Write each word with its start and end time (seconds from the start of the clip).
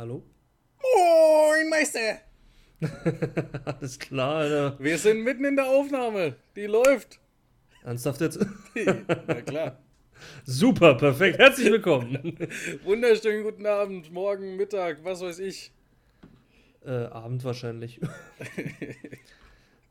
Hallo? 0.00 0.22
Moin, 0.80 1.68
Meister! 1.68 2.22
Alles 3.66 3.98
klar, 3.98 4.36
Alter. 4.36 4.78
Wir 4.78 4.96
sind 4.96 5.22
mitten 5.22 5.44
in 5.44 5.56
der 5.56 5.66
Aufnahme. 5.66 6.36
Die 6.56 6.64
läuft. 6.64 7.20
Ernsthaft 7.84 8.22
jetzt? 8.22 8.38
Na 9.26 9.42
klar. 9.42 9.78
Super, 10.46 10.94
perfekt. 10.94 11.38
Herzlich 11.38 11.70
willkommen. 11.70 12.34
Wunderschönen 12.84 13.44
guten 13.44 13.66
Abend, 13.66 14.10
morgen, 14.10 14.56
Mittag, 14.56 15.04
was 15.04 15.20
weiß 15.20 15.38
ich. 15.40 15.70
Äh, 16.82 16.92
Abend 16.92 17.44
wahrscheinlich. 17.44 18.00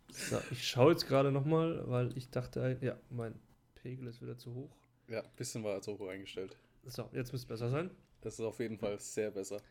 so, 0.10 0.40
ich 0.50 0.68
schaue 0.68 0.94
jetzt 0.94 1.08
gerade 1.08 1.32
nochmal, 1.32 1.84
weil 1.86 2.18
ich 2.18 2.32
dachte, 2.32 2.80
ja, 2.82 2.98
mein 3.12 3.40
Pegel 3.76 4.08
ist 4.08 4.24
wieder 4.24 4.40
zu 4.40 4.56
hoch. 4.56 4.76
Ja, 5.08 5.22
bisschen 5.38 5.64
war 5.64 5.76
als 5.76 5.86
hoch 5.86 6.02
eingestellt. 6.08 6.58
So, 6.86 7.04
jetzt 7.14 7.32
müsste 7.32 7.36
es 7.36 7.46
besser 7.46 7.70
sein. 7.70 7.92
Das 8.22 8.34
ist 8.34 8.42
auf 8.42 8.60
jeden 8.60 8.80
Fall 8.80 9.00
sehr 9.00 9.30
besser. 9.30 9.62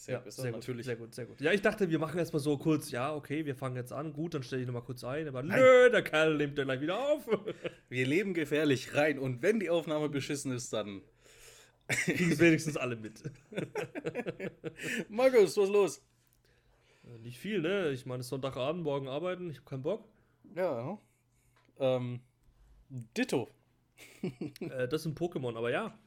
Sehr 0.00 0.22
ja, 0.24 0.30
sehr 0.30 0.52
natürlich. 0.52 0.86
Gut, 0.86 0.94
sehr 0.94 0.96
gut, 0.96 1.14
sehr 1.14 1.26
gut. 1.26 1.40
Ja, 1.40 1.52
ich 1.52 1.60
dachte, 1.60 1.90
wir 1.90 1.98
machen 1.98 2.18
erstmal 2.18 2.38
so 2.40 2.56
kurz, 2.56 2.92
ja, 2.92 3.12
okay, 3.14 3.44
wir 3.44 3.56
fangen 3.56 3.74
jetzt 3.74 3.92
an, 3.92 4.12
gut, 4.12 4.32
dann 4.32 4.44
stelle 4.44 4.62
ich 4.62 4.66
nochmal 4.68 4.84
kurz 4.84 5.02
ein, 5.02 5.26
aber 5.26 5.42
nö, 5.42 5.90
der 5.90 6.02
Kerl 6.02 6.36
nimmt 6.36 6.56
dann 6.56 6.66
gleich 6.66 6.80
wieder 6.80 7.00
auf. 7.00 7.26
Wir 7.88 8.06
leben 8.06 8.32
gefährlich 8.32 8.94
rein 8.94 9.18
und 9.18 9.42
wenn 9.42 9.58
die 9.58 9.70
Aufnahme 9.70 10.08
beschissen 10.08 10.52
ist, 10.52 10.72
dann. 10.72 11.02
Kriegen 11.88 12.38
wenigstens 12.38 12.76
alle 12.76 12.94
mit. 12.96 13.22
Markus, 15.08 15.56
was 15.56 15.68
los? 15.68 16.02
Äh, 17.04 17.18
Nicht 17.18 17.38
viel, 17.38 17.60
ne? 17.60 17.90
Ich 17.90 18.06
meine, 18.06 18.20
es 18.20 18.26
ist 18.26 18.30
Sonntagabend, 18.30 18.84
morgen 18.84 19.08
arbeiten, 19.08 19.50
ich 19.50 19.56
habe 19.56 19.68
keinen 19.68 19.82
Bock. 19.82 20.06
Ja. 20.54 20.96
Ähm. 21.80 22.20
Ditto. 22.88 23.48
Äh, 24.22 24.86
das 24.88 25.00
ist 25.02 25.06
ein 25.06 25.14
Pokémon, 25.16 25.56
aber 25.56 25.70
ja. 25.70 25.98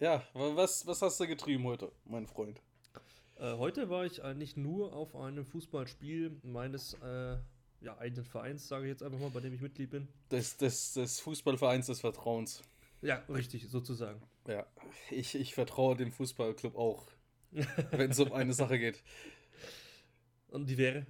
Ja, 0.00 0.22
wa- 0.32 0.56
was, 0.56 0.86
was 0.86 1.02
hast 1.02 1.20
du 1.20 1.26
getrieben 1.26 1.64
heute, 1.64 1.92
mein 2.04 2.26
Freund? 2.26 2.60
Äh, 3.42 3.56
heute 3.56 3.90
war 3.90 4.06
ich 4.06 4.22
eigentlich 4.22 4.56
nur 4.56 4.92
auf 4.92 5.16
einem 5.16 5.44
Fußballspiel 5.44 6.30
meines 6.44 6.94
äh, 7.02 7.36
ja, 7.80 7.98
eigenen 7.98 8.24
Vereins, 8.24 8.68
sage 8.68 8.84
ich 8.84 8.90
jetzt 8.90 9.02
einfach 9.02 9.18
mal, 9.18 9.30
bei 9.30 9.40
dem 9.40 9.52
ich 9.52 9.60
Mitglied 9.60 9.90
bin. 9.90 10.06
Des, 10.30 10.56
des, 10.58 10.92
des 10.92 11.18
Fußballvereins 11.18 11.86
des 11.86 11.98
Vertrauens. 11.98 12.62
Ja, 13.00 13.16
richtig, 13.28 13.68
sozusagen. 13.68 14.22
Ja, 14.46 14.64
ich, 15.10 15.34
ich 15.34 15.54
vertraue 15.54 15.96
dem 15.96 16.12
Fußballclub 16.12 16.76
auch, 16.76 17.04
wenn 17.90 18.12
es 18.12 18.20
um 18.20 18.32
eine 18.32 18.52
Sache 18.52 18.78
geht. 18.78 19.02
Und 20.48 20.70
die 20.70 20.78
wäre? 20.78 21.04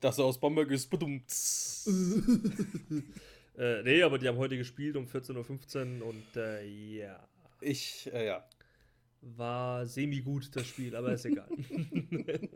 Dass 0.00 0.16
er 0.16 0.24
aus 0.24 0.40
Bamberg 0.40 0.70
ist, 0.70 0.88
badum. 0.88 1.22
Äh, 3.54 3.82
nee, 3.82 4.02
aber 4.02 4.16
die 4.18 4.26
haben 4.26 4.38
heute 4.38 4.56
gespielt 4.56 4.96
um 4.96 5.04
14.15 5.04 6.00
Uhr 6.00 6.06
und 6.06 6.36
äh, 6.36 6.64
ja, 6.64 7.28
Ich, 7.60 8.10
äh, 8.10 8.28
ja. 8.28 8.48
War 9.22 9.86
semi-gut 9.86 10.54
das 10.54 10.66
Spiel, 10.66 10.94
aber 10.94 11.12
ist 11.12 11.24
egal. 11.24 11.48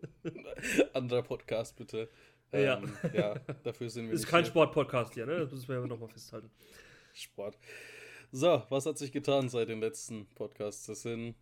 Anderer 0.92 1.22
Podcast, 1.22 1.76
bitte. 1.76 2.10
Ja. 2.52 2.78
Ähm, 2.78 2.92
ja, 3.12 3.34
dafür 3.62 3.88
sind 3.88 4.08
wir 4.08 4.14
ist 4.14 4.26
kein. 4.26 4.44
Sportpodcast 4.44 5.14
hier, 5.14 5.26
ne? 5.26 5.40
Das 5.40 5.52
müssen 5.52 5.68
wir 5.68 5.86
nochmal 5.86 6.08
festhalten. 6.08 6.50
Sport. 7.12 7.58
So, 8.32 8.62
was 8.68 8.86
hat 8.86 8.98
sich 8.98 9.12
getan 9.12 9.48
seit 9.48 9.68
den 9.68 9.80
letzten 9.80 10.26
Podcasts? 10.34 10.86
Das 10.86 11.02
sind 11.02 11.36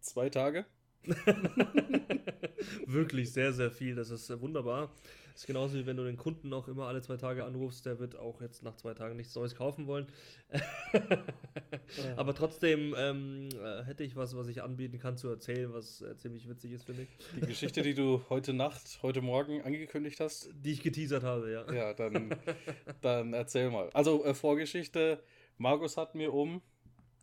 zwei 0.00 0.30
Tage. 0.30 0.64
Wirklich 2.86 3.32
sehr, 3.32 3.52
sehr 3.52 3.70
viel. 3.70 3.94
Das 3.94 4.10
ist 4.10 4.30
äh, 4.30 4.40
wunderbar. 4.40 4.90
Das 5.32 5.42
ist 5.42 5.46
genauso 5.46 5.78
wie 5.78 5.86
wenn 5.86 5.96
du 5.96 6.04
den 6.04 6.18
Kunden 6.18 6.52
auch 6.52 6.68
immer 6.68 6.86
alle 6.86 7.00
zwei 7.00 7.16
Tage 7.16 7.44
anrufst, 7.44 7.86
der 7.86 7.98
wird 7.98 8.14
auch 8.16 8.42
jetzt 8.42 8.62
nach 8.62 8.76
zwei 8.76 8.92
Tagen 8.92 9.16
nichts 9.16 9.34
Neues 9.34 9.54
kaufen 9.54 9.86
wollen. 9.86 10.06
Aber 12.16 12.34
trotzdem 12.34 12.94
ähm, 12.98 13.48
äh, 13.52 13.84
hätte 13.84 14.04
ich 14.04 14.16
was, 14.16 14.36
was 14.36 14.48
ich 14.48 14.62
anbieten 14.62 14.98
kann 14.98 15.16
zu 15.16 15.28
erzählen, 15.28 15.72
was 15.72 16.02
äh, 16.02 16.16
ziemlich 16.18 16.46
witzig 16.48 16.72
ist, 16.72 16.84
finde 16.84 17.02
ich. 17.02 17.08
Die 17.40 17.46
Geschichte, 17.46 17.80
die 17.80 17.94
du 17.94 18.22
heute 18.28 18.52
Nacht, 18.52 18.98
heute 19.02 19.22
Morgen 19.22 19.62
angekündigt 19.62 20.20
hast, 20.20 20.50
Die 20.52 20.72
ich 20.72 20.82
geteasert 20.82 21.22
habe, 21.22 21.50
ja. 21.50 21.72
ja, 21.72 21.94
dann, 21.94 22.36
dann 23.00 23.32
erzähl 23.32 23.70
mal. 23.70 23.88
Also, 23.94 24.24
äh, 24.24 24.34
Vorgeschichte: 24.34 25.22
Markus 25.56 25.96
hat 25.96 26.14
mir 26.14 26.34
um, 26.34 26.60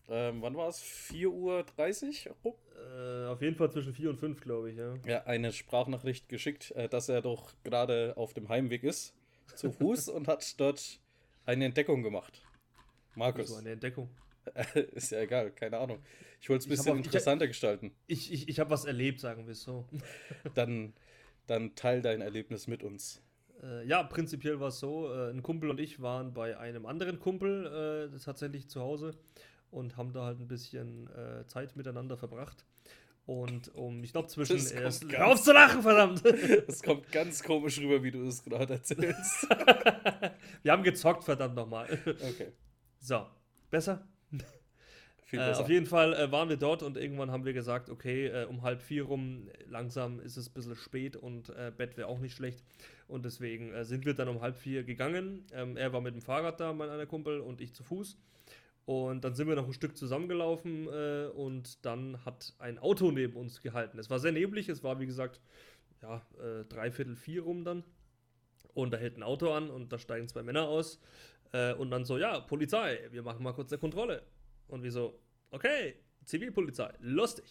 ähm, 0.09 0.41
wann 0.41 0.56
war 0.56 0.69
es? 0.69 0.81
4.30 0.84 2.28
Uhr 2.29 2.35
rum? 2.44 2.53
Äh, 2.95 3.25
auf 3.28 3.41
jeden 3.41 3.56
Fall 3.56 3.72
zwischen 3.72 3.94
vier 3.94 4.09
und 4.09 4.18
fünf, 4.18 4.40
glaube 4.41 4.72
ich, 4.72 4.78
ja. 4.78 4.95
ja, 5.06 5.23
eine 5.25 5.51
Sprachnachricht 5.51 6.29
geschickt, 6.29 6.72
äh, 6.72 6.88
dass 6.88 7.09
er 7.09 7.22
doch 7.22 7.53
gerade 7.63 8.13
auf 8.18 8.34
dem 8.34 8.50
Heimweg 8.50 8.84
ist, 8.84 9.13
zu 9.56 9.72
Fuß, 9.72 10.09
und 10.09 10.28
hat 10.28 10.59
dort 10.59 11.00
eine 11.45 11.66
Entdeckung 11.66 12.03
gemacht. 12.03 12.41
Markus, 13.16 13.50
So 13.50 13.56
eine 13.56 13.72
Entdeckung. 13.72 14.09
ist 14.94 15.12
ja 15.12 15.19
egal, 15.22 15.51
keine 15.51 15.78
Ahnung. 15.78 16.00
Ich 16.39 16.50
wollte 16.50 16.62
es 16.62 16.66
ein 16.68 16.72
Ich 16.74 16.78
bisschen 16.78 16.94
auch- 16.94 17.00
ich- 17.00 17.06
interessanter 17.06 17.47
gestalten. 17.47 17.91
Ich, 18.06 18.31
ich, 18.31 18.47
ich 18.47 18.59
habe 18.59 18.69
was 18.69 18.85
erlebt, 18.85 19.19
sagen 19.19 19.45
wir 19.45 19.51
es 19.53 19.63
so. 19.63 19.85
Dann, 20.53 20.94
dann 21.47 21.75
teil 21.75 22.01
dein 22.01 22.22
Erlebnis 22.22 22.68
mit 22.68 22.84
uns. 22.84 23.22
Äh, 23.63 23.85
ja, 23.88 24.03
prinzipiell 24.03 24.59
war 24.59 24.68
es 24.68 24.79
so, 24.79 25.12
äh, 25.12 25.31
ein 25.31 25.41
Kumpel 25.41 25.69
und 25.72 25.79
ich 25.79 26.00
waren 26.01 26.34
bei 26.34 26.57
einem 26.57 26.85
anderen 26.85 27.19
Kumpel 27.19 28.12
äh, 28.13 28.19
tatsächlich 28.19 28.69
zu 28.69 28.81
Hause 28.81 29.16
und 29.72 29.97
haben 29.97 30.13
da 30.13 30.23
halt 30.25 30.39
ein 30.39 30.47
bisschen 30.47 31.07
äh, 31.16 31.45
Zeit 31.47 31.75
miteinander 31.75 32.17
verbracht. 32.17 32.66
Und 33.25 33.73
um, 33.75 34.03
ich 34.03 34.13
glaube, 34.13 34.29
zwischen. 34.29 34.55
Das 34.55 35.01
Hör 35.09 35.28
auf 35.28 35.44
zu 35.44 35.51
lachen, 35.51 35.81
verdammt! 35.81 36.23
Es 36.67 36.81
kommt 36.81 37.11
ganz 37.11 37.44
komisch 37.44 37.77
rüber, 37.79 38.01
wie 38.01 38.11
du 38.11 38.25
es 38.25 38.41
gerade 38.44 38.75
erzählst. 38.75 39.47
Wir 40.63 40.72
haben 40.72 40.83
gezockt, 40.83 41.25
verdammt 41.25 41.56
nochmal. 41.56 41.88
Okay, 42.06 42.53
So, 43.00 43.25
besser? 43.69 44.07
viel 45.25 45.39
Äh, 45.39 45.47
besser. 45.47 45.61
auf 45.61 45.69
jeden 45.69 45.85
Fall 45.85 46.13
äh, 46.13 46.31
waren 46.31 46.47
wir 46.47 46.56
dort 46.56 46.83
und 46.83 46.95
irgendwann 46.95 47.31
haben 47.31 47.44
wir 47.44 47.51
gesagt, 47.51 47.89
okay, 47.89 48.27
äh, 48.27 48.45
um 48.45 48.61
halb 48.61 48.81
vier 48.81 49.03
rum, 49.03 49.50
äh, 49.50 49.63
langsam 49.69 50.22
ist 50.22 50.38
es 50.38 50.47
ein 50.47 50.53
bisschen 50.53 50.75
spät 50.77 51.17
und 51.17 51.50
äh, 51.50 51.72
Bett 51.75 51.97
wäre 51.97 52.07
auch 52.07 52.19
nicht 52.19 52.33
schlecht. 52.35 52.63
Und 53.09 53.25
deswegen 53.25 53.73
äh, 53.73 53.83
sind 53.83 54.06
wir 54.06 54.13
dann 54.13 54.29
um 54.29 54.39
halb 54.39 54.57
vier 54.57 54.83
gegangen. 54.85 55.45
Ähm, 55.51 55.75
er 55.75 55.91
war 55.91 56.00
mit 56.00 56.13
dem 56.16 56.22
Fahrrad 56.22 56.61
da, 56.61 56.72
mein 56.72 56.89
einer 56.89 57.06
Kumpel, 57.06 57.41
und 57.41 57.59
ich 57.59 57.73
zu 57.73 57.83
Fuß. 57.83 58.17
Und 58.87 59.25
dann 59.25 59.35
sind 59.35 59.49
wir 59.49 59.57
noch 59.57 59.67
ein 59.67 59.73
Stück 59.73 59.97
zusammengelaufen 59.97 60.87
äh, 60.87 61.27
und 61.35 61.85
dann 61.85 62.23
hat 62.23 62.53
ein 62.57 62.79
Auto 62.79 63.11
neben 63.11 63.35
uns 63.35 63.61
gehalten. 63.61 63.99
Es 63.99 64.09
war 64.09 64.17
sehr 64.17 64.31
neblig, 64.31 64.69
es 64.69 64.81
war 64.81 64.97
wie 65.01 65.05
gesagt, 65.05 65.41
ja, 66.01 66.25
äh, 66.41 66.63
dreiviertel 66.63 67.17
vier 67.17 67.41
rum 67.41 67.65
dann. 67.65 67.83
Und 68.73 68.93
da 68.93 68.97
hält 68.97 69.17
ein 69.17 69.23
Auto 69.23 69.51
an 69.51 69.69
und 69.69 69.91
da 69.91 69.99
steigen 69.99 70.29
zwei 70.29 70.41
Männer 70.41 70.69
aus. 70.69 71.01
Äh, 71.51 71.73
und 71.73 71.91
dann 71.91 72.05
so, 72.05 72.17
ja, 72.17 72.39
Polizei, 72.39 73.09
wir 73.11 73.23
machen 73.23 73.43
mal 73.43 73.51
kurz 73.51 73.73
eine 73.73 73.79
Kontrolle. 73.79 74.23
Und 74.69 74.83
wir 74.83 74.91
so, 74.93 75.19
okay, 75.51 75.95
Zivilpolizei, 76.27 76.93
lustig. 76.99 77.45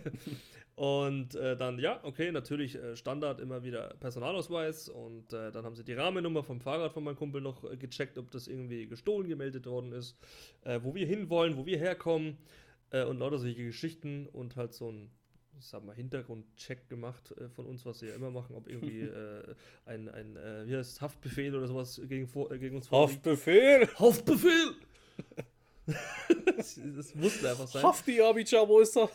und 0.76 1.34
äh, 1.34 1.56
dann, 1.56 1.78
ja, 1.78 1.98
okay, 2.04 2.30
natürlich 2.30 2.76
äh, 2.76 2.94
Standard 2.94 3.40
immer 3.40 3.64
wieder 3.64 3.94
Personalausweis. 4.00 4.88
Und 4.88 5.32
äh, 5.32 5.50
dann 5.50 5.64
haben 5.64 5.74
sie 5.74 5.84
die 5.84 5.94
Rahmennummer 5.94 6.42
vom 6.42 6.60
Fahrrad 6.60 6.92
von 6.92 7.02
meinem 7.02 7.16
Kumpel 7.16 7.40
noch 7.40 7.64
äh, 7.64 7.76
gecheckt, 7.76 8.18
ob 8.18 8.30
das 8.30 8.48
irgendwie 8.48 8.86
gestohlen 8.86 9.28
gemeldet 9.28 9.66
worden 9.66 9.92
ist, 9.92 10.18
äh, 10.62 10.78
wo 10.82 10.94
wir 10.94 11.06
hinwollen, 11.06 11.56
wo 11.56 11.64
wir 11.64 11.78
herkommen 11.78 12.36
äh, 12.90 13.04
und 13.04 13.18
lauter 13.18 13.38
solche 13.38 13.64
Geschichten 13.64 14.26
und 14.26 14.56
halt 14.56 14.74
so 14.74 14.92
ein 14.92 15.10
ich 15.58 15.66
sag 15.66 15.84
mal, 15.84 15.94
Hintergrundcheck 15.94 16.88
gemacht 16.88 17.32
äh, 17.32 17.48
von 17.50 17.66
uns, 17.66 17.84
was 17.84 18.00
wir 18.00 18.10
ja 18.10 18.14
immer 18.14 18.30
machen, 18.30 18.56
ob 18.56 18.68
irgendwie 18.68 19.00
äh, 19.02 19.54
ein, 19.84 20.08
ein 20.08 20.36
äh, 20.36 20.66
wie 20.66 20.76
heißt 20.76 21.00
Haftbefehl 21.00 21.54
oder 21.54 21.66
sowas 21.66 22.00
gegen, 22.08 22.26
vor, 22.26 22.48
gegen 22.50 22.76
uns 22.76 22.88
vorliegt. 22.88 23.16
Haftbefehl! 23.16 23.88
Haftbefehl! 23.98 24.74
das, 26.56 26.80
das 26.96 27.14
musste 27.14 27.50
einfach 27.50 27.66
sein. 27.66 27.82
Hafti 27.84 28.20
Abicha, 28.20 28.66
wo 28.68 28.80
ist 28.80 28.96
er? 28.96 29.08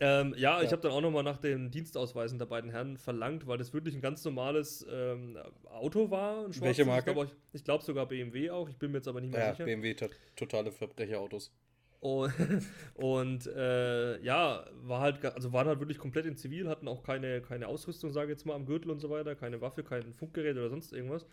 Ähm, 0.00 0.34
ja, 0.36 0.58
ich 0.60 0.66
Ja. 0.66 0.72
habe 0.72 0.82
dann 0.82 0.92
auch 0.92 1.00
nochmal 1.00 1.22
nach 1.22 1.38
den 1.38 1.70
Dienstausweisen 1.70 2.38
der 2.38 2.46
beiden 2.46 2.70
Herren 2.70 2.96
verlangt, 2.96 3.46
weil 3.46 3.58
das 3.58 3.72
wirklich 3.72 3.94
ein 3.94 4.00
ganz 4.00 4.24
normales 4.24 4.84
ähm, 4.90 5.38
Auto 5.70 6.10
war. 6.10 6.46
Welche 6.60 6.84
Marke? 6.84 7.10
Ich 7.10 7.14
glaube 7.14 7.30
ich 7.52 7.64
glaub 7.64 7.82
sogar 7.82 8.06
BMW 8.06 8.50
auch, 8.50 8.68
ich 8.68 8.76
bin 8.76 8.90
mir 8.90 8.98
jetzt 8.98 9.08
aber 9.08 9.20
nicht 9.20 9.32
mehr 9.32 9.40
Ja, 9.40 9.52
sicher. 9.52 9.64
BMW, 9.64 9.94
to 9.94 10.06
totale 10.34 10.72
Verbrecherautos. 10.72 11.52
Und, 12.00 12.32
und 12.96 13.46
äh, 13.46 14.20
ja, 14.20 14.66
war 14.82 15.00
halt, 15.00 15.24
also 15.24 15.52
waren 15.52 15.68
halt 15.68 15.78
wirklich 15.78 15.98
komplett 15.98 16.26
in 16.26 16.36
Zivil, 16.36 16.68
hatten 16.68 16.88
auch 16.88 17.02
keine, 17.04 17.40
keine 17.40 17.68
Ausrüstung, 17.68 18.12
sage 18.12 18.32
ich 18.32 18.38
jetzt 18.38 18.46
mal, 18.46 18.54
am 18.54 18.66
Gürtel 18.66 18.90
und 18.90 18.98
so 19.00 19.08
weiter, 19.10 19.34
keine 19.36 19.60
Waffe, 19.60 19.84
kein 19.84 20.12
Funkgerät 20.12 20.56
oder 20.56 20.68
sonst 20.68 20.92
irgendwas. 20.92 21.24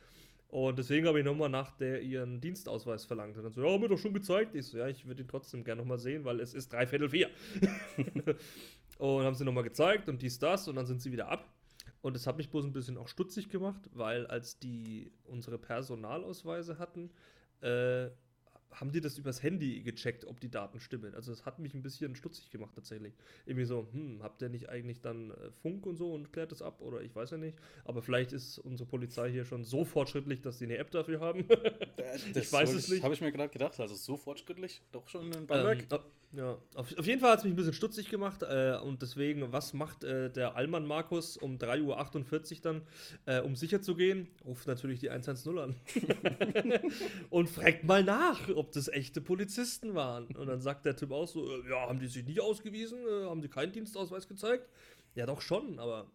Und 0.51 0.77
deswegen 0.77 1.07
habe 1.07 1.17
ich 1.17 1.25
nochmal 1.25 1.47
nach 1.47 1.71
der 1.77 2.01
ihren 2.01 2.41
Dienstausweis 2.41 3.05
verlangt. 3.05 3.37
Und 3.37 3.43
dann 3.43 3.53
so, 3.53 3.63
ja, 3.63 3.71
haben 3.71 3.81
wir 3.81 3.87
doch 3.87 3.97
schon 3.97 4.13
gezeigt. 4.13 4.53
Ich 4.53 4.65
so, 4.65 4.77
ja, 4.77 4.89
ich 4.89 5.07
würde 5.07 5.21
ihn 5.21 5.27
trotzdem 5.29 5.63
gerne 5.63 5.81
nochmal 5.81 5.97
sehen, 5.97 6.25
weil 6.25 6.41
es 6.41 6.53
ist 6.53 6.73
dreiviertel 6.73 7.07
vier. 7.07 7.29
und 8.97 9.23
haben 9.23 9.35
sie 9.35 9.45
nochmal 9.45 9.63
gezeigt 9.63 10.09
und 10.09 10.21
dies, 10.21 10.39
das 10.39 10.67
und 10.67 10.75
dann 10.75 10.85
sind 10.85 11.01
sie 11.01 11.13
wieder 11.13 11.29
ab. 11.29 11.49
Und 12.01 12.17
das 12.17 12.27
hat 12.27 12.35
mich 12.35 12.49
bloß 12.49 12.65
ein 12.65 12.73
bisschen 12.73 12.97
auch 12.97 13.07
stutzig 13.07 13.47
gemacht, 13.47 13.89
weil 13.93 14.27
als 14.27 14.59
die 14.59 15.13
unsere 15.23 15.57
Personalausweise 15.57 16.77
hatten, 16.79 17.11
äh, 17.61 18.09
haben 18.71 18.91
die 18.91 19.01
das 19.01 19.17
übers 19.17 19.43
Handy 19.43 19.81
gecheckt, 19.81 20.25
ob 20.25 20.39
die 20.39 20.49
Daten 20.49 20.79
stimmen. 20.79 21.13
Also 21.13 21.31
das 21.31 21.45
hat 21.45 21.59
mich 21.59 21.73
ein 21.73 21.83
bisschen 21.83 22.15
stutzig 22.15 22.49
gemacht 22.49 22.73
tatsächlich. 22.75 23.13
Irgendwie 23.45 23.65
so, 23.65 23.87
hm, 23.91 24.23
habt 24.23 24.41
ihr 24.41 24.49
nicht 24.49 24.69
eigentlich 24.69 25.01
dann 25.01 25.31
äh, 25.31 25.51
Funk 25.61 25.85
und 25.85 25.97
so 25.97 26.13
und 26.13 26.31
klärt 26.31 26.51
das 26.51 26.61
ab? 26.61 26.81
Oder 26.81 27.01
ich 27.01 27.15
weiß 27.15 27.31
ja 27.31 27.37
nicht. 27.37 27.57
Aber 27.85 28.01
vielleicht 28.01 28.33
ist 28.33 28.59
unsere 28.59 28.89
Polizei 28.89 29.31
hier 29.31 29.45
schon 29.45 29.63
so 29.63 29.83
fortschrittlich, 29.83 30.41
dass 30.41 30.57
sie 30.57 30.65
eine 30.65 30.77
App 30.77 30.91
dafür 30.91 31.19
haben. 31.19 31.45
Das 32.33 32.45
ich 32.45 32.51
weiß 32.51 32.73
es 32.73 32.89
nicht. 32.89 33.03
Habe 33.03 33.13
ich 33.13 33.21
mir 33.21 33.31
gerade 33.31 33.51
gedacht. 33.51 33.79
Also 33.79 33.95
so 33.95 34.17
fortschrittlich, 34.17 34.81
doch 34.91 35.07
schon 35.07 35.31
in 35.31 35.47
Bamberg. 35.47 35.85
Ähm, 35.89 35.99
ja, 36.33 36.57
auf, 36.75 36.97
auf 36.97 37.05
jeden 37.05 37.19
Fall 37.19 37.31
hat 37.31 37.39
es 37.39 37.43
mich 37.43 37.51
ein 37.51 37.57
bisschen 37.57 37.73
stutzig 37.73 38.09
gemacht 38.09 38.41
äh, 38.43 38.77
und 38.81 39.01
deswegen, 39.01 39.51
was 39.51 39.73
macht 39.73 40.05
äh, 40.05 40.29
der 40.29 40.55
Allmann 40.55 40.85
Markus 40.85 41.35
um 41.35 41.57
3.48 41.57 42.55
Uhr 42.55 42.61
dann, 42.61 42.81
äh, 43.25 43.41
um 43.41 43.57
sicher 43.57 43.81
zu 43.81 43.95
gehen? 43.95 44.27
Ruft 44.45 44.65
natürlich 44.65 45.01
die 45.01 45.09
110 45.09 45.57
an 45.57 45.75
und 47.29 47.49
fragt 47.49 47.83
mal 47.83 48.03
nach, 48.03 48.47
ob 48.61 48.71
das 48.71 48.87
echte 48.87 49.21
Polizisten 49.21 49.95
waren. 49.95 50.27
Und 50.35 50.45
dann 50.45 50.61
sagt 50.61 50.85
der 50.85 50.95
Typ 50.95 51.11
auch 51.11 51.27
so, 51.27 51.49
äh, 51.49 51.67
ja, 51.67 51.89
haben 51.89 51.99
die 51.99 52.05
sich 52.05 52.23
nicht 52.23 52.39
ausgewiesen? 52.39 52.99
Äh, 52.99 53.25
haben 53.25 53.41
die 53.41 53.49
keinen 53.49 53.71
Dienstausweis 53.71 54.27
gezeigt? 54.27 54.69
Ja, 55.15 55.25
doch 55.25 55.41
schon, 55.41 55.79
aber 55.79 56.11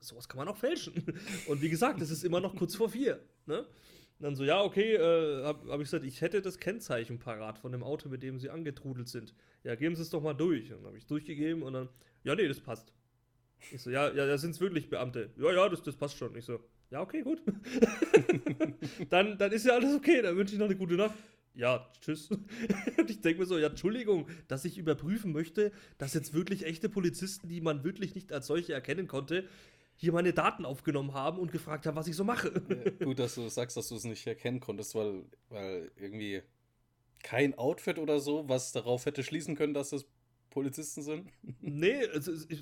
sowas 0.00 0.28
kann 0.28 0.38
man 0.38 0.48
auch 0.48 0.56
fälschen. 0.56 0.94
Und 1.46 1.62
wie 1.62 1.70
gesagt, 1.70 2.00
es 2.00 2.10
ist 2.10 2.24
immer 2.24 2.40
noch 2.40 2.56
kurz 2.56 2.74
vor 2.74 2.90
vier. 2.90 3.20
Ne? 3.46 3.60
Und 3.60 3.68
dann 4.18 4.34
so, 4.34 4.42
ja, 4.42 4.60
okay, 4.62 4.96
äh, 4.96 5.44
habe 5.44 5.70
hab 5.70 5.80
ich 5.80 5.84
gesagt, 5.84 6.04
ich 6.04 6.20
hätte 6.20 6.42
das 6.42 6.58
Kennzeichen 6.58 7.20
parat 7.20 7.56
von 7.56 7.70
dem 7.70 7.84
Auto, 7.84 8.08
mit 8.08 8.24
dem 8.24 8.40
sie 8.40 8.50
angetrudelt 8.50 9.08
sind. 9.08 9.32
Ja, 9.62 9.76
geben 9.76 9.94
Sie 9.94 10.02
es 10.02 10.10
doch 10.10 10.22
mal 10.22 10.34
durch. 10.34 10.72
Und 10.72 10.78
dann 10.78 10.86
habe 10.86 10.98
ich 10.98 11.06
durchgegeben 11.06 11.62
und 11.62 11.72
dann, 11.74 11.88
ja, 12.24 12.34
nee, 12.34 12.48
das 12.48 12.60
passt. 12.60 12.92
Ich 13.70 13.80
so, 13.80 13.90
ja, 13.90 14.08
ja, 14.08 14.26
da 14.26 14.38
sind 14.38 14.50
es 14.50 14.60
wirklich 14.60 14.90
Beamte. 14.90 15.30
Ja, 15.36 15.52
ja, 15.52 15.68
das, 15.68 15.82
das 15.82 15.94
passt 15.94 16.16
schon. 16.16 16.34
Ich 16.34 16.44
so, 16.44 16.58
ja, 16.90 17.00
okay, 17.00 17.22
gut. 17.22 17.40
dann, 19.10 19.38
dann 19.38 19.52
ist 19.52 19.66
ja 19.66 19.74
alles 19.74 19.94
okay, 19.94 20.20
dann 20.22 20.36
wünsche 20.36 20.54
ich 20.54 20.58
noch 20.58 20.66
eine 20.66 20.76
gute 20.76 20.94
Nacht. 20.94 21.14
Ja, 21.60 21.86
tschüss. 22.00 22.30
Und 22.96 23.10
ich 23.10 23.20
denke 23.20 23.40
mir 23.40 23.46
so, 23.46 23.58
ja, 23.58 23.68
Entschuldigung, 23.68 24.26
dass 24.48 24.64
ich 24.64 24.78
überprüfen 24.78 25.30
möchte, 25.30 25.72
dass 25.98 26.14
jetzt 26.14 26.32
wirklich 26.32 26.64
echte 26.64 26.88
Polizisten, 26.88 27.48
die 27.48 27.60
man 27.60 27.84
wirklich 27.84 28.14
nicht 28.14 28.32
als 28.32 28.46
solche 28.46 28.72
erkennen 28.72 29.06
konnte, 29.06 29.46
hier 29.94 30.14
meine 30.14 30.32
Daten 30.32 30.64
aufgenommen 30.64 31.12
haben 31.12 31.38
und 31.38 31.52
gefragt 31.52 31.84
haben, 31.84 31.96
was 31.96 32.06
ich 32.06 32.16
so 32.16 32.24
mache. 32.24 32.62
Ja, 32.98 33.04
gut, 33.04 33.18
dass 33.18 33.34
du 33.34 33.46
sagst, 33.50 33.76
dass 33.76 33.88
du 33.90 33.96
es 33.96 34.04
nicht 34.04 34.26
erkennen 34.26 34.60
konntest, 34.60 34.94
weil, 34.94 35.26
weil 35.50 35.90
irgendwie 35.96 36.40
kein 37.22 37.58
Outfit 37.58 37.98
oder 37.98 38.20
so, 38.20 38.48
was 38.48 38.72
darauf 38.72 39.04
hätte 39.04 39.22
schließen 39.22 39.54
können, 39.54 39.74
dass 39.74 39.92
es 39.92 40.06
Polizisten 40.50 41.02
sind. 41.02 41.28
Nee, 41.60 42.00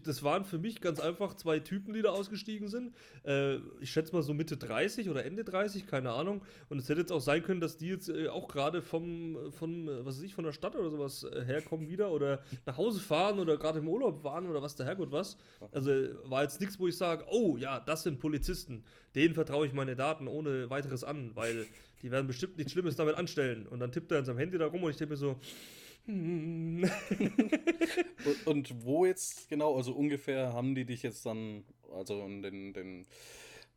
das 0.05 0.23
waren 0.23 0.45
für 0.45 0.59
mich 0.59 0.81
ganz 0.81 1.01
einfach 1.01 1.35
zwei 1.35 1.59
Typen, 1.59 1.95
die 1.95 2.03
da 2.03 2.11
ausgestiegen 2.11 2.69
sind. 2.69 2.95
Äh, 3.25 3.57
ich 3.81 3.91
schätze 3.91 4.13
mal 4.13 4.23
so 4.23 4.35
Mitte 4.35 4.59
30 4.59 5.09
oder 5.09 5.25
Ende 5.25 5.43
30, 5.43 5.87
keine 5.87 6.13
Ahnung. 6.13 6.43
Und 6.69 6.79
es 6.79 6.89
hätte 6.89 7.01
jetzt 7.01 7.13
auch 7.13 7.21
sein 7.21 7.43
können, 7.43 7.61
dass 7.61 7.79
die 7.79 7.89
jetzt 7.89 8.11
äh, 8.11 8.29
auch 8.29 8.49
gerade 8.49 8.83
vom, 8.83 9.53
von, 9.53 9.89
äh, 9.89 10.05
was 10.05 10.19
weiß 10.19 10.25
ich, 10.25 10.35
von 10.35 10.45
der 10.45 10.53
Stadt 10.53 10.77
oder 10.77 10.91
sowas 10.91 11.27
herkommen 11.47 11.89
wieder 11.89 12.11
oder 12.13 12.43
nach 12.67 12.77
Hause 12.77 13.01
fahren 13.01 13.39
oder 13.39 13.57
gerade 13.57 13.79
im 13.79 13.89
Urlaub 13.89 14.23
waren 14.23 14.49
oder 14.49 14.61
was 14.61 14.77
der 14.77 14.87
Herrgott 14.87 15.11
was. 15.11 15.39
Also 15.73 15.91
war 16.25 16.43
jetzt 16.43 16.61
nichts, 16.61 16.79
wo 16.79 16.89
ich 16.89 16.97
sage, 16.97 17.25
oh 17.31 17.57
ja, 17.57 17.81
das 17.81 18.03
sind 18.03 18.19
Polizisten. 18.19 18.85
Denen 19.15 19.35
vertraue 19.35 19.67
ich 19.67 19.73
meine 19.73 19.97
Daten 19.97 20.29
ohne 20.29 20.69
weiteres 20.69 21.05
an, 21.05 21.31
weil 21.35 21.67
die 22.03 22.11
werden 22.11 22.27
bestimmt 22.27 22.59
nichts 22.59 22.73
Schlimmes 22.73 22.97
damit 22.97 23.17
anstellen. 23.17 23.67
Und 23.67 23.81
dann 23.81 23.93
tippt 23.93 24.13
er 24.13 24.19
in 24.19 24.25
seinem 24.25 24.39
Handy 24.39 24.59
da 24.59 24.67
rum 24.67 24.83
und 24.83 24.91
ich 24.91 24.97
denke 24.97 25.15
mir 25.15 25.17
so, 25.17 25.37
hm, 26.09 26.91
Und, 28.25 28.47
und 28.47 28.85
wo 28.85 29.05
jetzt 29.05 29.49
genau, 29.49 29.77
also 29.77 29.93
ungefähr 29.93 30.53
haben 30.53 30.75
die 30.75 30.87
dich 30.87 31.03
jetzt 31.03 31.27
dann, 31.27 31.65
also 31.93 32.25
in 32.25 32.43
den, 32.43 32.73
den 32.73 33.07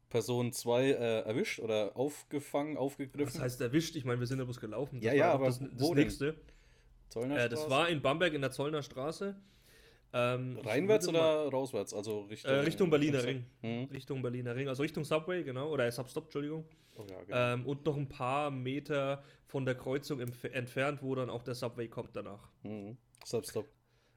Person 0.09 0.53
2 0.53 0.83
äh, 0.83 1.19
erwischt 1.21 1.59
oder 1.59 1.95
aufgefangen, 1.95 2.77
aufgegriffen? 2.77 3.35
Was 3.35 3.41
heißt 3.41 3.61
erwischt? 3.61 3.95
Ich 3.97 4.05
meine, 4.05 4.19
wir 4.19 4.27
sind 4.27 4.39
ja 4.39 4.45
bloß 4.45 4.59
gelaufen. 4.59 5.01
Ja, 5.01 5.11
war 5.11 5.15
ja, 5.17 5.29
auch 5.31 5.35
aber 5.35 5.45
das, 5.47 5.59
das 5.59 5.89
nächste. 5.91 6.35
Äh, 7.15 7.49
das 7.49 7.69
war 7.69 7.89
in 7.89 8.01
Bamberg 8.01 8.33
in 8.33 8.41
der 8.41 8.51
Zollner 8.51 8.81
Straße. 8.81 9.35
Ähm, 10.13 10.59
Reinwärts 10.63 11.07
oder 11.07 11.47
rauswärts? 11.49 11.93
Also 11.93 12.21
Richtung, 12.21 12.51
Äh, 12.51 12.55
Richtung 12.59 12.89
Berliner 12.89 13.23
Ring. 13.23 13.45
mal- 13.61 13.85
Richtung 13.93 14.21
Berliner 14.21 14.55
Ring, 14.55 14.67
also 14.67 14.83
Richtung 14.83 15.05
Subway, 15.05 15.43
genau, 15.43 15.69
oder 15.69 15.89
Substop, 15.91 16.25
Entschuldigung. 16.25 16.65
Oh, 16.97 17.05
ja, 17.09 17.23
genau. 17.23 17.37
Ähm, 17.53 17.65
und 17.65 17.85
noch 17.85 17.95
ein 17.95 18.09
paar 18.09 18.51
Meter 18.51 19.23
von 19.47 19.65
der 19.65 19.75
Kreuzung 19.75 20.19
entfernt, 20.19 21.01
wo 21.01 21.15
dann 21.15 21.29
auch 21.29 21.43
der 21.43 21.55
Subway 21.55 21.87
kommt 21.87 22.15
danach. 22.15 22.49
Mhm. 22.63 22.97
Stop, 23.25 23.45
stop. 23.45 23.65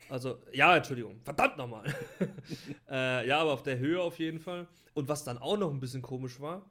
Also, 0.08 0.38
ja, 0.52 0.76
Entschuldigung, 0.76 1.20
verdammt 1.22 1.56
nochmal. 1.56 1.84
äh, 2.90 3.26
ja, 3.28 3.40
aber 3.40 3.52
auf 3.52 3.62
der 3.62 3.78
Höhe 3.78 4.00
auf 4.02 4.18
jeden 4.18 4.40
Fall. 4.40 4.66
Und 4.94 5.08
was 5.08 5.24
dann 5.24 5.38
auch 5.38 5.56
noch 5.56 5.70
ein 5.70 5.80
bisschen 5.80 6.02
komisch 6.02 6.40
war, 6.40 6.68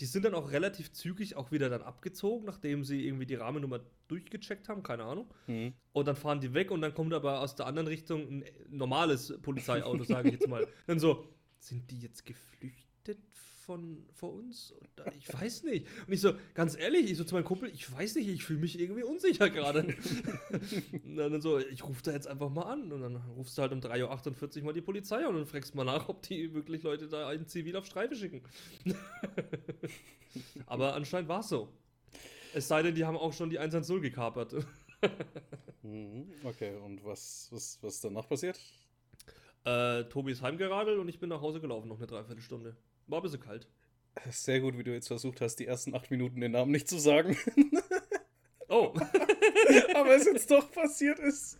die 0.00 0.06
sind 0.06 0.24
dann 0.24 0.34
auch 0.34 0.50
relativ 0.52 0.92
zügig 0.92 1.36
auch 1.36 1.50
wieder 1.50 1.68
dann 1.68 1.82
abgezogen, 1.82 2.46
nachdem 2.46 2.84
sie 2.84 3.06
irgendwie 3.06 3.26
die 3.26 3.34
Rahmennummer 3.34 3.80
durchgecheckt 4.06 4.68
haben, 4.68 4.82
keine 4.82 5.04
Ahnung. 5.04 5.32
Mhm. 5.46 5.74
Und 5.92 6.08
dann 6.08 6.16
fahren 6.16 6.40
die 6.40 6.54
weg 6.54 6.70
und 6.70 6.80
dann 6.80 6.94
kommt 6.94 7.12
aber 7.12 7.40
aus 7.40 7.56
der 7.56 7.66
anderen 7.66 7.88
Richtung 7.88 8.28
ein 8.28 8.44
normales 8.70 9.36
Polizeiauto, 9.42 10.04
sage 10.04 10.28
ich 10.28 10.34
jetzt 10.34 10.48
mal. 10.48 10.66
Dann 10.86 10.98
so, 10.98 11.26
sind 11.58 11.90
die 11.90 11.98
jetzt 11.98 12.24
geflüchtet 12.24 13.18
von 13.68 14.02
vor 14.14 14.32
uns? 14.32 14.72
Oder 14.96 15.12
ich 15.14 15.30
weiß 15.30 15.64
nicht. 15.64 15.86
Und 16.06 16.12
ich 16.14 16.22
so, 16.22 16.32
ganz 16.54 16.74
ehrlich, 16.74 17.10
ich 17.10 17.18
so 17.18 17.24
zu 17.24 17.34
meinem 17.34 17.44
Kumpel, 17.44 17.68
ich 17.68 17.92
weiß 17.92 18.14
nicht, 18.14 18.26
ich 18.26 18.42
fühle 18.42 18.60
mich 18.60 18.80
irgendwie 18.80 19.02
unsicher 19.02 19.50
gerade. 19.50 19.80
und 21.04 21.16
dann 21.16 21.42
so, 21.42 21.58
ich 21.58 21.84
rufe 21.84 22.02
da 22.02 22.12
jetzt 22.12 22.26
einfach 22.26 22.48
mal 22.48 22.62
an. 22.62 22.90
Und 22.90 23.02
dann 23.02 23.16
rufst 23.36 23.58
du 23.58 23.62
halt 23.62 23.72
um 23.72 23.80
3.48 23.80 24.60
Uhr 24.60 24.64
mal 24.64 24.72
die 24.72 24.80
Polizei 24.80 25.22
an 25.26 25.36
und 25.36 25.44
fragst 25.44 25.74
mal 25.74 25.84
nach, 25.84 26.08
ob 26.08 26.22
die 26.22 26.54
wirklich 26.54 26.82
Leute 26.82 27.08
da 27.08 27.30
in 27.30 27.46
Zivil 27.46 27.76
auf 27.76 27.84
Streife 27.84 28.16
schicken. 28.16 28.40
aber 30.66 30.94
anscheinend 30.94 31.28
war 31.28 31.40
es 31.40 31.50
so. 31.50 31.68
Es 32.54 32.68
sei 32.68 32.82
denn, 32.82 32.94
die 32.94 33.04
haben 33.04 33.18
auch 33.18 33.34
schon 33.34 33.50
die 33.50 33.58
110 33.58 34.00
gekapert. 34.00 34.54
Mhm. 35.80 36.26
Okay, 36.42 36.76
und 36.84 37.02
was, 37.04 37.48
was, 37.52 37.78
was 37.80 38.00
danach 38.00 38.28
passiert? 38.28 38.58
Äh, 39.64 40.04
Tobi 40.04 40.32
ist 40.32 40.42
heimgeradelt 40.42 40.98
und 40.98 41.08
ich 41.08 41.20
bin 41.20 41.28
nach 41.28 41.40
Hause 41.40 41.60
gelaufen, 41.60 41.88
noch 41.88 41.98
eine 41.98 42.06
Dreiviertelstunde. 42.06 42.76
War 43.08 43.18
ein 43.20 43.22
bisschen 43.22 43.40
kalt. 43.40 43.66
Sehr 44.30 44.60
gut, 44.60 44.76
wie 44.78 44.84
du 44.84 44.92
jetzt 44.92 45.08
versucht 45.08 45.40
hast, 45.40 45.56
die 45.56 45.66
ersten 45.66 45.94
acht 45.94 46.10
Minuten 46.10 46.40
den 46.40 46.52
Namen 46.52 46.70
nicht 46.72 46.88
zu 46.88 46.98
sagen. 46.98 47.36
Oh, 48.70 48.92
Aber 49.94 50.14
es 50.14 50.26
jetzt 50.26 50.50
doch 50.50 50.70
passiert 50.70 51.18
ist. 51.20 51.58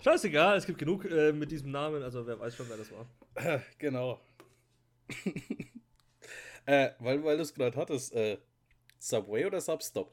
scheißegal, 0.00 0.56
es 0.58 0.66
gibt 0.66 0.80
genug 0.80 1.04
äh, 1.04 1.32
mit 1.32 1.52
diesem 1.52 1.70
Namen, 1.70 2.02
also 2.02 2.26
wer 2.26 2.36
weiß 2.40 2.56
schon, 2.56 2.68
wer 2.68 2.76
das 2.78 2.90
war. 2.90 3.06
Äh, 3.36 3.60
Genau. 3.78 4.20
äh, 6.66 6.90
weil, 6.98 7.22
weil 7.22 7.36
du 7.36 7.42
es 7.44 7.54
gerade 7.54 7.76
hattest, 7.76 8.12
äh, 8.14 8.38
Subway 8.98 9.46
oder 9.46 9.60
Substop? 9.60 10.12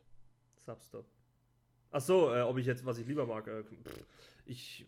Substop. 0.63 1.06
Ach 1.89 2.01
so, 2.01 2.31
äh, 2.31 2.42
ob 2.42 2.60
ich 2.60 2.68
jetzt, 2.68 2.86
was 2.86 3.00
ich 3.00 3.07
lieber 3.07 3.25
mag. 3.25 3.50
Ich, 4.45 4.86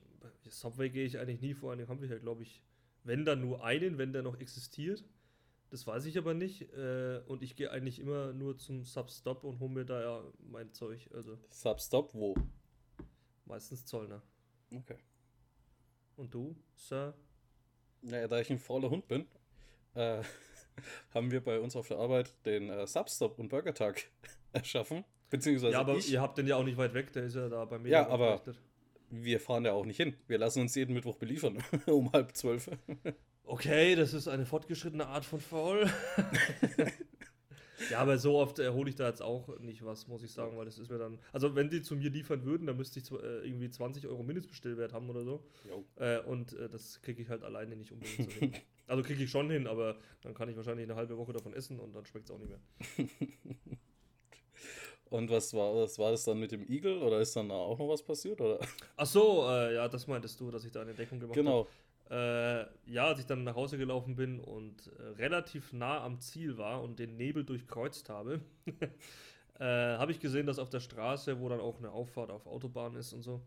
Subway 0.47 0.89
gehe 0.89 1.05
ich 1.05 1.17
eigentlich 1.17 1.41
nie 1.41 1.55
vor, 1.55 1.75
den 1.75 1.87
haben 1.87 2.01
wir 2.01 2.09
ja, 2.09 2.19
glaube 2.19 2.43
ich, 2.43 2.61
wenn 3.03 3.25
dann 3.25 3.41
nur 3.41 3.63
einen, 3.63 3.97
wenn 3.97 4.13
der 4.13 4.21
noch 4.21 4.39
existiert. 4.39 5.03
Das 5.71 5.87
weiß 5.87 6.05
ich 6.05 6.17
aber 6.17 6.33
nicht. 6.33 6.71
Äh, 6.73 7.21
und 7.27 7.41
ich 7.41 7.55
gehe 7.55 7.71
eigentlich 7.71 7.99
immer 7.99 8.33
nur 8.33 8.57
zum 8.57 8.83
Substop 8.83 9.43
und 9.43 9.59
hole 9.59 9.71
mir 9.71 9.85
da 9.85 10.01
ja 10.01 10.23
mein 10.39 10.71
Zeug. 10.73 11.09
Also 11.13 11.37
Substop 11.49 12.13
wo? 12.13 12.35
meistens 13.45 13.85
Zollner. 13.85 14.21
Okay. 14.73 14.97
Und 16.17 16.33
du, 16.33 16.55
Sir? 16.75 17.13
Naja, 18.01 18.27
da 18.27 18.39
ich 18.39 18.49
ein 18.49 18.59
fauler 18.59 18.89
Hund 18.89 19.07
bin, 19.07 19.25
äh, 19.95 20.21
haben 21.13 21.31
wir 21.31 21.41
bei 21.43 21.59
uns 21.59 21.75
auf 21.75 21.87
der 21.87 21.97
Arbeit 21.97 22.33
den 22.45 22.69
äh, 22.69 22.85
Substop 22.85 23.39
und 23.39 23.49
Burger 23.49 23.73
Tag 23.73 24.09
erschaffen. 24.53 25.03
Beziehungsweise 25.29 25.73
ja, 25.73 25.79
aber 25.79 25.95
ich. 25.95 26.11
ihr 26.11 26.21
habt 26.21 26.37
den 26.37 26.47
ja 26.47 26.57
auch 26.57 26.63
nicht 26.63 26.77
weit 26.77 26.93
weg, 26.93 27.13
der 27.13 27.23
ist 27.23 27.35
ja 27.35 27.47
da 27.47 27.63
bei 27.65 27.79
mir. 27.79 27.89
Ja, 27.89 28.07
aber- 28.09 28.41
Wir 29.09 29.39
fahren 29.39 29.65
ja 29.65 29.73
auch 29.73 29.85
nicht 29.85 29.97
hin. 29.97 30.15
Wir 30.27 30.37
lassen 30.37 30.61
uns 30.61 30.75
jeden 30.75 30.93
Mittwoch 30.93 31.15
beliefern. 31.17 31.61
um 31.87 32.11
halb 32.11 32.35
zwölf. 32.35 32.69
Okay, 33.51 33.95
das 33.95 34.13
ist 34.13 34.29
eine 34.29 34.45
fortgeschrittene 34.45 35.07
Art 35.07 35.25
von 35.25 35.41
Faul. 35.41 35.85
ja, 37.91 37.99
aber 37.99 38.17
so 38.17 38.37
oft 38.37 38.59
erhole 38.59 38.89
ich 38.89 38.95
da 38.95 39.09
jetzt 39.09 39.21
auch 39.21 39.59
nicht 39.59 39.83
was, 39.83 40.07
muss 40.07 40.23
ich 40.23 40.31
sagen, 40.31 40.55
weil 40.55 40.63
das 40.63 40.79
ist 40.79 40.89
mir 40.89 40.97
dann. 40.97 41.19
Also, 41.33 41.53
wenn 41.53 41.69
die 41.69 41.81
zu 41.81 41.97
mir 41.97 42.09
liefern 42.09 42.45
würden, 42.45 42.65
dann 42.65 42.77
müsste 42.77 43.01
ich 43.01 43.11
äh, 43.11 43.45
irgendwie 43.45 43.69
20 43.69 44.07
Euro 44.07 44.23
Mindestbestellwert 44.23 44.93
haben 44.93 45.09
oder 45.09 45.25
so. 45.25 45.43
Äh, 45.97 46.19
und 46.19 46.53
äh, 46.53 46.69
das 46.69 47.01
kriege 47.01 47.21
ich 47.21 47.27
halt 47.27 47.43
alleine 47.43 47.75
nicht 47.75 47.91
unbedingt 47.91 48.31
so 48.31 48.39
hin. 48.39 48.53
Also, 48.87 49.03
kriege 49.03 49.23
ich 49.23 49.29
schon 49.29 49.49
hin, 49.49 49.67
aber 49.67 49.97
dann 50.21 50.33
kann 50.33 50.49
ich 50.49 50.55
wahrscheinlich 50.55 50.85
eine 50.85 50.95
halbe 50.95 51.17
Woche 51.17 51.31
davon 51.31 51.53
essen 51.53 51.79
und 51.79 51.93
dann 51.93 52.05
schmeckt 52.05 52.29
es 52.29 52.31
auch 52.31 52.39
nicht 52.39 52.49
mehr. 52.49 52.59
Und 55.09 55.29
was 55.29 55.53
war 55.53 55.75
das? 55.75 55.99
War 55.99 56.11
das 56.11 56.23
dann 56.23 56.39
mit 56.39 56.53
dem 56.53 56.65
Igel 56.69 56.99
oder 56.99 57.19
ist 57.19 57.35
dann 57.35 57.49
da 57.49 57.55
auch 57.55 57.77
noch 57.77 57.89
was 57.89 58.01
passiert? 58.01 58.39
Oder? 58.39 58.59
Ach 58.95 59.05
so, 59.05 59.45
äh, 59.45 59.75
ja, 59.75 59.89
das 59.89 60.07
meintest 60.07 60.39
du, 60.39 60.49
dass 60.49 60.63
ich 60.63 60.71
da 60.71 60.81
eine 60.81 60.93
Deckung 60.93 61.19
gemacht 61.19 61.37
habe. 61.37 61.43
Genau. 61.43 61.67
Äh, 62.11 62.65
ja, 62.87 63.05
als 63.05 63.19
ich 63.19 63.25
dann 63.25 63.45
nach 63.45 63.55
Hause 63.55 63.77
gelaufen 63.77 64.17
bin 64.17 64.41
und 64.41 64.91
äh, 64.99 65.03
relativ 65.17 65.71
nah 65.71 66.03
am 66.03 66.19
Ziel 66.19 66.57
war 66.57 66.83
und 66.83 66.99
den 66.99 67.15
Nebel 67.15 67.45
durchkreuzt 67.45 68.09
habe, 68.09 68.41
äh, 69.59 69.63
habe 69.63 70.11
ich 70.11 70.19
gesehen, 70.19 70.45
dass 70.45 70.59
auf 70.59 70.69
der 70.69 70.81
Straße, 70.81 71.39
wo 71.39 71.47
dann 71.47 71.61
auch 71.61 71.77
eine 71.77 71.89
Auffahrt 71.89 72.29
auf 72.29 72.47
Autobahn 72.47 72.95
ist 72.97 73.13
und 73.13 73.21
so, 73.21 73.41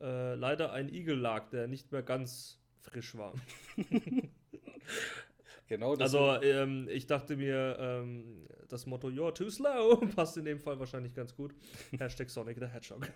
äh, 0.00 0.34
leider 0.36 0.72
ein 0.72 0.88
Igel 0.88 1.18
lag, 1.18 1.50
der 1.50 1.68
nicht 1.68 1.92
mehr 1.92 2.02
ganz 2.02 2.58
frisch 2.80 3.14
war. 3.14 3.34
genau. 5.66 5.94
Also, 5.96 6.40
ähm, 6.40 6.88
ich 6.90 7.06
dachte 7.06 7.36
mir, 7.36 7.76
ähm, 7.78 8.46
das 8.70 8.86
Motto 8.86 9.08
You're 9.08 9.34
too 9.34 9.50
slow 9.50 9.96
passt 10.16 10.38
in 10.38 10.46
dem 10.46 10.60
Fall 10.60 10.78
wahrscheinlich 10.80 11.12
ganz 11.12 11.36
gut. 11.36 11.54
Hashtag 11.98 12.30
Sonic 12.30 12.56
the 12.58 12.68
Hedgehog. 12.68 13.06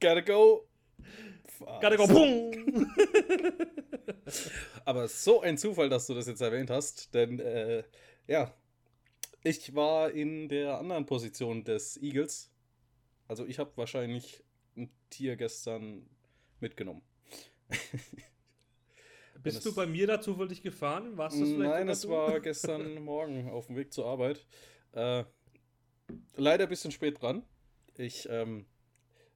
Gotta 0.00 0.22
go. 0.22 0.66
Gotta 1.58 1.96
go. 1.96 2.06
Pum. 2.06 2.86
Aber 4.84 5.08
so 5.08 5.40
ein 5.40 5.58
Zufall, 5.58 5.88
dass 5.88 6.06
du 6.06 6.14
das 6.14 6.26
jetzt 6.26 6.40
erwähnt 6.40 6.70
hast, 6.70 7.14
denn 7.14 7.40
äh, 7.40 7.84
ja, 8.26 8.54
ich 9.42 9.74
war 9.74 10.10
in 10.10 10.48
der 10.48 10.78
anderen 10.78 11.06
Position 11.06 11.64
des 11.64 11.96
Eagles. 12.02 12.50
Also 13.28 13.46
ich 13.46 13.58
habe 13.58 13.70
wahrscheinlich 13.76 14.42
ein 14.76 14.90
Tier 15.10 15.36
gestern 15.36 16.08
mitgenommen. 16.60 17.02
Bist 19.42 19.64
du 19.64 19.74
bei 19.74 19.86
mir 19.86 20.06
da 20.06 20.20
zufällig 20.20 20.62
gefahren? 20.62 21.16
Warst 21.16 21.40
das 21.40 21.48
vielleicht 21.50 21.70
Nein, 21.70 21.88
es 21.88 22.00
du? 22.02 22.08
war 22.08 22.40
gestern 22.40 22.94
Morgen 23.04 23.48
auf 23.48 23.66
dem 23.66 23.76
Weg 23.76 23.92
zur 23.92 24.06
Arbeit. 24.06 24.44
Äh, 24.92 25.24
leider 26.34 26.64
ein 26.64 26.68
bisschen 26.68 26.90
spät 26.90 27.22
dran. 27.22 27.44
Ich 27.96 28.28
ähm, 28.28 28.66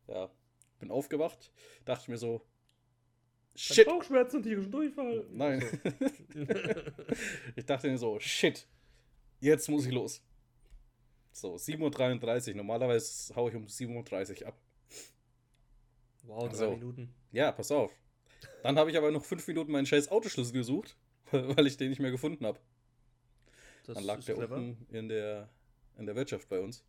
ja, 0.08 0.30
bin 0.80 0.90
aufgewacht, 0.90 1.52
dachte 1.84 2.10
mir 2.10 2.18
so, 2.18 2.44
shit. 3.54 3.86
Bauchschmerzen 3.86 4.36
und 4.36 4.42
tierischen 4.42 4.70
Durchfall. 4.70 5.26
Nein. 5.30 5.62
ich 7.56 7.66
dachte 7.66 7.88
mir 7.88 7.98
so, 7.98 8.18
shit, 8.18 8.66
jetzt 9.40 9.68
muss 9.68 9.86
ich 9.86 9.92
los. 9.92 10.22
So, 11.32 11.54
7.33 11.54 12.50
Uhr. 12.50 12.56
Normalerweise 12.56 13.34
haue 13.34 13.50
ich 13.50 13.56
um 13.56 13.66
7.30 13.66 14.42
Uhr 14.42 14.48
ab. 14.48 14.58
Wow, 16.24 16.48
drei 16.48 16.56
so. 16.56 16.70
Minuten. 16.70 17.14
Ja, 17.32 17.52
pass 17.52 17.70
auf. 17.70 17.92
Dann 18.62 18.78
habe 18.78 18.90
ich 18.90 18.96
aber 18.96 19.10
noch 19.10 19.24
fünf 19.24 19.46
Minuten 19.46 19.72
meinen 19.72 19.86
scheiß 19.86 20.10
Autoschlüssel 20.10 20.52
gesucht, 20.52 20.96
weil 21.30 21.66
ich 21.66 21.76
den 21.76 21.90
nicht 21.90 22.00
mehr 22.00 22.10
gefunden 22.10 22.44
habe. 22.46 22.60
Dann 23.86 24.04
lag 24.04 24.22
der 24.24 24.34
clever. 24.34 24.56
unten 24.56 24.94
in 24.94 25.08
der, 25.08 25.48
in 25.98 26.06
der 26.06 26.14
Wirtschaft 26.14 26.48
bei 26.48 26.60
uns. 26.60 26.84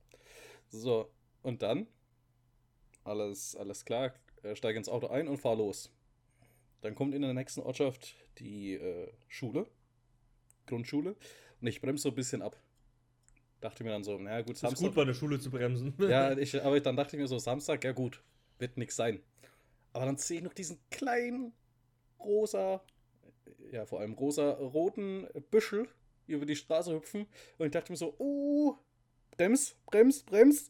So, 0.69 1.11
und 1.41 1.61
dann, 1.61 1.87
alles, 3.03 3.55
alles 3.55 3.83
klar, 3.85 4.13
äh, 4.43 4.55
steige 4.55 4.77
ins 4.77 4.89
Auto 4.89 5.07
ein 5.07 5.27
und 5.27 5.37
fahr 5.37 5.55
los. 5.55 5.91
Dann 6.81 6.95
kommt 6.95 7.13
in 7.13 7.21
der 7.21 7.33
nächsten 7.33 7.61
Ortschaft 7.61 8.15
die 8.39 8.73
äh, 8.73 9.11
Schule, 9.27 9.67
Grundschule, 10.65 11.15
und 11.61 11.67
ich 11.67 11.81
bremse 11.81 12.03
so 12.03 12.09
ein 12.09 12.15
bisschen 12.15 12.41
ab. 12.41 12.57
Dachte 13.59 13.83
mir 13.83 13.91
dann 13.91 14.03
so, 14.03 14.17
naja 14.17 14.41
gut, 14.41 14.57
Samstag. 14.57 14.81
Ist 14.81 14.87
gut 14.87 14.95
bei 14.95 15.05
der 15.05 15.13
Schule 15.13 15.39
zu 15.39 15.51
bremsen. 15.51 15.93
ja, 15.99 16.31
ich, 16.37 16.61
aber 16.61 16.79
dann 16.79 16.95
dachte 16.95 17.15
ich 17.15 17.21
mir 17.21 17.27
so, 17.27 17.37
Samstag, 17.37 17.83
ja 17.83 17.91
gut, 17.91 18.23
wird 18.57 18.77
nichts 18.77 18.95
sein. 18.95 19.21
Aber 19.93 20.05
dann 20.05 20.17
sehe 20.17 20.37
ich 20.37 20.43
noch 20.43 20.53
diesen 20.53 20.79
kleinen, 20.89 21.53
rosa, 22.19 22.81
ja 23.71 23.85
vor 23.85 23.99
allem 23.99 24.13
rosa, 24.13 24.51
roten 24.51 25.27
Büschel 25.51 25.87
über 26.25 26.45
die 26.45 26.55
Straße 26.55 26.93
hüpfen. 26.93 27.27
Und 27.57 27.67
ich 27.67 27.71
dachte 27.71 27.91
mir 27.91 27.97
so, 27.97 28.15
oh, 28.17 28.77
brems, 29.37 29.75
brems, 29.85 30.23
brems. 30.23 30.69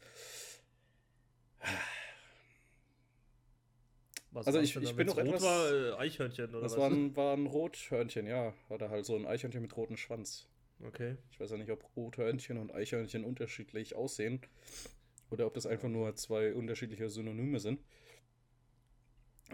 Was 4.31 4.47
also 4.47 4.59
ich, 4.59 4.75
ich 4.75 4.95
bin 4.95 5.07
noch 5.07 5.17
etwas. 5.17 5.43
War, 5.43 5.71
äh, 5.71 5.93
Eichhörnchen 5.97 6.49
oder 6.51 6.61
das 6.61 6.73
was? 6.73 6.79
War 6.79 6.89
ein, 6.89 7.15
war 7.15 7.35
ein 7.35 7.47
Rothörnchen, 7.47 8.27
ja. 8.27 8.53
Oder 8.69 8.89
halt 8.89 9.05
so 9.05 9.15
ein 9.15 9.25
Eichhörnchen 9.25 9.61
mit 9.61 9.75
rotem 9.75 9.97
Schwanz. 9.97 10.47
Okay. 10.83 11.17
Ich 11.31 11.39
weiß 11.39 11.51
ja 11.51 11.57
nicht, 11.57 11.69
ob 11.69 11.85
Rothörnchen 11.95 12.57
und 12.57 12.73
Eichhörnchen 12.73 13.25
unterschiedlich 13.25 13.95
aussehen. 13.95 14.41
Oder 15.29 15.47
ob 15.47 15.53
das 15.53 15.65
einfach 15.65 15.89
nur 15.89 16.15
zwei 16.15 16.53
unterschiedliche 16.53 17.09
Synonyme 17.09 17.59
sind. 17.59 17.81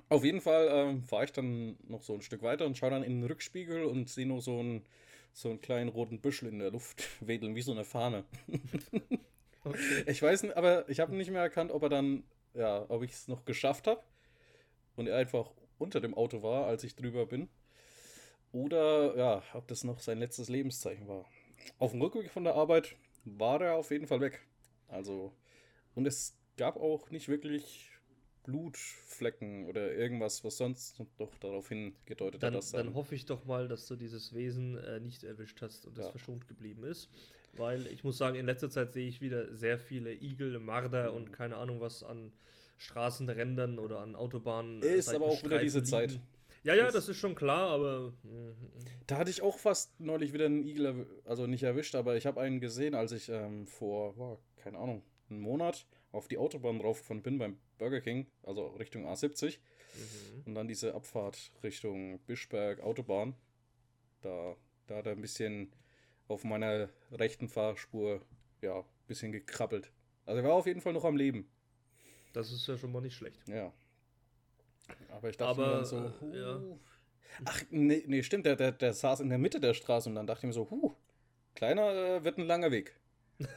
Auf 0.09 0.23
jeden 0.23 0.41
Fall 0.41 0.67
ähm, 0.71 1.03
fahre 1.03 1.25
ich 1.25 1.31
dann 1.31 1.75
noch 1.87 2.03
so 2.03 2.13
ein 2.13 2.21
Stück 2.21 2.43
weiter 2.43 2.67
und 2.67 2.77
schaue 2.77 2.91
dann 2.91 3.03
in 3.03 3.21
den 3.21 3.27
Rückspiegel 3.27 3.83
und 3.83 4.09
sehe 4.09 4.27
nur 4.27 4.41
so 4.41 4.59
einen, 4.59 4.85
so 5.33 5.49
einen 5.49 5.59
kleinen 5.59 5.89
roten 5.89 6.21
Büschel 6.21 6.49
in 6.49 6.59
der 6.59 6.69
Luft 6.69 7.03
wedeln, 7.25 7.55
wie 7.55 7.63
so 7.63 7.71
eine 7.71 7.83
Fahne. 7.83 8.25
okay. 9.63 10.03
Ich 10.05 10.21
weiß 10.21 10.43
nicht, 10.43 10.55
aber 10.55 10.87
ich 10.87 10.99
habe 10.99 11.15
nicht 11.15 11.31
mehr 11.31 11.41
erkannt, 11.41 11.71
ob 11.71 11.81
er 11.81 11.89
dann, 11.89 12.23
ja, 12.53 12.85
ob 12.89 13.01
ich 13.01 13.11
es 13.11 13.27
noch 13.27 13.43
geschafft 13.43 13.87
habe 13.87 14.03
und 14.97 15.07
er 15.07 15.15
einfach 15.15 15.53
unter 15.77 16.01
dem 16.01 16.13
Auto 16.13 16.43
war, 16.43 16.65
als 16.65 16.83
ich 16.83 16.95
drüber 16.95 17.25
bin. 17.25 17.47
Oder, 18.51 19.15
ja, 19.15 19.43
ob 19.53 19.67
das 19.67 19.83
noch 19.83 19.99
sein 19.99 20.19
letztes 20.19 20.49
Lebenszeichen 20.49 21.07
war. 21.07 21.25
Auf 21.79 21.91
dem 21.91 22.01
Rückweg 22.01 22.29
von 22.31 22.43
der 22.43 22.55
Arbeit 22.55 22.95
war 23.23 23.61
er 23.61 23.75
auf 23.75 23.91
jeden 23.91 24.07
Fall 24.07 24.19
weg. 24.19 24.45
Also, 24.87 25.33
und 25.95 26.05
es 26.05 26.35
gab 26.57 26.77
auch 26.77 27.11
nicht 27.11 27.27
wirklich 27.27 27.91
Blutflecken 28.43 29.67
oder 29.67 29.93
irgendwas, 29.93 30.43
was 30.43 30.57
sonst 30.57 31.03
doch 31.17 31.37
darauf 31.39 31.67
hingedeutet 31.67 32.41
dann, 32.41 32.53
hat. 32.53 32.59
Dass 32.59 32.71
dann 32.71 32.93
hoffe 32.93 33.13
ich 33.13 33.25
doch 33.25 33.45
mal, 33.45 33.67
dass 33.67 33.85
du 33.87 33.95
dieses 33.95 34.33
Wesen 34.33 34.77
äh, 34.77 34.99
nicht 34.99 35.23
erwischt 35.23 35.61
hast 35.61 35.85
und 35.85 35.97
ja. 35.97 36.03
das 36.03 36.11
verschont 36.11 36.47
geblieben 36.47 36.83
ist. 36.83 37.09
Weil 37.53 37.87
ich 37.87 38.03
muss 38.03 38.17
sagen, 38.17 38.37
in 38.37 38.45
letzter 38.45 38.69
Zeit 38.69 38.93
sehe 38.93 39.07
ich 39.07 39.19
wieder 39.19 39.53
sehr 39.53 39.77
viele 39.77 40.13
Igel, 40.13 40.59
Marder 40.59 41.11
mhm. 41.11 41.17
und 41.17 41.33
keine 41.33 41.57
Ahnung 41.57 41.81
was 41.81 42.03
an 42.03 42.31
Straßenrändern 42.77 43.79
oder 43.79 43.99
an 43.99 44.15
Autobahnen. 44.15 44.81
Äh, 44.83 44.95
ist 44.95 45.13
aber 45.13 45.25
auch 45.25 45.43
wieder 45.43 45.59
diese 45.59 45.79
liegen. 45.79 45.89
Zeit. 45.89 46.19
Ja, 46.63 46.75
ja, 46.75 46.91
das 46.91 47.07
ist 47.07 47.17
schon 47.17 47.35
klar, 47.35 47.69
aber. 47.69 48.13
Äh, 48.25 48.53
da 49.05 49.17
hatte 49.17 49.29
ich 49.29 49.41
auch 49.41 49.57
fast 49.57 49.99
neulich 49.99 50.33
wieder 50.33 50.45
einen 50.45 50.63
Igel, 50.63 51.07
also 51.25 51.47
nicht 51.47 51.63
erwischt, 51.63 51.95
aber 51.95 52.17
ich 52.17 52.25
habe 52.25 52.41
einen 52.41 52.59
gesehen, 52.59 52.93
als 52.93 53.11
ich 53.11 53.29
ähm, 53.29 53.67
vor, 53.67 54.17
oh, 54.17 54.39
keine 54.57 54.77
Ahnung, 54.77 55.03
einen 55.29 55.39
Monat 55.39 55.85
auf 56.11 56.27
die 56.27 56.37
Autobahn 56.37 56.81
raufgefahren 56.81 57.21
bin 57.21 57.37
beim 57.37 57.57
Burger 57.77 58.01
King, 58.01 58.27
also 58.43 58.67
Richtung 58.67 59.05
A70. 59.05 59.59
Mhm. 59.95 60.43
Und 60.45 60.55
dann 60.55 60.67
diese 60.67 60.93
Abfahrt 60.93 61.51
Richtung 61.63 62.19
Bischberg 62.25 62.81
Autobahn. 62.81 63.35
Da, 64.21 64.55
da 64.87 64.97
hat 64.97 65.05
er 65.05 65.13
ein 65.13 65.21
bisschen 65.21 65.71
auf 66.27 66.43
meiner 66.43 66.89
rechten 67.11 67.47
Fahrspur, 67.47 68.21
ja, 68.61 68.79
ein 68.79 68.85
bisschen 69.07 69.31
gekrabbelt. 69.31 69.91
Also 70.25 70.41
er 70.41 70.47
war 70.47 70.55
auf 70.55 70.65
jeden 70.65 70.81
Fall 70.81 70.93
noch 70.93 71.05
am 71.05 71.15
Leben. 71.15 71.47
Das 72.37 72.51
ist 72.51 72.67
ja 72.67 72.77
schon 72.77 72.91
mal 72.91 73.01
nicht 73.01 73.15
schlecht. 73.15 73.41
Ja. 73.47 73.73
Aber 75.09 75.27
ich 75.27 75.37
dachte 75.37 75.59
Aber, 75.59 75.65
mir 75.65 75.73
dann 75.77 75.85
so, 75.85 76.13
uh, 76.21 76.35
ja. 76.35 76.61
Ach, 77.45 77.63
nee, 77.71 78.03
nee 78.05 78.21
stimmt, 78.21 78.45
der, 78.45 78.55
der, 78.55 78.73
der 78.73 78.93
saß 78.93 79.21
in 79.21 79.29
der 79.29 79.39
Mitte 79.39 79.59
der 79.59 79.73
Straße 79.73 80.07
und 80.07 80.13
dann 80.13 80.27
dachte 80.27 80.41
ich 80.41 80.47
mir 80.47 80.53
so, 80.53 80.69
huh, 80.69 80.93
kleiner 81.55 81.91
äh, 81.93 82.23
wird 82.23 82.37
ein 82.37 82.45
langer 82.45 82.69
Weg. 82.69 82.95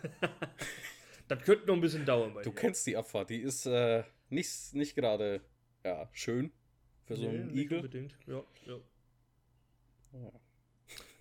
Das 1.29 1.45
könnte 1.45 1.65
noch 1.69 1.75
ein 1.75 1.81
bisschen 1.81 2.05
dauern. 2.05 2.35
du 2.35 2.41
dir. 2.41 2.53
kennst 2.57 2.85
die 2.89 2.97
Abfahrt, 2.97 3.31
die 3.31 3.37
ist 3.37 3.65
äh, 3.65 4.03
nicht, 4.31 4.75
nicht 4.75 4.97
gerade 4.97 5.41
ja, 5.85 6.09
schön 6.13 6.51
für 7.05 7.15
so 7.15 7.23
nee, 7.23 7.29
einen 7.29 7.57
Igel. 7.57 7.79
Unbedingt. 7.79 8.19
Ja, 8.27 8.43
ja. 8.67 8.81
ja. 10.15 10.33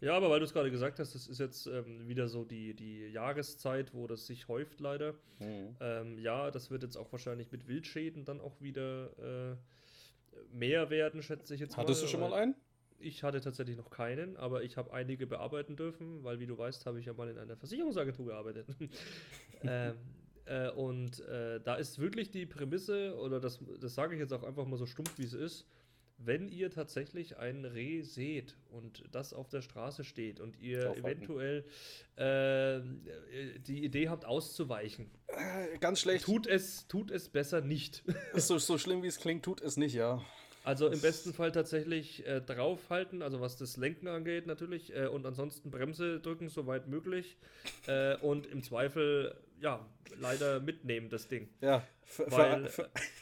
Ja, 0.02 0.16
aber 0.16 0.30
weil 0.30 0.40
du 0.40 0.46
es 0.46 0.54
gerade 0.54 0.72
gesagt 0.72 1.00
hast, 1.00 1.14
das 1.14 1.28
ist 1.28 1.40
jetzt 1.40 1.68
ähm, 1.68 2.08
wieder 2.08 2.28
so 2.30 2.46
die, 2.46 2.74
die 2.74 3.08
Jahreszeit, 3.08 3.94
wo 3.94 4.08
das 4.08 4.28
sich 4.28 4.48
häuft 4.48 4.80
leider. 4.80 5.14
Mhm. 5.40 5.76
Ähm, 5.82 6.18
ja, 6.20 6.52
das 6.52 6.72
wird 6.72 6.84
jetzt 6.84 6.96
auch 6.96 7.12
wahrscheinlich 7.12 7.52
mit 7.52 7.68
Wildschäden 7.68 8.24
dann 8.24 8.40
auch 8.40 8.62
wieder 8.62 9.10
äh, 9.52 9.56
mehr 10.54 10.90
werden, 10.90 11.22
schätze 11.22 11.54
ich 11.54 11.60
jetzt 11.60 11.76
Hattest 11.76 11.78
mal. 11.78 11.84
Hattest 11.84 12.04
du 12.04 12.08
schon 12.08 12.20
mal 12.22 12.34
einen? 12.34 12.56
Ich 13.02 13.24
hatte 13.24 13.40
tatsächlich 13.40 13.78
noch 13.78 13.90
keinen, 13.90 14.36
aber 14.38 14.64
ich 14.64 14.78
habe 14.78 14.92
einige 14.94 15.26
bearbeiten 15.26 15.76
dürfen, 15.76 16.24
weil 16.24 16.40
wie 16.40 16.48
du 16.48 16.58
weißt, 16.58 16.86
habe 16.86 17.00
ich 17.00 17.06
ja 17.06 17.14
mal 17.14 17.30
in 17.30 17.38
einer 17.38 17.56
Versicherungsagentur 17.56 18.26
gearbeitet. 18.26 18.68
ähm, 19.64 19.96
äh, 20.46 20.70
und 20.72 21.22
äh, 21.22 21.62
da 21.62 21.76
ist 21.76 22.00
wirklich 22.00 22.30
die 22.30 22.46
Prämisse, 22.46 23.16
oder 23.18 23.40
das, 23.40 23.60
das 23.80 23.96
sage 23.96 24.16
ich 24.16 24.20
jetzt 24.20 24.34
auch 24.34 24.44
einfach 24.44 24.66
mal 24.66 24.78
so 24.78 24.86
stumpf, 24.86 25.18
wie 25.18 25.24
es 25.24 25.34
ist, 25.34 25.66
wenn 26.20 26.50
ihr 26.50 26.70
tatsächlich 26.70 27.38
ein 27.38 27.66
Reh 27.66 28.02
seht 28.02 28.56
und 28.72 29.04
das 29.12 29.34
auf 29.34 29.50
der 29.50 29.62
Straße 29.62 30.04
steht 30.04 30.40
und 30.40 30.60
ihr 30.60 30.96
eventuell 30.98 31.66
äh, 32.18 32.82
die 33.66 33.84
Idee 33.84 34.10
habt 34.10 34.26
auszuweichen. 34.26 35.10
Äh, 35.28 35.78
ganz 35.80 36.02
schlecht. 36.02 36.26
Tut 36.26 36.46
es, 36.46 36.88
tut 36.88 37.10
es 37.10 37.30
besser 37.30 37.62
nicht. 37.62 38.04
so, 38.34 38.58
so 38.58 38.78
schlimm 38.78 39.02
wie 39.02 39.08
es 39.08 39.20
klingt, 39.20 39.44
tut 39.44 39.62
es 39.62 39.78
nicht, 39.78 39.94
ja. 39.94 40.22
Also 40.66 40.88
im 40.88 41.00
besten 41.00 41.34
Fall 41.34 41.52
tatsächlich 41.52 42.28
äh, 42.28 42.42
draufhalten, 42.42 43.22
also 43.22 43.40
was 43.40 43.58
das 43.58 43.78
Lenken 43.78 44.08
angeht 44.08 44.46
natürlich, 44.46 44.94
äh, 44.94 45.08
und 45.08 45.26
ansonsten 45.26 45.72
Bremse 45.72 46.20
drücken, 46.20 46.50
soweit 46.50 46.88
möglich. 46.88 47.38
Äh, 47.88 48.18
und 48.18 48.46
im 48.46 48.62
Zweifel, 48.62 49.36
ja, 49.62 49.86
leider 50.20 50.60
mitnehmen, 50.60 51.10
das 51.10 51.28
Ding. 51.28 51.50
Ja, 51.62 51.88
Weil, 52.18 52.70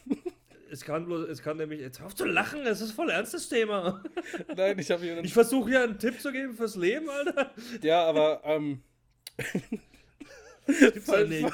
es 0.72 0.82
kann 0.82 1.06
bloß, 1.06 1.28
es 1.30 1.42
kann 1.42 1.58
nämlich, 1.58 1.80
jetzt 1.80 2.02
auf 2.02 2.16
zu 2.16 2.26
lachen, 2.26 2.66
es 2.66 2.82
ist 2.82 2.92
voll 2.92 3.10
ernstes 3.10 3.50
Thema. 3.50 4.04
Nein, 4.56 4.78
ich 4.80 4.92
habe 4.92 5.04
hier. 5.04 5.18
Ich 5.24 5.34
versuche 5.34 5.70
hier 5.70 5.84
einen 5.84 6.00
Tipp 6.00 6.20
zu 6.20 6.32
geben 6.32 6.56
fürs 6.56 6.76
Leben, 6.76 7.10
Alter. 7.10 7.52
Ja, 7.82 8.04
aber, 8.06 8.42
ähm. 8.44 8.84
Das 10.66 10.80
gibt's 10.80 11.08
ja 11.08 11.24
nicht. 11.24 11.54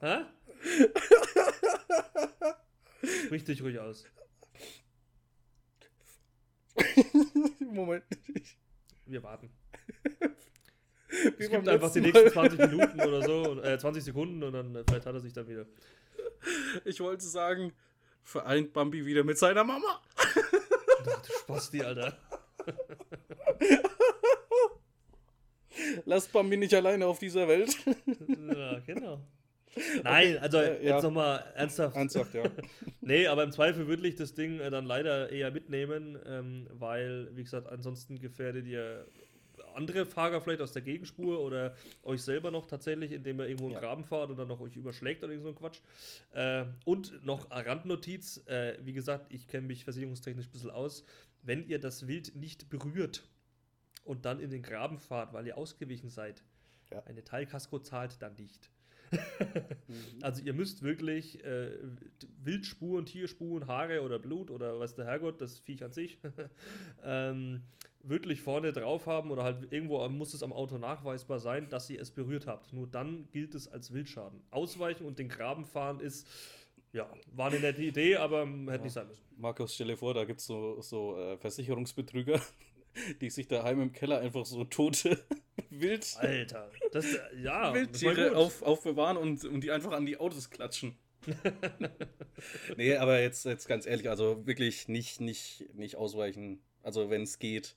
Hä? 0.00 0.24
Sprich 3.26 3.44
dich 3.44 3.62
ruhig 3.62 3.78
aus. 3.78 4.04
Moment. 7.60 8.04
Wir 9.06 9.22
warten. 9.22 9.50
Es 11.38 11.50
gibt 11.50 11.68
einfach 11.68 11.92
die 11.92 12.00
nächsten 12.00 12.30
20 12.30 12.58
Minuten 12.70 13.00
oder 13.00 13.22
so, 13.22 13.60
äh, 13.62 13.78
20 13.78 14.04
Sekunden 14.04 14.42
und 14.42 14.52
dann 14.52 14.74
äh, 14.74 14.84
vielleicht 14.86 15.06
hat 15.06 15.14
er 15.14 15.20
sich 15.20 15.32
dann 15.32 15.48
wieder. 15.48 15.66
Ich 16.84 17.00
wollte 17.00 17.24
sagen, 17.24 17.72
vereint 18.22 18.72
Bambi 18.72 19.04
wieder 19.06 19.24
mit 19.24 19.38
seiner 19.38 19.64
Mama. 19.64 20.02
du 21.04 21.32
Spasti, 21.40 21.82
Alter. 21.82 22.16
Lasst 26.04 26.32
Bambi 26.32 26.56
nicht 26.56 26.74
alleine 26.74 27.06
auf 27.06 27.18
dieser 27.18 27.48
Welt. 27.48 27.76
ja, 28.06 28.78
genau. 28.80 29.20
Nein, 30.02 30.38
also 30.38 30.58
Äh, 30.58 30.74
jetzt 30.74 30.84
ja. 30.84 31.02
nochmal 31.02 31.44
ernsthaft. 31.54 31.96
Ernsthaft, 31.96 32.34
ja. 32.34 32.44
Nee, 33.00 33.26
aber 33.26 33.42
im 33.42 33.52
Zweifel 33.52 33.86
würde 33.88 34.06
ich 34.06 34.14
das 34.14 34.34
Ding 34.34 34.60
äh, 34.60 34.70
dann 34.70 34.84
leider 34.86 35.30
eher 35.30 35.50
mitnehmen, 35.50 36.18
ähm, 36.26 36.68
weil, 36.70 37.28
wie 37.34 37.42
gesagt, 37.42 37.68
ansonsten 37.68 38.20
gefährdet 38.20 38.66
ihr 38.66 39.06
andere 39.74 40.06
Fahrer 40.06 40.40
vielleicht 40.40 40.60
aus 40.60 40.72
der 40.72 40.82
Gegenspur 40.82 41.40
oder 41.40 41.74
euch 42.02 42.22
selber 42.22 42.50
noch 42.50 42.66
tatsächlich, 42.66 43.12
indem 43.12 43.40
ihr 43.40 43.46
irgendwo 43.46 43.66
einen 43.66 43.74
Ja. 43.74 43.80
Graben 43.80 44.04
fahrt 44.04 44.30
und 44.30 44.36
dann 44.38 44.48
noch 44.48 44.60
euch 44.60 44.76
überschlägt 44.76 45.22
oder 45.22 45.32
irgend 45.32 45.44
so 45.44 45.48
ein 45.50 45.54
Quatsch. 45.56 45.80
Äh, 46.32 46.64
und 46.84 47.24
noch 47.24 47.50
eine 47.50 47.66
Randnotiz, 47.66 48.46
äh, 48.46 48.78
wie 48.82 48.92
gesagt, 48.92 49.32
ich 49.32 49.46
kenne 49.48 49.66
mich 49.66 49.84
versicherungstechnisch 49.84 50.46
ein 50.46 50.52
bisschen 50.52 50.70
aus. 50.70 51.04
Wenn 51.42 51.66
ihr 51.68 51.78
das 51.78 52.06
Wild 52.06 52.34
nicht 52.36 52.68
berührt 52.70 53.22
und 54.04 54.24
dann 54.24 54.40
in 54.40 54.50
den 54.50 54.62
Graben 54.62 54.98
fahrt, 54.98 55.32
weil 55.32 55.46
ihr 55.46 55.56
ausgewichen 55.58 56.08
seid, 56.10 56.42
Ja. 56.90 57.02
eine 57.04 57.24
Teilkasko 57.24 57.78
zahlt 57.80 58.20
dann 58.22 58.34
nicht. 58.36 58.70
Mhm. 59.10 59.10
Also 60.22 60.42
ihr 60.42 60.54
müsst 60.54 60.82
wirklich 60.82 61.44
äh, 61.44 61.70
Wildspuren, 62.42 63.06
Tierspuren, 63.06 63.66
Haare 63.66 64.02
oder 64.02 64.18
Blut 64.18 64.50
oder 64.50 64.80
was 64.80 64.94
der 64.94 65.04
Herrgott, 65.04 65.40
das 65.40 65.58
Viech 65.58 65.84
an 65.84 65.92
sich, 65.92 66.18
ähm, 67.04 67.62
wirklich 68.08 68.40
vorne 68.40 68.72
drauf 68.72 69.06
haben 69.06 69.30
oder 69.30 69.44
halt 69.44 69.72
irgendwo 69.72 70.06
muss 70.08 70.34
es 70.34 70.42
am 70.42 70.52
Auto 70.52 70.78
nachweisbar 70.78 71.38
sein, 71.38 71.68
dass 71.68 71.88
ihr 71.90 72.00
es 72.00 72.10
berührt 72.10 72.46
habt. 72.46 72.72
Nur 72.72 72.86
dann 72.86 73.28
gilt 73.32 73.54
es 73.54 73.68
als 73.68 73.92
Wildschaden. 73.92 74.42
Ausweichen 74.50 75.06
und 75.06 75.18
den 75.18 75.28
Graben 75.28 75.64
fahren 75.64 76.00
ist, 76.00 76.28
ja, 76.92 77.12
war 77.32 77.48
eine 77.48 77.60
nette 77.60 77.82
Idee, 77.82 78.16
aber 78.16 78.46
hätte 78.70 78.84
nicht 78.84 78.92
sein 78.92 79.08
müssen. 79.08 79.24
Markus, 79.36 79.74
stell 79.74 79.88
dir 79.88 79.96
vor, 79.96 80.14
da 80.14 80.24
gibt 80.24 80.40
es 80.40 80.46
so, 80.46 80.80
so 80.80 81.16
äh, 81.16 81.36
Versicherungsbetrüger, 81.38 82.40
die 83.20 83.30
sich 83.30 83.48
daheim 83.48 83.80
im 83.80 83.92
Keller 83.92 84.20
einfach 84.20 84.46
so 84.46 84.64
tote 84.64 85.18
Wild 85.70 86.16
Alter, 86.18 86.70
das, 86.92 87.06
ja, 87.42 87.74
Wildtiere 87.74 88.36
auf, 88.36 88.62
aufbewahren 88.62 89.16
und, 89.16 89.44
und 89.44 89.60
die 89.62 89.72
einfach 89.72 89.92
an 89.92 90.06
die 90.06 90.18
Autos 90.18 90.50
klatschen. 90.50 90.96
nee, 92.76 92.96
aber 92.96 93.20
jetzt, 93.20 93.44
jetzt 93.44 93.66
ganz 93.66 93.86
ehrlich, 93.86 94.08
also 94.08 94.46
wirklich 94.46 94.88
nicht, 94.88 95.20
nicht, 95.20 95.64
nicht 95.74 95.96
ausweichen. 95.96 96.62
Also 96.84 97.10
wenn 97.10 97.22
es 97.22 97.38
geht. 97.38 97.74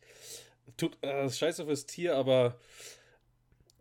Tut 0.78 0.98
äh, 1.02 1.30
scheiße 1.30 1.66
fürs 1.66 1.86
Tier, 1.86 2.16
aber 2.16 2.60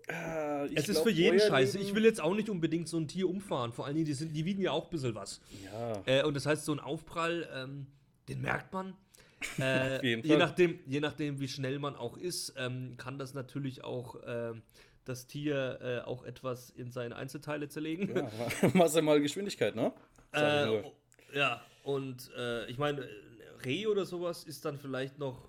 äh, 0.08 0.66
Es 0.74 0.88
ist 0.88 0.94
glaub, 0.94 1.04
für 1.04 1.10
jeden 1.10 1.40
scheiße. 1.40 1.78
Ich 1.78 1.94
will 1.94 2.04
jetzt 2.04 2.20
auch 2.20 2.34
nicht 2.34 2.48
unbedingt 2.48 2.88
so 2.88 2.96
ein 2.98 3.08
Tier 3.08 3.28
umfahren. 3.28 3.72
Vor 3.72 3.86
allen 3.86 3.96
Dingen, 3.96 4.06
die, 4.06 4.14
sind, 4.14 4.32
die 4.34 4.44
wiegen 4.44 4.62
ja 4.62 4.70
auch 4.70 4.84
ein 4.84 4.90
bisschen 4.90 5.14
was. 5.14 5.40
Ja, 5.64 6.02
Äh, 6.06 6.22
und 6.24 6.34
das 6.34 6.46
heißt, 6.46 6.64
so 6.64 6.72
ein 6.72 6.80
Aufprall, 6.80 7.48
ähm, 7.54 7.86
den 8.28 8.40
merkt 8.40 8.72
man. 8.72 8.94
Äh, 9.58 9.96
Auf 9.98 10.02
jeden 10.04 10.26
je, 10.26 10.36
nachdem, 10.36 10.78
je 10.86 11.00
nachdem, 11.00 11.40
wie 11.40 11.48
schnell 11.48 11.78
man 11.80 11.96
auch 11.96 12.16
ist, 12.16 12.54
ähm, 12.56 12.94
kann 12.96 13.18
das 13.18 13.34
natürlich 13.34 13.82
auch 13.82 14.16
ähm, 14.24 14.62
das 15.04 15.26
Tier 15.26 15.78
äh, 15.82 16.06
auch 16.08 16.24
etwas 16.24 16.70
in 16.70 16.90
seine 16.92 17.16
Einzelteile 17.16 17.68
zerlegen. 17.68 18.14
ja 18.16 18.30
Masse 18.74 19.02
mal 19.02 19.20
Geschwindigkeit, 19.20 19.74
ne? 19.74 19.92
Äh, 20.32 20.66
nur. 20.66 20.84
o- 20.86 20.92
ja, 21.34 21.60
und 21.82 22.30
äh, 22.36 22.66
ich 22.66 22.78
meine, 22.78 23.08
Reh 23.64 23.86
oder 23.86 24.04
sowas 24.04 24.44
ist 24.44 24.64
dann 24.64 24.78
vielleicht 24.78 25.18
noch 25.18 25.48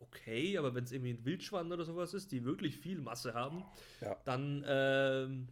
okay, 0.00 0.56
aber 0.58 0.74
wenn 0.74 0.84
es 0.84 0.92
irgendwie 0.92 1.12
ein 1.12 1.24
Wildschwein 1.24 1.70
oder 1.72 1.84
sowas 1.84 2.14
ist, 2.14 2.32
die 2.32 2.44
wirklich 2.44 2.76
viel 2.76 3.00
Masse 3.00 3.34
haben, 3.34 3.64
Ja. 4.00 4.16
dann 4.24 4.64
ähm, 4.66 5.48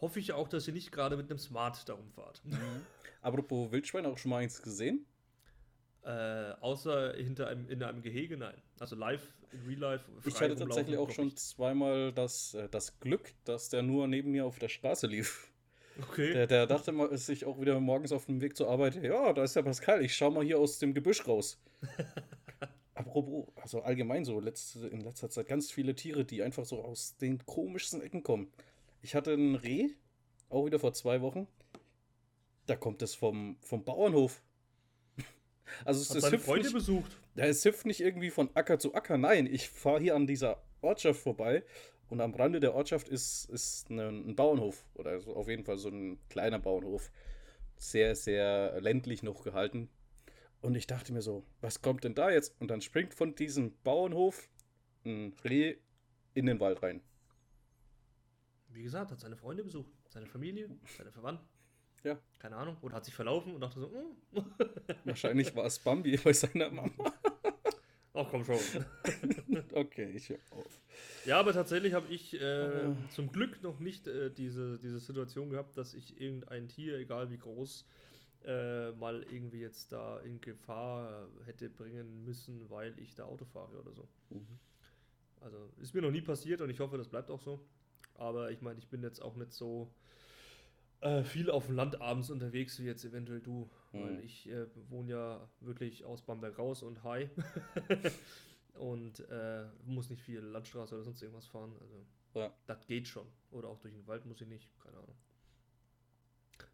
hoffe 0.00 0.20
ich 0.20 0.32
auch, 0.32 0.48
dass 0.48 0.66
ihr 0.68 0.74
nicht 0.74 0.92
gerade 0.92 1.16
mit 1.16 1.30
einem 1.30 1.38
Smart 1.38 1.88
darum 1.88 2.10
fahrt. 2.12 2.42
Apropos 3.20 3.70
Wildschwein, 3.72 4.06
auch 4.06 4.16
schon 4.18 4.30
mal 4.30 4.38
eins 4.38 4.62
gesehen? 4.62 5.04
Äh, 6.02 6.52
außer 6.60 7.14
hinter 7.14 7.48
einem, 7.48 7.68
in 7.68 7.82
einem 7.82 8.02
Gehege, 8.02 8.36
nein. 8.36 8.54
Also 8.78 8.96
live, 8.96 9.26
in 9.52 9.60
real 9.66 9.78
life. 9.78 10.04
Ich 10.24 10.40
hatte 10.40 10.56
tatsächlich 10.56 10.96
auch 10.96 11.10
schon 11.10 11.36
zweimal 11.36 12.12
das, 12.12 12.54
äh, 12.54 12.68
das 12.68 12.98
Glück, 13.00 13.34
dass 13.44 13.68
der 13.68 13.82
nur 13.82 14.06
neben 14.06 14.30
mir 14.30 14.46
auf 14.46 14.58
der 14.58 14.68
Straße 14.68 15.06
lief. 15.06 15.50
Okay. 16.00 16.32
Der, 16.32 16.46
der 16.46 16.66
dachte 16.66 16.92
mal, 16.92 17.16
sich 17.16 17.44
auch 17.44 17.60
wieder 17.60 17.78
morgens 17.80 18.12
auf 18.12 18.26
dem 18.26 18.40
Weg 18.40 18.56
zur 18.56 18.68
Arbeit, 18.68 19.02
ja, 19.02 19.32
da 19.32 19.42
ist 19.42 19.56
der 19.56 19.62
Pascal, 19.62 20.04
ich 20.04 20.14
schau 20.14 20.30
mal 20.30 20.44
hier 20.44 20.58
aus 20.58 20.78
dem 20.78 20.94
Gebüsch 20.94 21.26
raus. 21.26 21.60
Apropos, 22.94 23.46
also 23.56 23.82
allgemein 23.82 24.24
so, 24.24 24.40
letzte, 24.40 24.88
in 24.88 25.00
letzter 25.00 25.30
Zeit 25.30 25.48
ganz 25.48 25.70
viele 25.70 25.94
Tiere, 25.94 26.24
die 26.24 26.42
einfach 26.42 26.64
so 26.64 26.82
aus 26.82 27.16
den 27.16 27.44
komischsten 27.46 28.00
Ecken 28.00 28.22
kommen. 28.22 28.50
Ich 29.02 29.14
hatte 29.14 29.32
ein 29.34 29.54
Reh, 29.54 29.90
auch 30.48 30.66
wieder 30.66 30.78
vor 30.78 30.92
zwei 30.92 31.20
Wochen. 31.20 31.46
Da 32.66 32.76
kommt 32.76 33.02
es 33.02 33.14
vom, 33.14 33.56
vom 33.60 33.84
Bauernhof. 33.84 34.42
Also 35.84 36.00
es, 36.00 36.08
Hat 36.10 36.16
es 36.16 36.32
hüpft 36.32 36.46
Freunde 36.46 36.64
nicht, 36.64 36.72
besucht. 36.72 37.18
ja, 37.34 37.44
es 37.44 37.62
hüpft 37.62 37.84
nicht 37.84 38.00
irgendwie 38.00 38.30
von 38.30 38.48
Acker 38.54 38.78
zu 38.78 38.94
Acker. 38.94 39.18
Nein, 39.18 39.46
ich 39.46 39.68
fahre 39.68 40.00
hier 40.00 40.16
an 40.16 40.26
dieser 40.26 40.62
Ortschaft 40.80 41.20
vorbei 41.20 41.62
und 42.08 42.20
am 42.20 42.34
Rande 42.34 42.60
der 42.60 42.74
Ortschaft 42.74 43.08
ist, 43.08 43.48
ist 43.50 43.90
ein, 43.90 43.98
ein 43.98 44.36
Bauernhof 44.36 44.84
oder 44.94 45.20
so, 45.20 45.34
auf 45.34 45.48
jeden 45.48 45.64
Fall 45.64 45.78
so 45.78 45.88
ein 45.88 46.18
kleiner 46.28 46.58
Bauernhof. 46.58 47.10
Sehr, 47.76 48.16
sehr 48.16 48.80
ländlich 48.80 49.22
noch 49.22 49.44
gehalten. 49.44 49.88
Und 50.60 50.74
ich 50.74 50.86
dachte 50.86 51.12
mir 51.12 51.22
so, 51.22 51.44
was 51.60 51.82
kommt 51.82 52.04
denn 52.04 52.14
da 52.14 52.30
jetzt? 52.30 52.60
Und 52.60 52.68
dann 52.68 52.80
springt 52.80 53.14
von 53.14 53.34
diesem 53.34 53.76
Bauernhof 53.84 54.48
ein 55.04 55.34
Reh 55.44 55.76
in 56.34 56.46
den 56.46 56.58
Wald 56.58 56.82
rein. 56.82 57.00
Wie 58.68 58.82
gesagt, 58.82 59.12
hat 59.12 59.20
seine 59.20 59.36
Freunde 59.36 59.62
besucht. 59.62 59.92
Seine 60.08 60.26
Familie, 60.26 60.68
seine 60.96 61.12
Verwandten. 61.12 61.46
Ja. 62.02 62.18
Keine 62.38 62.56
Ahnung. 62.56 62.76
Oder 62.82 62.96
hat 62.96 63.04
sich 63.04 63.14
verlaufen 63.14 63.54
und 63.54 63.60
dachte 63.60 63.80
so, 63.80 63.92
hm. 63.92 64.44
Wahrscheinlich 65.04 65.54
war 65.54 65.66
es 65.66 65.78
Bambi 65.78 66.16
bei 66.16 66.32
seiner 66.32 66.70
Mama. 66.70 66.92
Ach 68.18 68.26
komm 68.30 68.44
schon. 68.44 68.58
Okay, 69.72 70.10
ich 70.14 70.28
hör 70.28 70.38
auf. 70.50 70.80
Ja, 71.24 71.38
aber 71.38 71.52
tatsächlich 71.52 71.92
habe 71.92 72.12
ich 72.12 72.34
äh, 72.40 72.86
Ah. 72.86 72.96
zum 73.10 73.30
Glück 73.30 73.62
noch 73.62 73.78
nicht 73.78 74.06
äh, 74.08 74.30
diese, 74.30 74.78
diese 74.78 74.98
Situation 74.98 75.50
gehabt, 75.50 75.76
dass 75.76 75.94
ich 75.94 76.20
irgendein 76.20 76.68
Tier, 76.68 76.98
egal 76.98 77.30
wie 77.30 77.38
groß, 77.38 77.86
äh, 78.44 78.90
mal 78.92 79.22
irgendwie 79.30 79.60
jetzt 79.60 79.92
da 79.92 80.18
in 80.20 80.40
Gefahr 80.40 81.28
hätte 81.46 81.68
bringen 81.70 82.24
müssen, 82.24 82.68
weil 82.70 82.98
ich 82.98 83.14
da 83.14 83.24
Auto 83.24 83.44
fahre 83.44 83.78
oder 83.78 83.92
so. 83.92 84.08
Mhm. 84.30 84.58
Also 85.40 85.70
ist 85.80 85.94
mir 85.94 86.02
noch 86.02 86.10
nie 86.10 86.22
passiert 86.22 86.60
und 86.60 86.70
ich 86.70 86.80
hoffe, 86.80 86.98
das 86.98 87.08
bleibt 87.08 87.30
auch 87.30 87.40
so. 87.40 87.60
Aber 88.14 88.50
ich 88.50 88.60
meine, 88.62 88.78
ich 88.80 88.88
bin 88.88 89.02
jetzt 89.02 89.22
auch 89.22 89.36
nicht 89.36 89.52
so 89.52 89.92
äh, 91.00 91.22
viel 91.22 91.50
auf 91.50 91.66
dem 91.66 91.76
Land 91.76 92.00
abends 92.00 92.30
unterwegs 92.30 92.80
wie 92.80 92.86
jetzt 92.86 93.04
eventuell 93.04 93.40
du. 93.40 93.70
Weil 93.92 94.14
Mhm. 94.18 94.20
ich 94.20 94.48
äh, 94.48 94.66
wohne 94.90 95.10
ja 95.12 95.48
wirklich 95.60 96.04
aus 96.04 96.22
Bamberg 96.22 96.58
raus 96.58 96.82
und 96.82 97.02
high. 97.04 97.30
und 98.74 99.20
äh, 99.30 99.64
muss 99.86 100.10
nicht 100.10 100.22
viel 100.22 100.40
Landstraße 100.40 100.94
oder 100.94 101.04
sonst 101.04 101.22
irgendwas 101.22 101.46
fahren. 101.46 101.74
Also 101.80 102.04
Ja. 102.34 102.52
das 102.66 102.86
geht 102.86 103.08
schon. 103.08 103.26
Oder 103.50 103.68
auch 103.68 103.78
durch 103.80 103.94
den 103.94 104.06
Wald 104.06 104.26
muss 104.26 104.40
ich 104.40 104.46
nicht, 104.48 104.68
keine 104.82 104.98
Ahnung. 104.98 105.16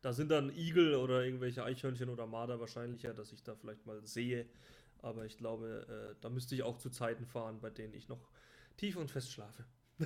Da 0.02 0.12
sind 0.12 0.30
dann 0.30 0.50
Igel 0.56 0.96
oder 0.96 1.24
irgendwelche 1.24 1.62
Eichhörnchen 1.64 2.08
oder 2.10 2.26
Marder 2.26 2.58
wahrscheinlicher, 2.60 3.14
dass 3.14 3.32
ich 3.32 3.42
da 3.42 3.54
vielleicht 3.54 3.86
mal 3.86 4.04
sehe. 4.06 4.46
Aber 4.98 5.24
ich 5.24 5.36
glaube, 5.38 5.86
äh, 5.88 6.14
da 6.20 6.28
müsste 6.30 6.54
ich 6.54 6.62
auch 6.62 6.78
zu 6.78 6.90
Zeiten 6.90 7.26
fahren, 7.26 7.60
bei 7.60 7.70
denen 7.70 7.94
ich 7.94 8.08
noch 8.08 8.28
tief 8.76 8.96
und 8.96 9.10
fest 9.10 9.30
schlafe. 9.32 9.64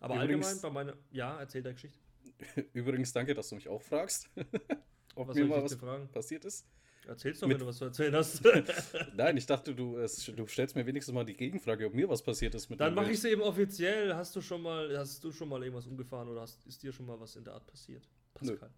Aber 0.00 0.14
Übrigens- 0.16 0.46
allgemein 0.46 0.60
bei 0.62 0.70
meiner. 0.70 0.96
Ja, 1.10 1.38
erzähl 1.40 1.62
der 1.62 1.72
Geschichte. 1.74 1.98
Übrigens, 2.72 3.12
danke, 3.12 3.34
dass 3.34 3.48
du 3.48 3.54
mich 3.54 3.68
auch 3.68 3.82
fragst, 3.82 4.28
ob 5.14 5.28
Was 5.28 5.36
mir 5.36 5.44
mal 5.46 5.62
was 5.62 5.74
fragen? 5.74 6.08
passiert 6.08 6.44
ist. 6.44 6.66
Erzähl's 7.06 7.40
doch, 7.40 7.48
Mit- 7.48 7.56
wenn 7.56 7.60
du 7.62 7.66
was 7.66 7.78
zu 7.78 7.84
erzählen 7.86 8.14
hast. 8.14 8.42
Nein, 9.16 9.36
ich 9.36 9.46
dachte, 9.46 9.74
du, 9.74 9.96
es, 9.98 10.24
du 10.24 10.46
stellst 10.46 10.76
mir 10.76 10.86
wenigstens 10.86 11.12
mal 11.14 11.24
die 11.24 11.34
Gegenfrage, 11.36 11.86
ob 11.86 11.94
mir 11.94 12.08
was 12.08 12.22
passiert 12.22 12.54
ist 12.54 12.70
mit 12.70 12.78
Dann 12.80 12.94
mache 12.94 13.10
ich 13.10 13.18
es 13.18 13.24
eben 13.24 13.42
offiziell. 13.42 14.14
Hast 14.14 14.36
du 14.36 14.40
schon 14.40 14.62
mal, 14.62 14.96
hast 14.96 15.22
du 15.24 15.32
schon 15.32 15.48
mal 15.48 15.60
irgendwas 15.62 15.86
umgefahren 15.88 16.28
oder 16.28 16.42
hast, 16.42 16.64
ist 16.64 16.80
dir 16.82 16.92
schon 16.92 17.06
mal 17.06 17.18
was 17.18 17.34
in 17.34 17.42
der 17.44 17.54
Art 17.54 17.66
passiert? 17.66 18.08
Nö. 18.40 18.56
Pascal. 18.56 18.70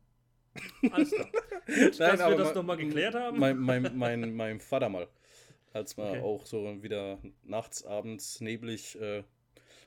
Alles 0.91 1.11
klar. 1.11 1.27
Gut, 1.67 1.99
Nein, 1.99 2.19
dass 2.19 2.31
wir 2.31 2.37
das 2.37 2.55
nochmal 2.55 2.77
geklärt 2.79 3.15
haben. 3.15 3.39
Mein, 3.39 3.59
mein, 3.59 3.97
mein, 3.97 4.35
mein 4.35 4.61
Vater 4.61 4.89
mal. 4.89 5.07
Als 5.73 5.97
wir 5.97 6.05
Okay. 6.05 6.21
auch 6.21 6.47
so 6.47 6.83
wieder 6.83 7.19
nachts, 7.43 7.85
abends, 7.85 8.41
neblig, 8.41 8.99
äh, 9.01 9.25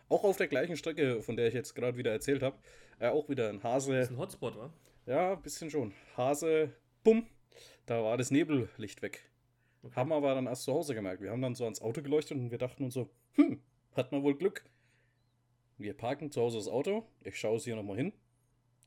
auch 0.10 0.24
auf 0.26 0.38
der 0.38 0.48
gleichen 0.48 0.76
Strecke, 0.78 1.22
von 1.22 1.38
der 1.38 1.48
ich 1.48 1.54
jetzt 1.54 1.74
gerade 1.74 1.98
wieder 1.98 2.12
erzählt 2.12 2.44
habe, 2.44 2.58
äh, 3.00 3.08
auch 3.10 3.30
wieder 3.30 3.50
ein 3.50 3.56
das 3.58 3.64
Hase, 3.64 3.98
ist 4.00 4.12
ein 4.12 4.18
Hotspot, 4.18 4.58
wa? 4.58 4.72
ja, 5.06 5.34
ein 5.34 5.42
bisschen 5.42 5.70
schon. 5.70 5.94
Hase, 6.16 6.74
bumm, 7.04 7.26
da 7.86 8.04
war 8.04 8.18
das 8.18 8.32
Nebellicht 8.32 9.02
weg. 9.02 9.30
Okay. 9.84 9.96
Haben 9.96 10.12
aber 10.12 10.34
dann 10.36 10.48
erst 10.48 10.64
zu 10.64 10.74
Hause 10.74 10.96
gemerkt. 10.96 11.22
Wir 11.22 11.32
haben 11.32 11.42
dann 11.42 11.56
so 11.56 11.64
ans 11.64 11.82
Auto 11.82 12.02
geleuchtet 12.02 12.38
und 12.38 12.52
wir 12.52 12.58
dachten 12.58 12.84
uns 12.84 12.94
so, 12.96 13.10
hm, 13.34 13.62
hat 13.96 14.12
man 14.12 14.24
wohl 14.24 14.36
Glück. 14.38 14.64
Wir 15.78 15.96
parken 15.96 16.32
zu 16.32 16.42
Hause 16.42 16.58
das 16.58 16.68
Auto. 16.68 17.08
Ich 17.24 17.40
schaue 17.40 17.58
es 17.58 17.64
hier 17.64 17.76
nochmal 17.76 17.98
hin. 17.98 18.14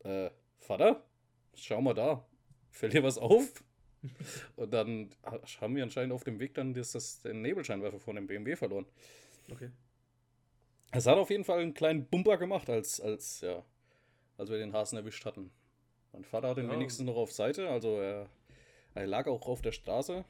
Äh, 0.05 0.31
Vater, 0.59 1.05
schau 1.55 1.81
mal 1.81 1.94
da. 1.94 2.27
Fällt 2.70 2.92
dir 2.92 3.03
was 3.03 3.16
auf? 3.18 3.62
und 4.57 4.73
dann 4.73 5.11
ha- 5.25 5.40
haben 5.61 5.77
wir 5.77 5.83
anscheinend 5.83 6.12
auf 6.12 6.25
dem 6.25 6.38
Weg 6.40 6.55
dann 6.55 6.75
das, 6.75 6.92
das, 6.92 7.23
den 7.23 7.42
Nebelscheinwerfer 7.42 8.01
von 8.01 8.16
dem 8.16 8.27
BMW 8.27 8.57
verloren. 8.57 8.87
Okay. 9.51 9.70
Es 10.90 11.07
hat 11.07 11.18
auf 11.18 11.31
jeden 11.31 11.44
Fall 11.44 11.61
einen 11.61 11.75
kleinen 11.75 12.07
Bumper 12.07 12.37
gemacht, 12.37 12.68
als, 12.68 13.01
als, 13.01 13.40
ja, 13.42 13.64
als 14.40 14.50
wir 14.50 14.59
den 14.59 14.72
Hasen 14.72 14.96
erwischt 14.98 15.24
hatten. 15.24 15.50
Mein 16.12 16.24
Vater 16.24 16.48
hat 16.48 16.57
den 16.57 16.66
Ja. 16.66 16.72
wenigstens 16.72 17.07
noch 17.07 17.16
auf 17.16 17.31
Seite, 17.33 17.68
also 17.68 18.00
er, 18.00 18.29
er 18.94 19.07
lag 19.07 19.26
auch 19.29 19.46
auf 19.46 19.62
der 19.62 19.72
Straße. 19.72 20.24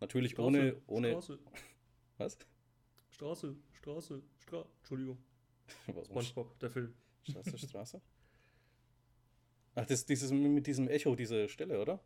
Natürlich 0.00 0.32
Straße, 0.32 0.46
ohne, 0.46 0.76
ohne, 0.86 1.10
Straße. 1.10 1.38
Was? 2.18 2.38
Straße, 3.10 3.56
Straße, 3.72 4.22
Straße. 4.38 4.68
Entschuldigung. 4.80 5.18
SpongeBob, 6.04 6.58
der 6.60 6.70
Film. 6.70 6.94
Straße, 7.22 7.58
Straße? 7.68 8.00
Ach, 9.74 9.86
das, 9.86 10.04
dieses 10.04 10.30
mit 10.32 10.66
diesem 10.66 10.88
Echo, 10.88 11.14
diese 11.14 11.48
Stelle, 11.48 11.80
oder? 11.80 12.00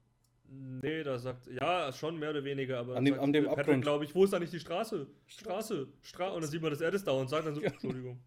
Nee, 0.47 1.03
da 1.03 1.19
sagt, 1.19 1.47
ja, 1.47 1.91
schon 1.93 2.19
mehr 2.19 2.29
oder 2.31 2.45
weniger, 2.45 2.79
aber 2.79 2.97
An 2.97 3.05
dem- 3.05 3.15
sagt 3.15 3.25
an 3.25 3.33
dem 3.33 3.45
Patrick, 3.47 3.81
glaube 3.81 4.05
ich, 4.05 4.15
wo 4.15 4.25
ist 4.25 4.35
eigentlich 4.35 4.51
die 4.51 4.61
Straße? 4.61 5.07
Straße, 5.27 5.89
Straße. 6.03 6.35
Und 6.35 6.43
dann 6.43 6.51
sieht 6.51 6.61
man, 6.61 6.71
dass 6.71 6.83
er 6.83 6.91
das 6.91 7.03
dauernd 7.03 7.31
sagt, 7.31 7.47
dann 7.47 7.55
so, 7.55 7.63
Entschuldigung. 7.63 8.21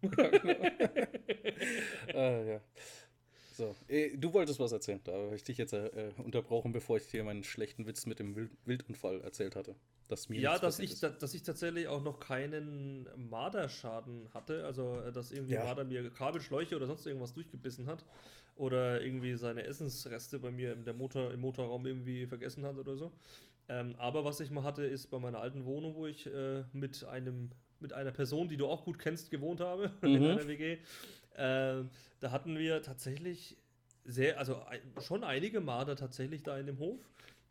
Ah, 2.14 2.42
ja. 2.42 2.60
So, 3.58 3.74
eh, 3.88 4.16
du 4.16 4.32
wolltest 4.32 4.60
was 4.60 4.70
erzählen. 4.70 5.00
Da 5.02 5.12
habe 5.12 5.34
ich 5.34 5.42
dich 5.42 5.58
jetzt 5.58 5.72
äh, 5.72 6.12
unterbrochen, 6.18 6.70
bevor 6.70 6.96
ich 6.96 7.08
dir 7.08 7.24
meinen 7.24 7.42
schlechten 7.42 7.86
Witz 7.86 8.06
mit 8.06 8.20
dem 8.20 8.36
Wild 8.36 8.52
Wildunfall 8.64 9.20
erzählt 9.20 9.56
hatte. 9.56 9.74
Dass 10.06 10.28
mir 10.28 10.40
Ja, 10.40 10.58
dass 10.60 10.78
ich, 10.78 11.00
da- 11.00 11.08
dass 11.10 11.34
ich 11.34 11.42
tatsächlich 11.42 11.88
auch 11.88 12.02
noch 12.04 12.20
keinen 12.20 13.08
Marderschaden 13.16 14.32
hatte, 14.32 14.64
also 14.64 15.00
äh, 15.00 15.10
dass 15.12 15.32
irgendwie 15.32 15.54
Ja. 15.54 15.64
Marder 15.64 15.82
mir 15.84 16.08
Kabelschläuche 16.10 16.76
oder 16.76 16.86
sonst 16.86 17.04
irgendwas 17.04 17.34
durchgebissen 17.34 17.86
hat 17.88 18.04
oder 18.54 19.02
irgendwie 19.02 19.34
seine 19.34 19.64
Essensreste 19.64 20.38
bei 20.38 20.52
mir 20.52 20.72
im, 20.72 20.84
der 20.84 20.94
Motor, 20.94 21.32
im 21.32 21.40
Motorraum 21.40 21.84
irgendwie 21.84 22.26
vergessen 22.26 22.64
hat 22.64 22.76
oder 22.78 22.96
so. 22.96 23.10
Ähm, 23.68 23.96
aber 23.98 24.24
was 24.24 24.38
ich 24.40 24.50
mal 24.50 24.62
hatte, 24.62 24.84
ist 24.84 25.08
bei 25.10 25.18
meiner 25.18 25.40
alten 25.40 25.64
Wohnung, 25.64 25.94
wo 25.96 26.06
ich 26.06 26.26
äh, 26.26 26.62
mit 26.72 27.04
einem 27.04 27.50
mit 27.80 27.92
einer 27.92 28.10
Person, 28.10 28.48
die 28.48 28.56
du 28.56 28.66
auch 28.66 28.84
gut 28.84 28.98
kennst, 28.98 29.30
gewohnt 29.30 29.60
habe 29.60 29.92
in 30.02 30.16
Mhm. 30.16 30.24
einer 30.26 30.48
WG. 30.48 30.78
Äh, 31.38 31.84
da 32.20 32.30
hatten 32.32 32.58
wir 32.58 32.82
tatsächlich 32.82 33.56
sehr, 34.04 34.38
also 34.38 34.60
schon 35.00 35.22
einige 35.22 35.60
Marder 35.60 35.94
tatsächlich 35.94 36.42
da 36.42 36.58
in 36.58 36.66
dem 36.66 36.78
Hof. 36.78 37.00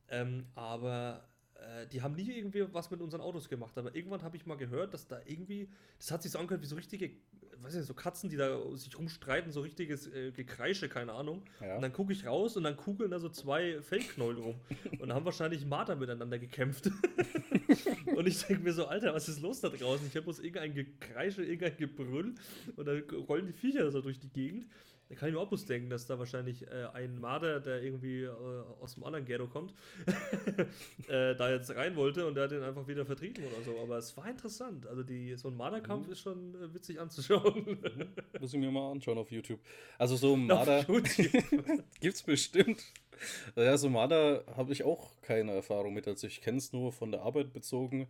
Ähm, 0.10 0.46
aber 0.56 1.24
äh, 1.60 1.88
die 1.88 2.02
haben 2.02 2.16
nie 2.16 2.30
irgendwie 2.32 2.66
was 2.74 2.92
mit 2.92 3.02
unseren 3.02 3.22
Autos 3.22 3.50
gemacht. 3.50 3.78
Aber 3.78 3.96
irgendwann 3.96 4.24
habe 4.24 4.38
ich 4.38 4.46
mal 4.46 4.58
gehört, 4.58 4.94
dass 4.94 5.08
da 5.08 5.20
irgendwie, 5.26 5.70
das 5.98 6.12
hat 6.12 6.24
sich 6.24 6.32
so 6.32 6.40
angehört 6.40 6.62
wie 6.62 6.68
so 6.68 6.76
richtige, 6.76 7.12
weiß 7.62 7.74
nicht, 7.76 7.86
so 7.86 7.94
Katzen, 7.94 8.30
die 8.30 8.38
da 8.38 8.60
sich 8.76 8.98
rumstreiten, 8.98 9.52
so 9.52 9.62
richtiges 9.62 10.08
äh, 10.08 10.32
Gekreische, 10.32 10.90
keine 10.90 11.14
Ahnung. 11.14 11.44
Ja. 11.62 11.76
Und 11.76 11.82
dann 11.82 11.94
gucke 11.94 12.14
ich 12.14 12.26
raus 12.26 12.58
und 12.58 12.64
dann 12.64 12.78
kugeln 12.78 13.12
da 13.12 13.20
so 13.20 13.30
zwei 13.30 13.82
Fellknäuel 13.82 14.38
rum 14.38 14.56
und 15.00 15.14
haben 15.14 15.26
wahrscheinlich 15.26 15.66
Marder 15.66 15.96
miteinander 15.96 16.40
gekämpft. 16.40 16.92
und 18.16 18.28
ich 18.28 18.44
denke 18.46 18.64
mir 18.64 18.74
so, 18.74 18.86
Alter, 18.88 19.14
was 19.14 19.28
ist 19.30 19.42
los 19.42 19.62
da 19.62 19.70
draußen? 19.70 20.08
Ich 20.08 20.16
habe 20.16 20.24
bloß 20.24 20.40
irgendein 20.40 20.74
Gekreische, 20.74 21.44
irgendein 21.44 21.78
Gebrüll 21.78 22.36
und 22.76 22.86
dann 22.86 23.04
rollen 23.28 23.48
die 23.48 23.54
Viecher 23.54 23.90
so 23.92 24.02
durch 24.02 24.20
die 24.20 24.30
Gegend. 24.30 24.68
Da 25.10 25.16
kann 25.16 25.30
ich 25.30 25.36
mir 25.36 25.40
auch 25.40 25.48
bloß 25.48 25.66
denken, 25.66 25.90
dass 25.90 26.06
da 26.06 26.20
wahrscheinlich 26.20 26.68
äh, 26.68 26.88
ein 26.94 27.20
Marder, 27.20 27.60
der 27.62 27.82
irgendwie 27.82 28.24
äh, 28.24 28.30
aus 28.82 28.96
dem 28.96 29.04
anderen 29.06 29.26
Ghetto 29.26 29.48
kommt, 29.48 29.74
äh, 31.08 31.36
da 31.36 31.50
jetzt 31.52 31.74
rein 31.76 31.96
wollte 31.96 32.26
und 32.28 32.36
der 32.36 32.46
hat 32.46 32.52
den 32.52 32.62
einfach 32.64 32.88
wieder 32.88 33.06
vertrieben 33.06 33.44
oder 33.46 33.64
so. 33.64 33.80
Aber 33.82 33.98
es 33.98 34.16
war 34.18 34.30
interessant. 34.30 34.86
Also 34.88 35.04
die, 35.04 35.36
so 35.36 35.48
ein 35.48 35.56
Marderkampf 35.56 36.08
Mhm. 36.08 36.12
ist 36.12 36.20
schon 36.22 36.56
äh, 36.56 36.74
witzig 36.74 37.00
anzuschauen. 37.00 37.80
Muss 38.40 38.54
ich 38.54 38.60
mir 38.60 38.70
mal 38.72 38.92
anschauen 38.92 39.18
auf 39.18 39.32
YouTube. 39.32 39.60
Also 39.98 40.16
so 40.18 40.36
Marder 40.36 40.80
Auf 40.80 40.88
YouTube. 41.18 41.44
gibt's 42.02 42.24
bestimmt. 42.24 42.84
Ja, 43.56 43.78
so 43.78 43.90
Marder 43.90 44.44
habe 44.56 44.74
ich 44.74 44.84
auch 44.84 45.10
keine 45.22 45.54
Erfahrung 45.54 45.94
mit. 45.94 46.08
Also 46.08 46.28
ich 46.28 46.42
kenne 46.42 46.58
es 46.58 46.74
nur 46.74 46.92
von 46.92 47.12
der 47.12 47.22
Arbeit 47.24 47.54
bezogen, 47.54 48.08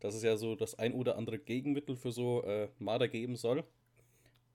dass 0.00 0.14
es 0.14 0.22
ja 0.22 0.36
so 0.36 0.56
das 0.56 0.78
ein 0.78 0.94
oder 0.94 1.16
andere 1.16 1.38
Gegenmittel 1.38 1.96
für 1.96 2.10
so 2.12 2.42
äh, 2.42 2.68
Marder 2.78 3.08
geben 3.08 3.36
soll. 3.36 3.64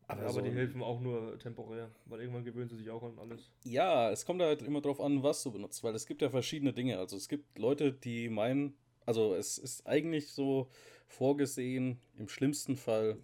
Aber, 0.08 0.22
aber 0.22 0.32
so- 0.32 0.42
die 0.42 0.52
helfen 0.52 0.82
auch 0.84 1.00
nur 1.02 1.38
temporär, 1.40 1.90
weil 2.06 2.20
irgendwann 2.22 2.44
gewöhnen 2.44 2.70
sie 2.70 2.78
sich 2.78 2.90
auch 2.90 3.04
an 3.04 3.18
alles. 3.20 3.52
Ja, 3.64 4.12
es 4.12 4.26
kommt 4.26 4.42
halt 4.42 4.62
immer 4.62 4.82
drauf 4.82 5.00
an, 5.02 5.24
was 5.24 5.42
du 5.44 5.52
benutzt, 5.52 5.84
weil 5.84 5.96
es 5.96 6.06
gibt 6.06 6.22
ja 6.22 6.30
verschiedene 6.30 6.74
Dinge. 6.74 7.00
Also 7.00 7.18
es 7.18 7.28
gibt 7.28 7.58
Leute, 7.58 7.92
die 7.92 8.30
meinen, 8.30 8.76
also 9.06 9.34
es 9.36 9.58
ist 9.58 9.88
eigentlich 9.88 10.32
so 10.32 10.70
vorgesehen, 11.08 12.00
im 12.18 12.28
schlimmsten 12.28 12.76
Fall, 12.76 13.18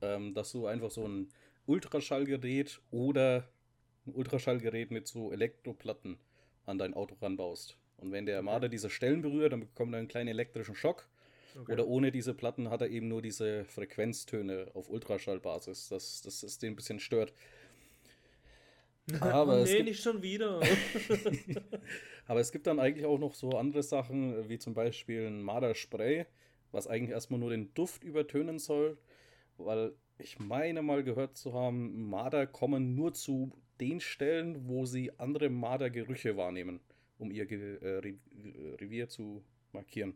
ähm, 0.00 0.34
dass 0.34 0.52
du 0.52 0.66
einfach 0.66 0.90
so 0.90 1.06
ein 1.06 1.28
Ultraschallgerät 1.66 2.80
oder 2.90 3.48
ein 4.06 4.14
Ultraschallgerät 4.14 4.90
mit 4.90 5.06
so 5.08 5.32
Elektroplatten 5.32 6.18
an 6.66 6.78
dein 6.78 6.94
Auto 6.94 7.14
ranbaust. 7.20 7.76
Und 7.98 8.12
wenn 8.12 8.26
der. 8.26 8.42
Marder 8.42 8.68
diese 8.68 8.90
Stellen 8.90 9.22
berührt, 9.22 9.52
dann 9.52 9.60
bekommt 9.60 9.94
er 9.94 9.98
einen 9.98 10.08
kleinen 10.08 10.28
elektrischen 10.28 10.74
Schock. 10.74 11.08
Okay. 11.56 11.72
Oder 11.72 11.86
ohne 11.86 12.10
diese 12.10 12.34
Platten 12.34 12.68
hat 12.70 12.80
er 12.80 12.88
eben 12.88 13.08
nur 13.08 13.22
diese 13.22 13.64
Frequenztöne 13.64 14.68
auf 14.74 14.88
Ultraschallbasis, 14.90 15.88
dass 15.88 16.22
das, 16.22 16.40
das 16.40 16.58
den 16.58 16.72
ein 16.72 16.76
bisschen 16.76 16.98
stört. 16.98 17.32
Aber 19.20 19.58
oh, 19.58 19.62
es 19.62 19.70
nee, 19.70 19.76
gibt- 19.76 19.88
nicht 19.90 20.02
schon 20.02 20.22
wieder. 20.22 20.60
Aber 22.26 22.40
es 22.40 22.52
gibt 22.52 22.66
dann 22.66 22.80
eigentlich 22.80 23.06
auch 23.06 23.18
noch 23.18 23.34
so 23.34 23.50
andere 23.50 23.82
Sachen, 23.82 24.48
wie 24.48 24.58
zum 24.58 24.74
Beispiel 24.74 25.26
ein 25.26 25.42
Marderspray, 25.42 26.26
was 26.72 26.86
eigentlich 26.86 27.10
erstmal 27.10 27.38
nur 27.38 27.50
den 27.50 27.72
Duft 27.74 28.02
übertönen 28.02 28.58
soll, 28.58 28.96
weil 29.58 29.92
ich 30.18 30.38
meine 30.38 30.82
mal 30.82 31.04
gehört 31.04 31.36
zu 31.36 31.52
haben, 31.52 32.08
Marder 32.08 32.46
kommen 32.46 32.94
nur 32.94 33.12
zu 33.12 33.52
den 33.80 34.00
Stellen, 34.00 34.68
wo 34.68 34.86
sie 34.86 35.12
andere 35.18 35.50
Mardergerüche 35.50 36.36
wahrnehmen, 36.36 36.80
um 37.18 37.30
ihr 37.30 37.46
Ge 37.46 37.76
äh, 37.76 38.14
Revier 38.80 39.08
zu 39.08 39.44
markieren. 39.72 40.14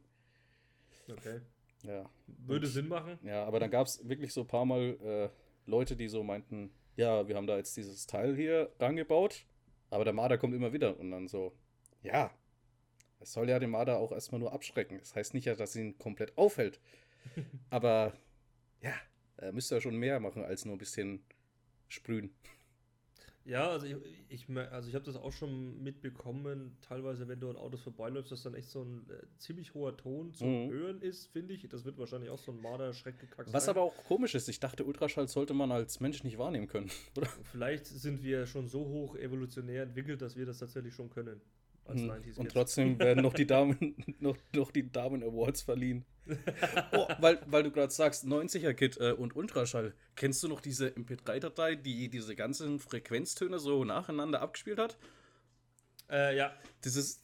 Okay. 1.10 1.40
Ja, 1.84 2.08
Würde 2.26 2.66
Und- 2.66 2.72
Sinn 2.72 2.88
machen. 2.88 3.18
ja 3.22 3.44
aber 3.44 3.60
dann 3.60 3.70
gab 3.70 3.86
es 3.86 4.06
wirklich 4.08 4.32
so 4.32 4.40
ein 4.42 4.46
paar 4.46 4.64
Mal 4.64 4.98
äh, 5.00 5.70
Leute, 5.70 5.94
die 5.96 6.08
so 6.08 6.22
meinten, 6.24 6.70
ja, 6.96 7.28
wir 7.28 7.36
haben 7.36 7.46
da 7.46 7.56
jetzt 7.56 7.76
dieses 7.76 8.06
Teil 8.06 8.34
hier 8.34 8.72
rangebaut, 8.80 9.46
aber 9.90 10.04
der 10.04 10.12
Marder 10.12 10.38
kommt 10.38 10.54
immer 10.54 10.72
wieder. 10.72 10.98
Und 10.98 11.10
dann 11.12 11.28
so, 11.28 11.52
ja, 12.02 12.30
es 13.20 13.32
soll 13.32 13.48
ja 13.48 13.58
den 13.58 13.70
Marder 13.70 13.98
auch 13.98 14.10
erstmal 14.12 14.40
nur 14.40 14.52
abschrecken. 14.52 14.98
Das 14.98 15.14
heißt 15.14 15.34
nicht 15.34 15.44
ja, 15.44 15.54
dass 15.54 15.76
ihn 15.76 15.96
komplett 15.98 16.36
aufhält. 16.36 16.80
aber 17.70 18.12
ja, 18.80 18.94
er 19.36 19.52
müsste 19.52 19.76
ja 19.76 19.80
schon 19.80 19.96
mehr 19.96 20.18
machen, 20.20 20.42
als 20.44 20.64
nur 20.64 20.74
ein 20.74 20.78
bisschen 20.78 21.22
sprühen. 21.88 22.34
Ja, 23.48 23.70
also 23.70 23.86
ich, 23.86 23.96
ich, 24.28 24.56
also 24.70 24.88
ich 24.90 24.94
habe 24.94 25.06
das 25.06 25.16
auch 25.16 25.32
schon 25.32 25.82
mitbekommen, 25.82 26.76
teilweise, 26.82 27.28
wenn 27.28 27.40
du 27.40 27.48
an 27.48 27.56
Autos 27.56 27.80
vorbeiläufst, 27.80 28.30
dass 28.30 28.42
dann 28.42 28.54
echt 28.54 28.68
so 28.68 28.82
ein 28.82 29.08
äh, 29.08 29.22
ziemlich 29.38 29.72
hoher 29.72 29.96
Ton 29.96 30.34
zu 30.34 30.44
Mhm. 30.44 30.70
hören 30.70 31.00
ist, 31.00 31.28
finde 31.28 31.54
ich. 31.54 31.66
Das 31.68 31.84
wird 31.86 31.96
wahrscheinlich 31.98 32.28
auch 32.28 32.38
so 32.38 32.52
ein 32.52 32.60
Marder-Schreckgekack 32.60 33.46
Was 33.50 33.64
sein. 33.64 33.70
aber 33.74 33.82
auch 33.82 33.96
komisch 34.04 34.34
ist, 34.34 34.48
ich 34.50 34.60
dachte, 34.60 34.84
Ultraschall 34.84 35.28
sollte 35.28 35.54
man 35.54 35.72
als 35.72 35.98
Mensch 36.00 36.22
nicht 36.24 36.36
wahrnehmen 36.36 36.66
können, 36.66 36.90
oder? 37.16 37.26
Vielleicht 37.50 37.86
sind 37.86 38.22
wir 38.22 38.46
schon 38.46 38.68
so 38.68 38.80
hoch 38.84 39.16
evolutionär 39.16 39.84
entwickelt, 39.84 40.20
dass 40.20 40.36
wir 40.36 40.44
das 40.44 40.58
tatsächlich 40.58 40.94
schon 40.94 41.08
können. 41.08 41.40
Als 41.86 42.02
Hm, 42.02 42.10
90s 42.10 42.38
Und 42.38 42.50
trotzdem 42.50 42.98
werden 42.98 43.22
noch 43.22 43.32
die 43.32 43.46
Damen, 43.46 43.96
noch, 44.20 44.36
noch 44.54 44.70
die 44.70 44.92
Damen 44.92 45.22
Awards 45.22 45.62
verliehen. 45.62 46.04
Oh, 46.92 47.06
weil, 47.18 47.40
weil 47.46 47.62
du 47.62 47.70
gerade 47.70 47.92
sagst, 47.92 48.24
90er-Kit 48.24 48.98
äh, 48.98 49.12
und 49.12 49.36
Ultraschall. 49.36 49.94
Kennst 50.16 50.42
du 50.42 50.48
noch 50.48 50.60
diese 50.60 50.88
MP3-Datei, 50.88 51.76
die 51.76 52.08
diese 52.08 52.34
ganzen 52.34 52.78
Frequenztöne 52.78 53.58
so 53.58 53.84
nacheinander 53.84 54.40
abgespielt 54.40 54.78
hat? 54.78 54.98
Äh, 56.10 56.36
ja. 56.36 56.52
Dieses. 56.84 57.20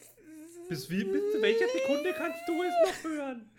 Bis 0.69 0.88
wie, 0.90 1.05
bis 1.05 1.23
welcher 1.40 1.69
Sekunde 1.69 2.14
kannst 2.17 2.40
du 2.47 2.62
es 2.62 2.73
noch 2.85 3.11
hören? 3.11 3.51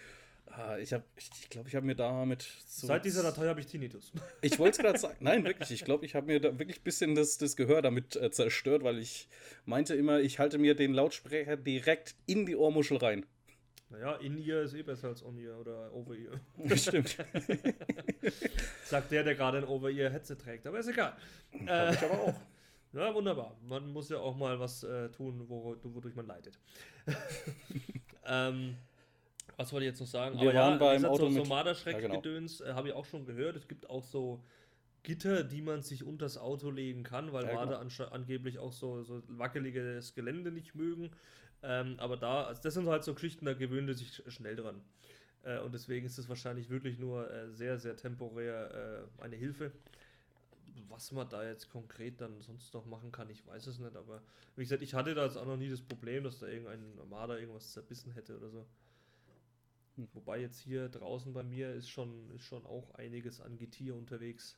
Ah, 0.57 0.77
ich 0.77 0.93
habe, 0.93 1.03
ich, 1.17 1.29
ich 1.41 1.49
glaube, 1.49 1.67
ich 1.67 1.75
habe 1.75 1.85
mir 1.85 1.95
damit. 1.95 2.47
So 2.65 2.87
Seit 2.87 3.03
dieser 3.03 3.23
Datei 3.23 3.47
habe 3.47 3.59
ich 3.59 3.67
Tinnitus. 3.67 4.13
Ich 4.41 4.57
wollte 4.57 4.71
es 4.71 4.77
gerade 4.77 4.99
sagen. 4.99 5.17
Nein, 5.19 5.43
wirklich. 5.43 5.71
Ich 5.71 5.83
glaube, 5.83 6.05
ich 6.05 6.15
habe 6.15 6.27
mir 6.27 6.39
da 6.39 6.57
wirklich 6.57 6.79
ein 6.79 6.83
bisschen 6.83 7.13
das, 7.13 7.37
das 7.37 7.57
Gehör 7.57 7.81
damit 7.81 8.15
äh, 8.15 8.31
zerstört, 8.31 8.83
weil 8.83 8.99
ich 8.99 9.27
meinte 9.65 9.95
immer, 9.95 10.21
ich 10.21 10.39
halte 10.39 10.57
mir 10.57 10.73
den 10.75 10.93
Lautsprecher 10.93 11.57
direkt 11.57 12.15
in 12.25 12.45
die 12.45 12.55
Ohrmuschel 12.55 12.97
rein. 12.97 13.25
Naja, 13.95 14.15
In-Ear 14.17 14.63
ist 14.63 14.73
eh 14.73 14.83
besser 14.83 15.07
als 15.09 15.23
On-Ear 15.23 15.57
oder 15.59 15.93
Over-Ear. 15.93 16.39
Stimmt. 16.77 17.15
Sagt 18.85 19.11
der, 19.11 19.23
der 19.23 19.35
gerade 19.35 19.59
ein 19.59 19.63
Over-Ear-Headset 19.63 20.35
trägt. 20.35 20.67
Aber 20.67 20.79
ist 20.79 20.87
egal. 20.87 21.15
Hab 21.67 21.93
ich 21.93 22.01
aber 22.03 22.19
auch. 22.19 22.33
Ja, 22.93 23.13
wunderbar. 23.13 23.57
Man 23.67 23.91
muss 23.91 24.07
ja 24.07 24.19
auch 24.19 24.37
mal 24.37 24.57
was 24.57 24.81
äh, 24.85 25.09
tun, 25.09 25.43
wo, 25.49 25.75
wodurch 25.83 26.15
man 26.15 26.27
leidet. 26.27 26.57
ähm, 28.25 28.77
was 29.57 29.73
wollte 29.73 29.85
ich 29.85 29.89
jetzt 29.91 29.99
noch 29.99 30.07
sagen? 30.07 30.39
Wir 30.39 30.53
waren 30.53 30.75
wie 30.75 30.79
beim 30.79 30.95
gesagt, 30.95 31.13
Auto 31.13 31.29
so, 31.29 31.43
so 31.43 31.49
Marderschreck-Gedöns 31.49 32.61
äh, 32.61 32.71
habe 32.73 32.87
ich 32.87 32.93
auch 32.93 33.03
schon 33.03 33.25
gehört. 33.25 33.57
Es 33.57 33.67
gibt 33.67 33.89
auch 33.89 34.05
so 34.05 34.41
Gitter, 35.03 35.43
die 35.43 35.61
man 35.61 35.81
sich 35.81 36.05
unters 36.05 36.37
Auto 36.37 36.69
legen 36.71 37.03
kann, 37.03 37.33
weil 37.33 37.43
Ja, 37.43 37.49
genau. 37.49 37.65
Marder 37.65 37.81
ansche- 37.81 38.13
angeblich 38.13 38.59
auch 38.59 38.71
so, 38.71 39.03
so 39.03 39.21
wackeliges 39.27 40.13
Gelände 40.15 40.51
nicht 40.53 40.73
mögen. 40.73 41.11
Ähm, 41.65 41.95
aber 41.99 42.17
da, 42.17 42.45
also 42.45 42.61
das 42.63 42.75
sind 42.75 42.87
halt 42.89 43.03
so 43.05 43.15
Geschichten, 43.15 43.45
da 43.45 43.53
gewöhnt 43.55 43.89
er 43.89 43.95
sich 43.95 44.09
sch- 44.09 44.31
schnell 44.31 44.55
dran. 44.57 44.81
Äh, 45.43 45.59
und 45.59 45.73
deswegen 45.73 46.05
ist 46.05 46.17
es 46.19 46.29
wahrscheinlich 46.29 46.69
wirklich 46.69 46.99
nur 46.99 47.31
äh, 47.31 47.51
sehr, 47.51 47.79
sehr 47.79 47.97
temporär 47.97 49.07
äh, 49.19 49.23
eine 49.23 49.37
Hilfe. 49.37 49.71
Was 50.89 51.11
man 51.11 51.27
da 51.29 51.43
jetzt 51.43 51.69
konkret 51.71 52.21
dann 52.21 52.39
sonst 52.41 52.73
noch 52.75 52.85
machen 52.85 53.11
kann, 53.11 53.29
ich 53.31 53.45
weiß 53.47 53.65
es 53.67 53.79
nicht. 53.79 53.95
Aber 53.95 54.21
wie 54.55 54.61
gesagt, 54.63 54.83
ich 54.83 54.93
hatte 54.93 55.15
da 55.15 55.25
jetzt 55.25 55.37
auch 55.37 55.45
noch 55.45 55.57
nie 55.57 55.69
das 55.69 55.81
Problem, 55.81 56.23
dass 56.23 56.39
da 56.39 56.47
irgendein 56.47 56.95
Marder 57.09 57.39
irgendwas 57.39 57.71
zerbissen 57.71 58.11
hätte 58.11 58.37
oder 58.37 58.49
so. 58.51 58.65
Hm. 59.97 60.07
Wobei 60.13 60.39
jetzt 60.39 60.59
hier 60.59 60.87
draußen 60.89 61.33
bei 61.33 61.43
mir 61.43 61.73
ist 61.73 61.89
schon, 61.89 62.31
ist 62.31 62.43
schon 62.43 62.65
auch 62.65 62.91
einiges 62.95 63.41
an 63.41 63.57
Getier 63.57 63.95
unterwegs. 63.95 64.57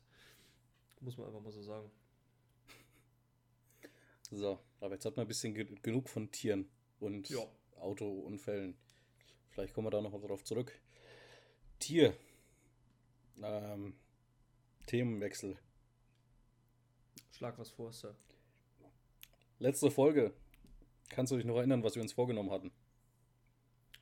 Muss 0.99 1.17
man 1.17 1.27
einfach 1.27 1.41
mal 1.41 1.51
so 1.51 1.61
sagen. 1.63 1.89
So, 4.31 4.59
aber 4.79 4.93
jetzt 4.95 5.05
hat 5.05 5.15
man 5.17 5.25
ein 5.25 5.27
bisschen 5.27 5.53
ge 5.53 5.65
genug 5.81 6.09
von 6.09 6.31
Tieren 6.31 6.69
und 6.99 7.29
Ja. 7.29 7.39
Autounfällen. 7.77 8.75
Vielleicht 9.49 9.73
kommen 9.73 9.87
wir 9.87 9.91
da 9.91 10.01
noch 10.01 10.19
drauf 10.19 10.43
zurück. 10.43 10.79
Tier. 11.79 12.15
Ähm, 13.41 13.95
Themenwechsel. 14.87 15.57
Schlag 17.31 17.57
was 17.59 17.69
vor, 17.69 17.91
Sir. 17.91 18.15
Letzte 19.59 19.91
Folge. 19.91 20.33
Kannst 21.09 21.31
du 21.31 21.37
dich 21.37 21.45
noch 21.45 21.57
erinnern, 21.57 21.83
was 21.83 21.95
wir 21.95 22.01
uns 22.01 22.13
vorgenommen 22.13 22.51
hatten? 22.51 22.71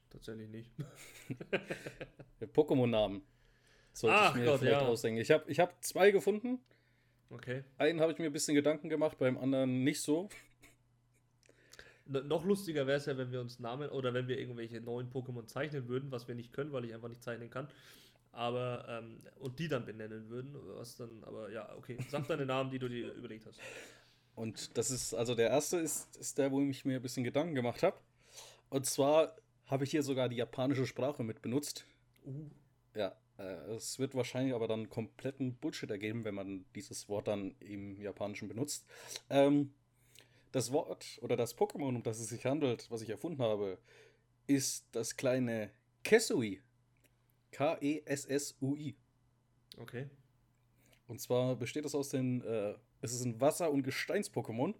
Tatsächlich 0.10 0.50
nicht. 0.50 0.72
Pokémon-Namen. 2.54 3.22
Sollte 3.94 4.16
Ach 4.18 4.36
ich 4.36 4.42
mir 4.42 4.46
Gott, 4.46 4.60
vielleicht 4.60 4.82
ja. 4.82 4.88
ausdenken. 4.88 5.22
Ich 5.22 5.32
habe 5.32 5.50
ich 5.50 5.60
hab 5.60 5.84
zwei 5.84 6.12
gefunden. 6.12 6.60
Okay. 7.30 7.64
Einen 7.78 8.02
habe 8.02 8.12
ich 8.12 8.18
mir 8.18 8.26
ein 8.26 8.34
bisschen 8.34 8.56
Gedanken 8.56 8.90
gemacht, 8.90 9.18
beim 9.18 9.38
anderen 9.38 9.84
nicht 9.84 10.02
so. 10.02 10.30
Noch 12.08 12.46
lustiger 12.46 12.86
wäre 12.86 12.98
es 12.98 13.06
ja, 13.08 13.18
wenn 13.18 13.32
wir 13.32 13.42
uns 13.42 13.60
Namen 13.60 13.90
oder 13.90 14.14
wenn 14.14 14.28
wir 14.28 14.38
irgendwelche 14.38 14.80
neuen 14.80 15.10
Pokémon 15.10 15.48
zeichnen 15.48 15.88
würden, 15.88 16.12
was 16.12 16.28
wir 16.28 16.36
nicht 16.36 16.54
können, 16.54 16.72
weil 16.72 16.86
ich 16.86 16.94
einfach 16.94 17.10
nicht 17.10 17.24
zeichnen 17.24 17.50
kann. 17.50 17.68
Aber, 18.32 18.86
ähm, 18.90 19.22
und 19.40 19.58
die 19.60 19.68
dann 19.68 19.86
benennen 19.86 20.30
würden, 20.30 20.56
was 20.78 20.98
dann, 20.98 21.24
aber 21.24 21.52
ja, 21.52 21.74
okay. 21.78 21.98
Sag 22.10 22.28
deine 22.28 22.46
Namen, 22.46 22.70
die 22.70 22.80
du 22.80 22.90
dir 22.90 23.14
überlegt 23.14 23.46
hast. 23.46 23.60
Und 24.36 24.78
das 24.78 24.92
ist, 24.92 25.14
also 25.14 25.34
der 25.34 25.50
erste 25.50 25.78
ist, 25.78 26.16
ist 26.18 26.38
der, 26.38 26.52
wo 26.52 26.62
ich 26.62 26.84
mir 26.84 26.98
ein 26.98 27.02
bisschen 27.02 27.24
Gedanken 27.24 27.56
gemacht 27.56 27.82
habe. 27.82 27.98
Und 28.70 28.86
zwar 28.86 29.36
habe 29.66 29.86
ich 29.86 29.92
hier 29.92 30.04
sogar 30.04 30.30
die 30.30 30.36
japanische 30.36 30.86
Sprache 30.86 31.24
mit 31.24 31.42
benutzt. 31.42 31.86
Uh, 32.26 32.50
Ja, 32.94 33.16
äh, 33.38 33.76
es 33.76 34.00
wird 34.00 34.16
wahrscheinlich 34.16 34.54
aber 34.54 34.68
dann 34.68 34.90
kompletten 34.90 35.56
Bullshit 35.56 35.90
ergeben, 35.90 36.26
wenn 36.26 36.36
man 36.36 36.66
dieses 36.76 37.10
Wort 37.10 37.28
dann 37.28 37.56
im 37.60 38.00
Japanischen 38.02 38.48
benutzt. 38.48 38.86
Ähm, 39.30 39.74
das 40.56 40.72
Wort 40.72 41.20
oder 41.22 41.36
das 41.36 41.58
Pokémon, 41.58 41.98
um 41.98 42.02
das 42.02 42.18
es 42.18 42.30
sich 42.30 42.46
handelt, 42.46 42.90
was 42.90 43.02
ich 43.02 43.10
erfunden 43.10 43.42
habe, 43.42 43.78
ist 44.48 44.88
das 44.94 45.18
kleine 45.18 45.70
Kesui. 46.02 46.62
K-E-S-S-U-I. 47.52 48.96
okay. 49.78 50.10
Und 51.08 51.20
zwar 51.20 51.58
besteht 51.58 51.84
es 51.84 51.94
aus 51.94 52.08
den, 52.08 52.42
äh, 52.42 52.74
es 53.02 53.14
ist 53.14 53.26
ein 53.26 53.42
Wasser- 53.42 53.70
und 53.70 53.84
Gesteins-Pokémon. 53.84 54.76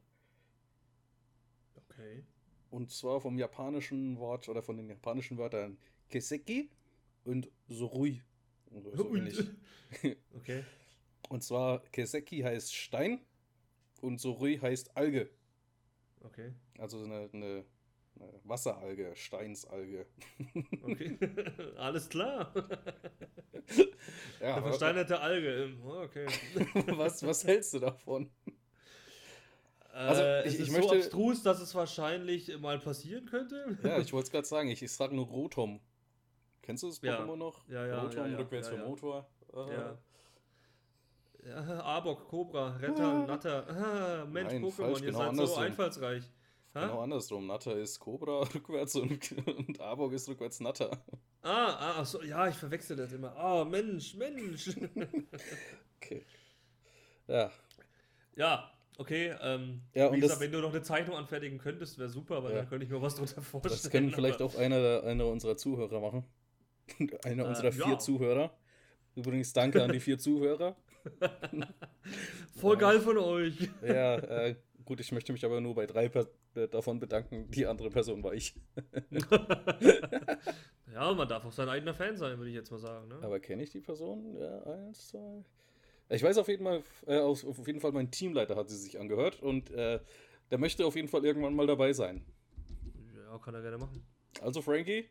Okay. 1.76 2.24
Und 2.70 2.90
zwar 2.90 3.20
vom 3.20 3.38
japanischen 3.38 4.18
Wort 4.18 4.48
oder 4.48 4.64
von 4.64 4.78
den 4.78 4.88
japanischen 4.88 5.38
Wörtern 5.38 5.78
Keseki 6.08 6.70
und 7.26 7.52
Sorui. 7.68 8.22
Oder 8.72 8.96
so 8.96 9.14
ähnlich. 9.14 9.44
Okay. 10.36 10.64
Und 11.28 11.44
zwar 11.44 11.80
Keseki 11.92 12.40
heißt 12.40 12.74
Stein 12.74 13.20
und 14.02 14.22
Sorui 14.22 14.58
heißt 14.58 14.96
Alge. 14.96 15.30
Okay. 16.26 16.54
Also 16.78 17.04
eine, 17.04 17.30
eine, 17.34 17.66
eine 18.20 18.40
Wasseralge, 18.44 19.16
Steinsalge. 19.16 20.06
Okay. 20.84 21.18
Alles 21.78 22.10
klar. 22.10 22.54
Ja, 24.40 24.56
Eine 24.58 24.64
versteinerte 24.68 25.20
Alge. 25.20 25.64
ähm, 25.64 25.82
oh, 25.84 26.02
Okay. 26.04 26.28
was, 26.98 27.26
was 27.26 27.44
hältst 27.46 27.74
du 27.74 27.80
davon? 27.80 28.30
Also, 29.92 30.22
ich- 30.22 30.28
äh, 30.28 30.42
es 30.44 30.54
ich 30.56 30.60
ist 30.60 30.72
möchte- 30.72 30.88
so 30.90 30.96
abstrus, 30.96 31.42
dass 31.44 31.62
es 31.62 31.74
wahrscheinlich 31.74 32.56
mal 32.60 32.78
passieren 32.80 33.26
könnte. 33.26 33.78
Ja, 33.84 33.98
ich 34.00 34.14
wollte 34.14 34.26
es 34.28 34.32
gerade 34.32 34.46
sagen, 34.46 34.70
ich, 34.70 34.84
ich 34.84 34.92
sage 34.92 35.16
nur 35.16 35.26
Rotom. 35.26 35.80
Kennst 36.62 36.84
du 36.84 36.88
das 36.88 37.02
Ja. 37.02 37.20
Pokémon 37.20 37.38
noch? 37.38 37.68
Ja, 37.68 37.88
ja, 37.88 38.02
Rotom, 38.04 38.18
ja, 38.26 38.28
ja, 38.28 38.38
rückwärts 38.38 38.68
ja, 38.68 38.74
vom 38.74 38.82
ja. 38.84 38.88
Motor. 38.90 39.30
Ah. 39.54 39.68
Ja. 39.72 39.98
Ja 41.46 41.80
Arbok, 41.82 42.28
Cobra, 42.28 42.76
Retter, 42.78 43.04
Ah. 43.04 43.26
Natter. 43.26 43.68
Ah, 43.70 44.26
Mensch, 44.26 44.54
Nein, 44.54 44.64
Pokémon, 44.64 44.72
falsch, 44.72 45.00
ihr 45.02 45.06
genau 45.08 45.18
seid 45.20 45.26
so 45.26 45.30
andersrum. 45.30 45.64
einfallsreich. 45.64 46.24
Ha? 46.74 46.82
Genau 46.88 47.00
andersrum. 47.02 47.48
Natter 47.48 47.78
ist 47.78 48.00
Cobra 48.00 48.40
rückwärts 48.54 48.96
und, 48.96 49.32
und 49.48 49.80
Arbok 49.80 50.14
ist 50.14 50.28
rückwärts 50.28 50.60
Natter. 50.60 50.92
Ah, 51.42 52.00
ah, 52.00 52.06
so, 52.06 52.22
ja, 52.24 52.48
ich 52.50 52.56
verwechsel 52.56 52.98
das 52.98 53.14
immer. 53.14 53.36
Ah, 53.38 53.64
Mensch, 53.66 54.16
Mensch. 54.16 54.70
Okay. 56.02 56.24
Ja, 57.28 57.50
ja, 58.36 58.72
okay. 58.98 59.34
Ähm, 59.42 59.82
Ja, 59.94 60.08
und 60.08 60.16
gesagt, 60.16 60.34
das- 60.34 60.40
wenn 60.40 60.52
du 60.52 60.60
noch 60.60 60.72
eine 60.72 60.82
Zeichnung 60.84 61.16
anfertigen 61.16 61.58
könntest, 61.58 61.98
wäre 61.98 62.10
super, 62.10 62.44
weil 62.44 62.52
Ja. 62.52 62.58
dann 62.60 62.70
könnte 62.70 62.86
ich 62.86 62.92
mir 62.92 63.02
was 63.02 63.16
drunter 63.16 63.42
vorstellen. 63.42 63.74
das 63.82 63.90
können 63.90 64.12
vielleicht 64.12 64.42
aber- 64.42 64.54
auch 64.54 64.56
einer, 64.60 65.04
einer 65.04 65.26
unserer 65.28 65.58
Zuhörer 65.58 66.00
machen. 66.00 66.26
einer 67.26 67.46
Äh, 67.46 67.48
unserer 67.48 67.72
vier 67.72 67.88
ja. 67.88 67.98
Zuhörer. 67.98 68.56
Übrigens 69.16 69.54
danke 69.54 69.82
an 69.82 69.92
die 69.92 70.00
vier 70.02 70.20
Zuhörer. 70.20 70.76
Voll 72.56 72.78
geil 72.78 73.00
von 73.00 73.18
euch. 73.18 73.70
Ja, 73.82 74.16
äh, 74.18 74.56
gut, 74.84 75.00
ich 75.00 75.12
möchte 75.12 75.32
mich 75.34 75.44
aber 75.46 75.62
nur 75.62 75.76
bei 75.76 75.86
drei 75.86 76.10
per 76.10 76.28
äh, 76.56 76.68
davon 76.68 77.00
bedanken. 77.00 77.50
Die 77.52 77.66
andere 77.66 77.90
Person 77.90 78.24
war 78.24 78.34
ich. 78.34 78.56
ja, 80.94 81.14
man 81.14 81.28
darf 81.28 81.46
auch 81.46 81.52
sein 81.52 81.70
eigener 81.70 81.94
Fan 81.94 82.18
sein, 82.18 82.38
würde 82.38 82.50
ich 82.50 82.56
jetzt 82.56 82.72
mal 82.72 82.80
sagen. 82.80 83.08
Ne? 83.08 83.20
Aber 83.22 83.40
kenne 83.40 83.64
ich 83.64 83.72
die 83.72 83.82
Person? 83.82 84.36
Ja, 84.40 84.64
eins, 84.64 85.10
zwei. 85.10 85.44
Ich 86.10 86.22
weiß 86.22 86.38
auf 86.38 86.48
jeden 86.48 86.64
Fall, 86.64 86.84
äh, 87.08 87.20
auf, 87.20 87.46
auf 87.46 87.66
jeden 87.68 87.80
Fall, 87.80 87.92
mein 87.92 88.12
Teamleiter 88.12 88.56
hat 88.56 88.70
sie 88.70 88.78
sich 88.78 89.00
angehört 89.00 89.42
und 89.42 89.72
äh, 89.72 90.00
der 90.52 90.58
möchte 90.60 90.86
auf 90.86 90.96
jeden 90.96 91.08
Fall 91.08 91.26
irgendwann 91.26 91.56
mal 91.56 91.68
dabei 91.68 91.94
sein. 91.94 92.24
Ja, 93.16 93.38
kann 93.40 93.56
er 93.56 93.62
gerne 93.62 93.80
machen. 93.80 94.06
Also, 94.42 94.62
Frankie, 94.62 95.10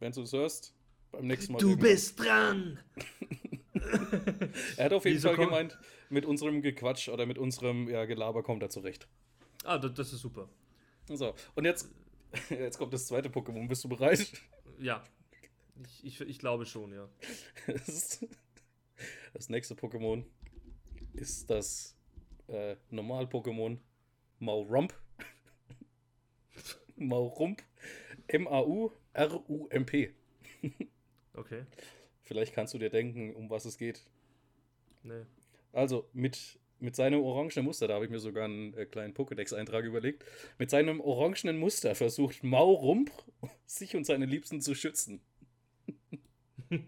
wenn 0.00 0.12
du 0.12 0.22
es 0.22 0.32
hörst, 0.32 0.74
beim 1.10 1.26
nächsten 1.26 1.54
Mal. 1.54 1.58
Du 1.60 1.76
bist 1.76 2.20
dran! 2.20 2.78
Er 4.76 4.84
hat 4.86 4.92
auf 4.92 5.04
jeden 5.04 5.16
Wieso 5.16 5.28
Fall 5.28 5.44
gemeint, 5.44 5.78
mit 6.08 6.24
unserem 6.24 6.62
Gequatsch 6.62 7.08
oder 7.08 7.26
mit 7.26 7.38
unserem 7.38 7.88
ja, 7.88 8.04
Gelaber 8.04 8.42
kommt 8.42 8.62
er 8.62 8.70
zurecht. 8.70 9.08
Ah, 9.64 9.78
das, 9.78 9.94
das 9.94 10.12
ist 10.12 10.20
super. 10.20 10.48
So, 11.08 11.34
und 11.54 11.64
jetzt, 11.64 11.92
jetzt 12.50 12.78
kommt 12.78 12.92
das 12.92 13.06
zweite 13.06 13.28
Pokémon. 13.28 13.68
Bist 13.68 13.84
du 13.84 13.88
bereit? 13.88 14.32
Ja. 14.78 15.02
Ich, 15.82 16.04
ich, 16.04 16.20
ich 16.20 16.38
glaube 16.38 16.66
schon, 16.66 16.92
ja. 16.92 17.08
Das 17.66 18.20
nächste 19.48 19.74
Pokémon 19.74 20.24
ist 21.14 21.50
das 21.50 21.96
äh, 22.48 22.76
Normal-Pokémon 22.90 23.78
Maurump. 24.38 24.94
Maurump. 26.96 27.62
M-A-U-R-U-M-P. 28.28 30.14
Okay. 31.34 31.64
Vielleicht 32.24 32.54
kannst 32.54 32.74
du 32.74 32.78
dir 32.78 32.90
denken, 32.90 33.34
um 33.34 33.50
was 33.50 33.66
es 33.66 33.78
geht. 33.78 34.02
Nee. 35.02 35.22
Also 35.72 36.08
mit, 36.14 36.58
mit 36.80 36.96
seinem 36.96 37.20
orangenen 37.20 37.64
Muster, 37.66 37.86
da 37.86 37.94
habe 37.94 38.06
ich 38.06 38.10
mir 38.10 38.18
sogar 38.18 38.46
einen 38.46 38.72
äh, 38.74 38.86
kleinen 38.86 39.12
Pokédex-Eintrag 39.14 39.84
überlegt. 39.84 40.24
Mit 40.58 40.70
seinem 40.70 41.00
orangenen 41.00 41.58
Muster 41.58 41.94
versucht 41.94 42.42
Maurump, 42.42 43.12
sich 43.66 43.94
und 43.94 44.04
seine 44.04 44.24
Liebsten 44.24 44.62
zu 44.62 44.74
schützen. 44.74 45.20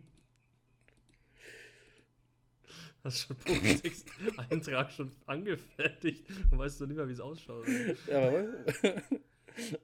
Hast 3.05 3.19
schon 3.21 3.37
Pokédex 3.37 4.05
Eintrag 4.51 4.91
schon 4.91 5.13
angefertigt 5.27 6.25
und 6.51 6.59
weißt 6.59 6.81
du 6.81 6.87
nicht 6.87 6.97
mehr, 6.97 7.07
wie 7.09 7.13
es 7.13 7.21
ausschaut. 7.21 7.67
Ja, 8.09 8.27
aber 8.27 8.49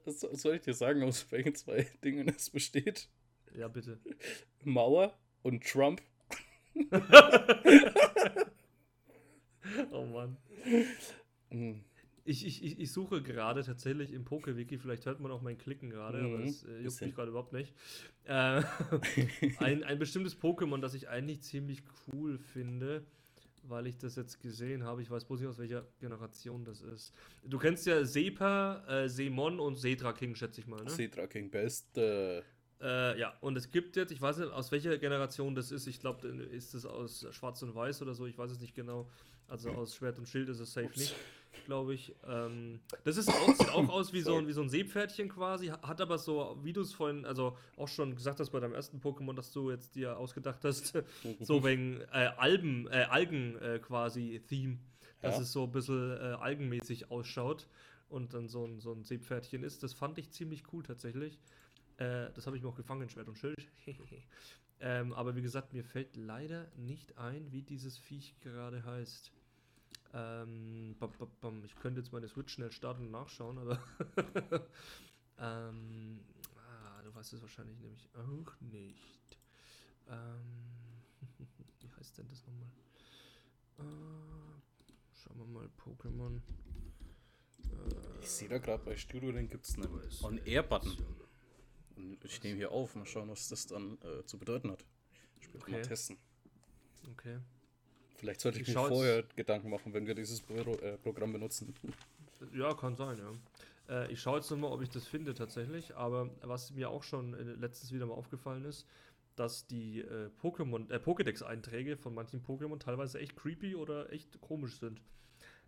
was 0.05 0.23
was 0.23 0.41
soll 0.41 0.55
ich 0.55 0.61
dir 0.61 0.73
sagen, 0.73 1.03
aus 1.03 1.31
welchen 1.31 1.53
zwei 1.55 1.87
Dingen 2.03 2.27
es 2.29 2.49
besteht? 2.49 3.07
Ja, 3.55 3.67
bitte. 3.67 3.99
Mauer 4.63 5.17
und 5.43 5.63
Trump. 5.63 6.01
Oh 9.91 10.05
Mann. 10.05 10.37
Hm, 11.49 11.83
Ich, 12.25 12.45
ich, 12.45 12.79
ich, 12.79 12.91
suche 12.91 13.21
gerade 13.21 13.63
tatsächlich 13.63 14.13
im 14.13 14.23
Poke-Wiki, 14.23 14.77
vielleicht 14.77 15.05
hört 15.05 15.19
man 15.19 15.31
auch 15.31 15.41
mein 15.41 15.57
Klicken 15.57 15.89
gerade, 15.89 16.23
aber 16.23 16.37
Mhm, 16.37 16.45
das 16.45 16.63
äh, 16.63 16.79
juckt 16.79 17.01
mich 17.01 17.15
gerade 17.15 17.29
überhaupt 17.29 17.53
nicht. 17.53 17.73
Äh, 18.25 18.61
ein, 19.57 19.83
ein 19.83 19.99
bestimmtes 19.99 20.39
Pokémon, 20.39 20.79
das 20.79 20.93
ich 20.93 21.09
eigentlich 21.09 21.41
ziemlich 21.41 21.83
cool 22.07 22.37
finde, 22.37 23.05
weil 23.63 23.87
ich 23.87 23.97
das 23.97 24.15
jetzt 24.15 24.41
gesehen 24.41 24.83
habe. 24.83 25.01
Ich 25.01 25.09
weiß 25.11 25.25
bloß 25.25 25.41
nicht, 25.41 25.49
aus 25.49 25.57
welcher 25.57 25.85
Generation 25.99 26.63
das 26.63 26.81
ist. 26.81 27.13
Du 27.43 27.57
kennst 27.57 27.85
ja 27.85 28.05
Sepa, 28.05 28.83
äh, 28.87 29.09
Seemon 29.09 29.59
und 29.59 29.75
Setra 29.77 30.13
King, 30.13 30.35
schätze 30.35 30.61
ich 30.61 30.67
mal, 30.67 30.83
ne? 30.83 30.89
King 31.27 31.49
Best. 31.51 31.97
Äh, 32.81 33.19
ja, 33.19 33.33
und 33.41 33.55
es 33.57 33.71
gibt 33.71 33.95
jetzt, 33.95 34.11
ich 34.11 34.21
weiß 34.21 34.37
nicht, 34.37 34.51
aus 34.51 34.71
welcher 34.71 34.97
Generation 34.97 35.55
das 35.55 35.71
ist. 35.71 35.87
Ich 35.87 35.99
glaube, 35.99 36.27
ist 36.27 36.73
es 36.73 36.85
aus 36.85 37.25
Schwarz 37.31 37.61
und 37.61 37.73
Weiß 37.75 38.01
oder 38.01 38.13
so. 38.13 38.25
Ich 38.25 38.37
weiß 38.37 38.51
es 38.51 38.59
nicht 38.59 38.75
genau. 38.75 39.07
Also 39.47 39.69
aus 39.71 39.95
Schwert 39.95 40.17
und 40.19 40.27
Schild 40.27 40.49
ist 40.49 40.59
es 40.59 40.73
safe 40.73 40.87
Ups. 40.87 40.97
nicht, 40.97 41.15
glaube 41.65 41.93
ich. 41.93 42.15
Ähm, 42.27 42.79
das 43.03 43.17
ist 43.17 43.29
auch, 43.29 43.55
sieht 43.55 43.69
auch 43.69 43.87
aus 43.89 44.11
wie 44.13 44.21
so, 44.21 44.37
ein, 44.37 44.47
wie 44.47 44.53
so 44.53 44.61
ein 44.61 44.69
Seepferdchen 44.69 45.29
quasi. 45.29 45.67
Hat 45.67 46.01
aber 46.01 46.17
so, 46.17 46.57
wie 46.63 46.73
du 46.73 46.81
es 46.81 46.93
vorhin, 46.93 47.25
also 47.25 47.57
auch 47.77 47.87
schon 47.87 48.15
gesagt 48.15 48.39
hast 48.39 48.49
bei 48.51 48.59
deinem 48.59 48.73
ersten 48.73 48.99
Pokémon, 48.99 49.33
das 49.35 49.51
du 49.51 49.69
jetzt 49.69 49.95
dir 49.95 50.17
ausgedacht 50.17 50.63
hast, 50.63 50.93
so 51.39 51.63
wegen 51.63 52.01
äh, 52.11 52.29
Alben, 52.37 52.87
äh, 52.87 53.05
Algen 53.09 53.57
äh, 53.59 53.79
quasi 53.79 54.41
Theme. 54.47 54.77
Dass 55.21 55.35
Ja. 55.37 55.41
es 55.43 55.51
so 55.53 55.63
ein 55.63 55.71
bisschen 55.71 56.11
äh, 56.11 56.35
algenmäßig 56.39 57.09
ausschaut 57.11 57.67
und 58.09 58.33
dann 58.33 58.49
so 58.49 58.65
ein, 58.65 58.79
so 58.81 58.91
ein 58.91 59.03
Seepferdchen 59.03 59.63
ist. 59.63 59.83
Das 59.83 59.93
fand 59.93 60.17
ich 60.17 60.31
ziemlich 60.31 60.63
cool 60.73 60.83
tatsächlich. 60.83 61.37
Äh, 61.97 62.31
das 62.33 62.47
habe 62.47 62.57
ich 62.57 62.63
mir 62.63 62.69
auch 62.69 62.75
gefangen, 62.75 63.09
Schwert 63.09 63.27
und 63.27 63.37
Schild. 63.37 63.67
ähm, 64.79 65.13
aber 65.13 65.35
wie 65.35 65.41
gesagt, 65.41 65.73
mir 65.73 65.83
fällt 65.83 66.15
leider 66.15 66.67
nicht 66.75 67.17
ein, 67.17 67.51
wie 67.51 67.61
dieses 67.61 67.97
Viech 67.97 68.39
gerade 68.41 68.83
heißt. 68.83 69.31
Ähm, 70.13 70.95
bam, 70.99 71.11
bam, 71.17 71.29
bam. 71.41 71.63
Ich 71.65 71.75
könnte 71.75 71.99
jetzt 71.99 72.11
meine 72.11 72.27
Switch 72.27 72.53
schnell 72.53 72.71
starten 72.71 73.05
und 73.05 73.11
nachschauen, 73.11 73.57
aber. 73.57 73.79
ähm, 75.39 76.19
ah, 76.55 77.01
du 77.03 77.13
weißt 77.13 77.33
es 77.33 77.41
wahrscheinlich 77.41 77.79
nämlich 77.79 78.09
auch 78.15 78.59
nicht. 78.61 79.37
Ähm, 80.07 80.67
wie 81.79 81.89
heißt 81.97 82.17
denn 82.17 82.27
das 82.29 82.45
nochmal? 82.45 82.69
Äh, 83.79 85.13
schauen 85.13 85.37
wir 85.37 85.45
mal, 85.45 85.69
Pokémon. 85.77 86.41
Ich 88.21 88.29
sehe 88.29 88.49
da 88.49 88.59
gerade 88.59 88.83
bei 88.83 88.95
Studio, 88.95 89.31
den 89.31 89.47
gibt 89.47 89.65
es 89.65 89.75
einen 89.75 89.89
On-Air-Button. 90.21 91.22
Ich 92.23 92.41
nehme 92.43 92.57
hier 92.57 92.71
auf, 92.71 92.95
mal 92.95 93.05
schauen, 93.05 93.29
was 93.29 93.47
das 93.49 93.67
dann 93.67 93.97
äh, 94.01 94.25
zu 94.25 94.37
bedeuten 94.37 94.71
hat. 94.71 94.85
Ich 95.39 95.53
will 95.53 95.61
Okay. 95.61 95.71
mal 95.71 95.81
testen. 95.81 96.17
Okay. 97.11 97.39
Vielleicht 98.15 98.41
sollte 98.41 98.59
ich, 98.59 98.67
Ich 98.69 98.75
mir 98.75 98.81
vorher 98.87 99.23
Gedanken 99.35 99.69
machen, 99.69 99.93
wenn 99.93 100.07
wir 100.07 100.15
dieses 100.15 100.41
Pro 100.41 100.77
äh, 100.77 100.97
Programm 100.97 101.33
benutzen. 101.33 101.73
Ja, 102.53 102.73
kann 102.73 102.95
sein, 102.95 103.17
ja. 103.19 103.31
Äh, 103.89 104.11
ich 104.11 104.21
schaue 104.21 104.37
jetzt 104.37 104.49
nochmal, 104.51 104.71
ob 104.71 104.81
ich 104.81 104.89
das 104.89 105.07
finde 105.07 105.33
tatsächlich, 105.33 105.95
aber 105.95 106.29
was 106.41 106.71
mir 106.71 106.89
auch 106.89 107.03
schon 107.03 107.33
äh, 107.33 107.43
letztens 107.43 107.91
wieder 107.91 108.05
mal 108.05 108.15
aufgefallen 108.15 108.65
ist, 108.65 108.85
dass 109.35 109.65
die 109.67 110.01
äh, 110.01 110.29
Pokémon, 110.41 110.89
äh, 110.91 110.97
Pokédex-Einträge 110.99 111.97
von 111.97 112.13
manchen 112.13 112.43
Pokémon 112.43 112.79
teilweise 112.79 113.19
echt 113.19 113.35
creepy 113.35 113.75
oder 113.75 114.11
echt 114.11 114.39
komisch 114.41 114.77
sind. 114.79 115.01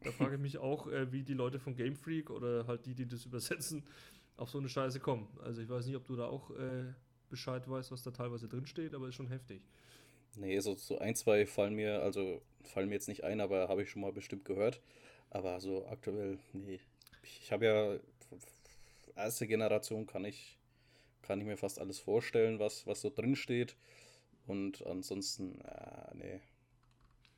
Da 0.04 0.12
frage 0.12 0.36
ich 0.36 0.42
mich 0.42 0.58
auch, 0.60 0.88
äh, 0.88 1.12
wie 1.12 1.24
die 1.24 1.34
Leute 1.34 1.60
von 1.60 1.76
Game 1.76 1.96
Freak 1.96 2.30
oder 2.30 2.68
halt 2.68 2.86
die, 2.86 2.94
die 2.94 3.08
das 3.08 3.26
übersetzen, 3.26 3.84
auf 4.38 4.50
so 4.50 4.58
eine 4.58 4.70
Scheiße 4.70 5.00
kommen. 5.00 5.28
Also 5.44 5.62
ich 5.62 5.70
weiß 5.70 5.86
nicht, 5.86 5.96
ob 5.96 6.06
du 6.06 6.16
da 6.16 6.26
auch 6.26 6.52
äh, 6.52 6.94
Bescheid 7.30 7.70
weißt, 7.70 7.92
was 7.92 8.04
da 8.04 8.12
teilweise 8.12 8.48
drin 8.48 8.66
steht, 8.66 8.94
aber 8.94 9.08
ist 9.08 9.16
schon 9.16 9.30
heftig. 9.30 9.62
Nee, 10.36 10.60
so, 10.60 10.76
so 10.76 11.00
ein, 11.00 11.16
zwei 11.16 11.46
fallen 11.46 11.76
mir, 11.76 12.02
also 12.02 12.42
fallen 12.64 12.90
mir 12.90 12.96
jetzt 12.96 13.08
nicht 13.08 13.24
ein, 13.24 13.40
aber 13.40 13.70
habe 13.70 13.84
ich 13.84 13.90
schon 13.90 14.02
mal 14.02 14.12
bestimmt 14.12 14.46
gehört. 14.46 14.82
Aber 15.30 15.60
so 15.60 15.88
aktuell, 15.88 16.38
nee. 16.54 16.80
Ich 17.24 17.52
habe 17.52 17.66
ja 17.66 18.00
erste 19.16 19.48
Generation 19.48 20.06
kann 20.06 20.26
ich, 20.26 20.58
kann 21.22 21.40
ich 21.40 21.46
mir 21.46 21.58
fast 21.58 21.80
alles 21.80 22.00
vorstellen, 22.00 22.60
was, 22.60 22.86
was 22.86 23.02
so 23.02 23.10
drin 23.10 23.36
steht. 23.36 23.76
Und 24.48 24.86
ansonsten, 24.86 25.62
äh, 25.62 26.16
nee. 26.16 26.42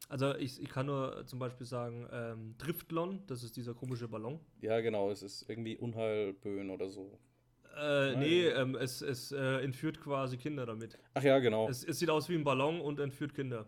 Also 0.10 0.36
ich, 0.36 0.62
ich 0.62 0.70
kann 0.70 0.86
nur 0.86 1.26
zum 1.28 1.40
Beispiel 1.40 1.66
sagen, 1.66 2.08
ähm, 2.12 2.56
Driftlon, 2.58 3.24
das 3.28 3.44
ist 3.44 3.58
dieser 3.58 3.74
komische 3.74 4.08
Ballon. 4.08 4.40
Ja, 4.62 4.80
genau, 4.80 5.12
es 5.12 5.22
ist 5.22 5.50
irgendwie 5.50 5.78
Unheilböen 5.78 6.70
oder 6.70 6.90
so. 6.90 7.20
Äh, 7.76 8.12
Nein. 8.14 8.20
nee, 8.20 8.48
ähm, 8.48 8.76
es, 8.76 9.02
es 9.02 9.32
äh, 9.34 9.60
entführt 9.62 10.00
quasi 10.00 10.38
Kinder 10.38 10.66
damit. 10.66 10.98
Ach 11.14 11.24
ja, 11.24 11.40
genau. 11.40 11.68
Es, 11.70 11.84
es 11.84 12.00
sieht 12.00 12.10
aus 12.10 12.30
wie 12.30 12.36
ein 12.36 12.44
Ballon 12.44 12.80
und 12.82 13.00
entführt 13.00 13.34
Kinder. 13.36 13.68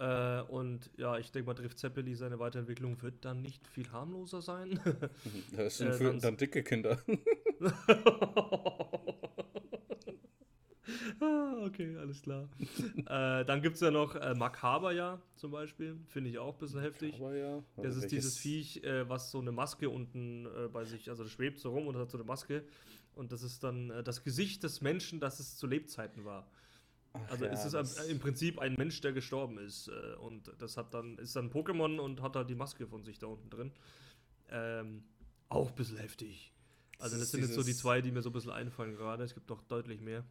Äh, 0.00 0.42
und 0.42 0.90
ja, 0.96 1.18
ich 1.18 1.32
denke 1.32 1.46
mal, 1.48 1.54
Drift 1.54 1.76
Zeppeli, 1.78 2.14
seine 2.14 2.38
Weiterentwicklung 2.38 3.02
wird 3.02 3.24
dann 3.24 3.42
nicht 3.42 3.66
viel 3.66 3.90
harmloser 3.90 4.42
sein. 4.42 4.78
Das 5.56 5.78
sind 5.78 5.88
äh, 5.92 5.98
dann- 6.04 6.20
dann 6.20 6.36
dicke 6.36 6.62
Kinder. 6.62 6.98
Ah, 11.20 11.64
okay, 11.66 11.96
alles 11.96 12.22
klar. 12.22 12.48
äh, 13.06 13.44
dann 13.44 13.60
gibt 13.62 13.74
es 13.76 13.80
ja 13.80 13.90
noch 13.90 14.14
äh, 14.14 14.34
Makaber 14.34 14.92
ja 14.92 15.20
zum 15.36 15.50
Beispiel. 15.50 15.98
Finde 16.08 16.30
ich 16.30 16.38
auch 16.38 16.54
ein 16.54 16.58
bisschen 16.58 16.80
heftig. 16.80 17.14
Aber 17.16 17.36
ja. 17.36 17.62
Das 17.76 17.86
also 17.86 18.00
ist 18.02 18.10
dieses 18.10 18.38
Viech, 18.38 18.82
äh, 18.84 19.08
was 19.08 19.30
so 19.30 19.40
eine 19.40 19.52
Maske 19.52 19.90
unten 19.90 20.46
äh, 20.46 20.68
bei 20.68 20.84
sich, 20.84 21.08
also 21.10 21.22
das 21.24 21.32
schwebt 21.32 21.58
so 21.60 21.70
rum 21.70 21.86
und 21.86 21.96
hat 21.96 22.10
so 22.10 22.18
eine 22.18 22.24
Maske. 22.24 22.64
Und 23.14 23.32
das 23.32 23.42
ist 23.42 23.62
dann 23.64 23.90
äh, 23.90 24.02
das 24.02 24.22
Gesicht 24.24 24.62
des 24.62 24.80
Menschen, 24.80 25.20
das 25.20 25.40
es 25.40 25.56
zu 25.56 25.66
Lebzeiten 25.66 26.24
war. 26.24 26.48
Ach 27.12 27.20
Also 27.30 27.44
ja, 27.46 27.50
es 27.52 27.64
ist 27.64 27.74
das- 27.74 27.98
am- 27.98 28.10
im 28.10 28.18
Prinzip 28.20 28.58
ein 28.58 28.74
Mensch, 28.78 29.00
der 29.00 29.12
gestorben 29.12 29.58
ist. 29.58 29.88
Äh, 29.88 30.14
und 30.16 30.52
das 30.58 30.76
hat 30.76 30.94
dann, 30.94 31.18
ist 31.18 31.34
dann 31.36 31.46
ein 31.46 31.50
Pokémon 31.50 31.98
und 31.98 32.22
hat 32.22 32.36
halt 32.36 32.48
die 32.48 32.54
Maske 32.54 32.86
von 32.86 33.02
sich 33.04 33.18
da 33.18 33.26
unten 33.26 33.50
drin. 33.50 33.72
Ähm, 34.50 35.04
auch 35.48 35.68
ein 35.70 35.74
bisschen 35.74 35.98
heftig. 35.98 36.52
Also 36.98 37.14
Das 37.16 37.20
das 37.24 37.30
sind 37.32 37.40
jetzt 37.42 37.54
so 37.54 37.62
die 37.62 37.74
zwei, 37.74 38.00
die 38.00 38.10
mir 38.12 38.22
so 38.22 38.30
ein 38.30 38.32
bisschen 38.32 38.50
einfallen 38.50 38.96
gerade. 38.96 39.24
Es 39.24 39.34
gibt 39.34 39.48
noch 39.50 39.62
deutlich 39.62 40.00
mehr. 40.00 40.24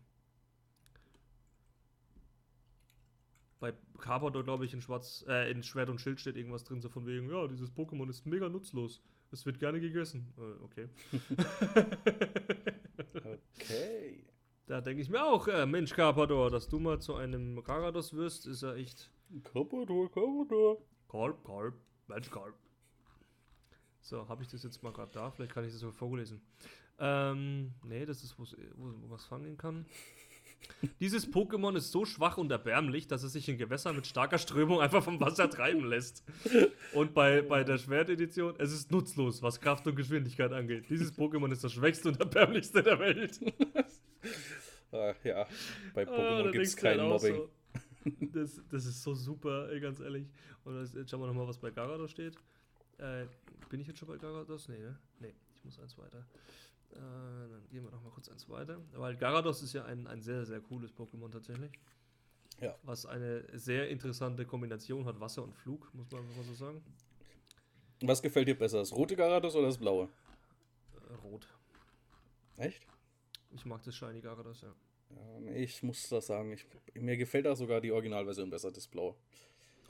Bei 3.59 3.73
Carpador, 3.97 4.43
glaube 4.43 4.65
ich, 4.65 4.73
in 4.73 4.81
Schwarz, 4.81 5.25
äh, 5.27 5.49
in 5.49 5.63
Schwert 5.63 5.89
und 5.89 5.99
Schild 5.99 6.19
steht 6.19 6.35
irgendwas 6.35 6.63
drin, 6.63 6.81
so 6.81 6.89
von 6.89 7.05
wegen, 7.05 7.29
ja, 7.29 7.47
dieses 7.47 7.71
Pokémon 7.71 8.09
ist 8.09 8.25
mega 8.25 8.49
nutzlos. 8.49 9.01
Es 9.31 9.45
wird 9.45 9.59
gerne 9.59 9.79
gegessen. 9.79 10.33
Äh, 10.37 10.63
okay. 10.63 10.89
Okay. 13.59 14.23
da 14.67 14.79
denke 14.81 15.01
ich 15.01 15.09
mir 15.09 15.23
auch, 15.23 15.47
äh, 15.47 15.65
Mensch, 15.65 15.93
Carpador, 15.93 16.49
dass 16.49 16.67
du 16.67 16.79
mal 16.79 16.99
zu 16.99 17.15
einem 17.15 17.61
Garados 17.63 18.13
wirst, 18.13 18.47
ist 18.47 18.61
ja 18.61 18.73
echt 18.75 19.11
Carpador, 19.43 20.09
Carpador. 20.11 20.81
Kalb, 21.09 21.43
Kalb, 21.43 21.73
Mensch, 22.07 22.29
Kalb. 22.29 22.55
So, 24.01 24.27
habe 24.29 24.43
ich 24.43 24.49
das 24.49 24.63
jetzt 24.63 24.83
mal 24.83 24.93
gerade 24.93 25.11
da? 25.11 25.31
Vielleicht 25.31 25.53
kann 25.53 25.65
ich 25.65 25.71
das 25.71 25.81
sogar 25.81 25.93
vorlesen. 25.93 26.41
Ähm, 26.99 27.73
nee, 27.83 28.05
das 28.05 28.23
ist, 28.23 28.39
wo, 28.39 28.45
wo 28.75 29.09
was 29.09 29.25
fangen 29.25 29.57
kann. 29.57 29.85
Dieses 30.99 31.27
Pokémon 31.31 31.75
ist 31.75 31.91
so 31.91 32.05
schwach 32.05 32.37
und 32.37 32.51
erbärmlich, 32.51 33.07
dass 33.07 33.23
es 33.23 33.33
sich 33.33 33.49
in 33.49 33.57
Gewässern 33.57 33.95
mit 33.95 34.05
starker 34.05 34.37
Strömung 34.37 34.79
einfach 34.81 35.03
vom 35.03 35.19
Wasser 35.19 35.49
treiben 35.49 35.85
lässt. 35.85 36.23
Und 36.93 37.13
bei, 37.13 37.41
bei 37.41 37.63
der 37.63 37.77
Schwertedition, 37.77 38.53
es 38.59 38.71
ist 38.71 38.91
nutzlos, 38.91 39.41
was 39.41 39.59
Kraft 39.59 39.87
und 39.87 39.95
Geschwindigkeit 39.95 40.51
angeht. 40.53 40.85
Dieses 40.89 41.11
Pokémon 41.17 41.51
ist 41.51 41.63
das 41.63 41.73
schwächste 41.73 42.09
und 42.09 42.19
erbärmlichste 42.19 42.83
der 42.83 42.99
Welt. 42.99 43.39
Ah, 44.91 45.13
ja, 45.23 45.47
bei 45.93 46.07
Ah, 46.07 46.11
Pokémon 46.11 46.43
da 46.45 46.51
gibt 46.51 46.65
es 46.65 46.73
halt 46.75 46.97
kein 46.97 46.99
auch 46.99 47.09
Mobbing. 47.21 47.35
so, 47.35 47.49
Das, 48.33 48.61
das 48.69 48.85
ist 48.85 49.03
so 49.03 49.13
super, 49.15 49.69
ey, 49.69 49.79
ganz 49.79 49.99
ehrlich. 49.99 50.27
Und 50.63 50.75
das, 50.75 50.93
jetzt 50.93 51.09
schauen 51.11 51.21
wir 51.21 51.27
nochmal, 51.27 51.47
was 51.47 51.57
bei 51.57 51.71
Garados 51.71 52.11
steht. 52.11 52.35
Äh, 52.99 53.25
bin 53.69 53.79
ich 53.81 53.87
jetzt 53.87 53.99
schon 53.99 54.07
bei 54.07 54.17
Garados? 54.17 54.69
Nee, 54.69 54.79
ne? 54.79 54.97
Nee, 55.19 55.33
ich 55.55 55.65
muss 55.65 55.79
eins 55.79 55.97
weiter. 55.97 56.25
Äh, 56.91 56.95
dann 56.95 57.67
gehen 57.69 57.83
wir 57.83 57.91
noch 57.91 58.03
mal 58.03 58.11
kurz 58.11 58.29
eins 58.29 58.47
weiter. 58.49 58.79
Weil 58.93 59.15
Garados 59.17 59.61
ist 59.61 59.73
ja 59.73 59.85
ein, 59.85 60.07
ein 60.07 60.21
sehr, 60.21 60.45
sehr 60.45 60.59
cooles 60.59 60.91
Pokémon 60.93 61.31
tatsächlich. 61.31 61.71
Ja. 62.61 62.75
Was 62.83 63.05
eine 63.05 63.45
sehr 63.57 63.89
interessante 63.89 64.45
Kombination 64.45 65.05
hat, 65.05 65.19
Wasser 65.19 65.43
und 65.43 65.53
Flug, 65.53 65.93
muss 65.93 66.09
man 66.11 66.23
mal 66.35 66.43
so 66.43 66.53
sagen. 66.53 66.83
Was 68.01 68.21
gefällt 68.21 68.47
dir 68.47 68.57
besser, 68.57 68.79
das 68.79 68.93
rote 68.93 69.15
Garados 69.15 69.55
oder 69.55 69.67
das 69.67 69.77
blaue? 69.77 70.09
Äh, 71.09 71.13
rot. 71.23 71.47
Echt? 72.57 72.85
Ich 73.51 73.65
mag 73.65 73.83
das 73.83 73.95
Shiny 73.95 74.21
Garados, 74.21 74.61
ja. 74.61 74.73
Ich 75.55 75.83
muss 75.83 76.09
das 76.09 76.27
sagen. 76.27 76.51
Ich, 76.51 76.67
mir 76.93 77.17
gefällt 77.17 77.45
da 77.45 77.55
sogar 77.55 77.79
die 77.79 77.91
Originalversion 77.91 78.49
besser, 78.49 78.71
das 78.71 78.87
blaue. 78.87 79.15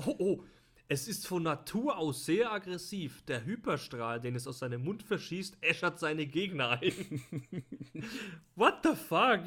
Oh, 0.06 0.16
oh, 0.20 0.44
es 0.90 1.08
ist 1.08 1.28
von 1.28 1.44
Natur 1.44 1.98
aus 1.98 2.26
sehr 2.26 2.52
aggressiv. 2.52 3.22
Der 3.26 3.46
Hyperstrahl, 3.46 4.22
den 4.22 4.36
es 4.36 4.48
aus 4.48 4.60
seinem 4.60 4.84
Mund 4.84 5.04
verschießt, 5.04 5.58
äschert 5.62 6.00
seine 6.00 6.26
Gegner 6.26 6.80
ein. 6.82 7.22
What 8.56 8.80
the 8.84 8.96
fuck? 8.96 9.42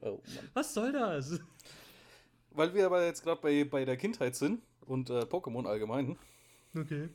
Oh. 0.00 0.20
Was 0.54 0.74
soll 0.74 0.92
das? 0.92 1.40
Weil 2.50 2.74
wir 2.74 2.86
aber 2.86 3.04
jetzt 3.04 3.22
gerade 3.22 3.40
bei, 3.40 3.64
bei 3.64 3.84
der 3.84 3.96
Kindheit 3.96 4.34
sind 4.34 4.62
und 4.86 5.10
äh, 5.10 5.20
Pokémon 5.20 5.66
allgemein. 5.66 6.16
Okay. 6.74 7.08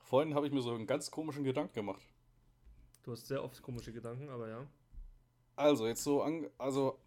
Vorhin 0.00 0.34
habe 0.34 0.46
ich 0.46 0.52
mir 0.52 0.62
so 0.62 0.74
einen 0.74 0.86
ganz 0.86 1.10
komischen 1.10 1.44
Gedanken 1.44 1.74
gemacht. 1.74 2.02
Du 3.02 3.12
hast 3.12 3.26
sehr 3.26 3.42
oft 3.42 3.62
komische 3.62 3.92
Gedanken, 3.92 4.28
aber 4.28 4.48
ja. 4.48 4.66
Also, 5.56 5.86
jetzt 5.86 6.02
so 6.02 6.22
an. 6.22 6.46
Also. 6.58 6.98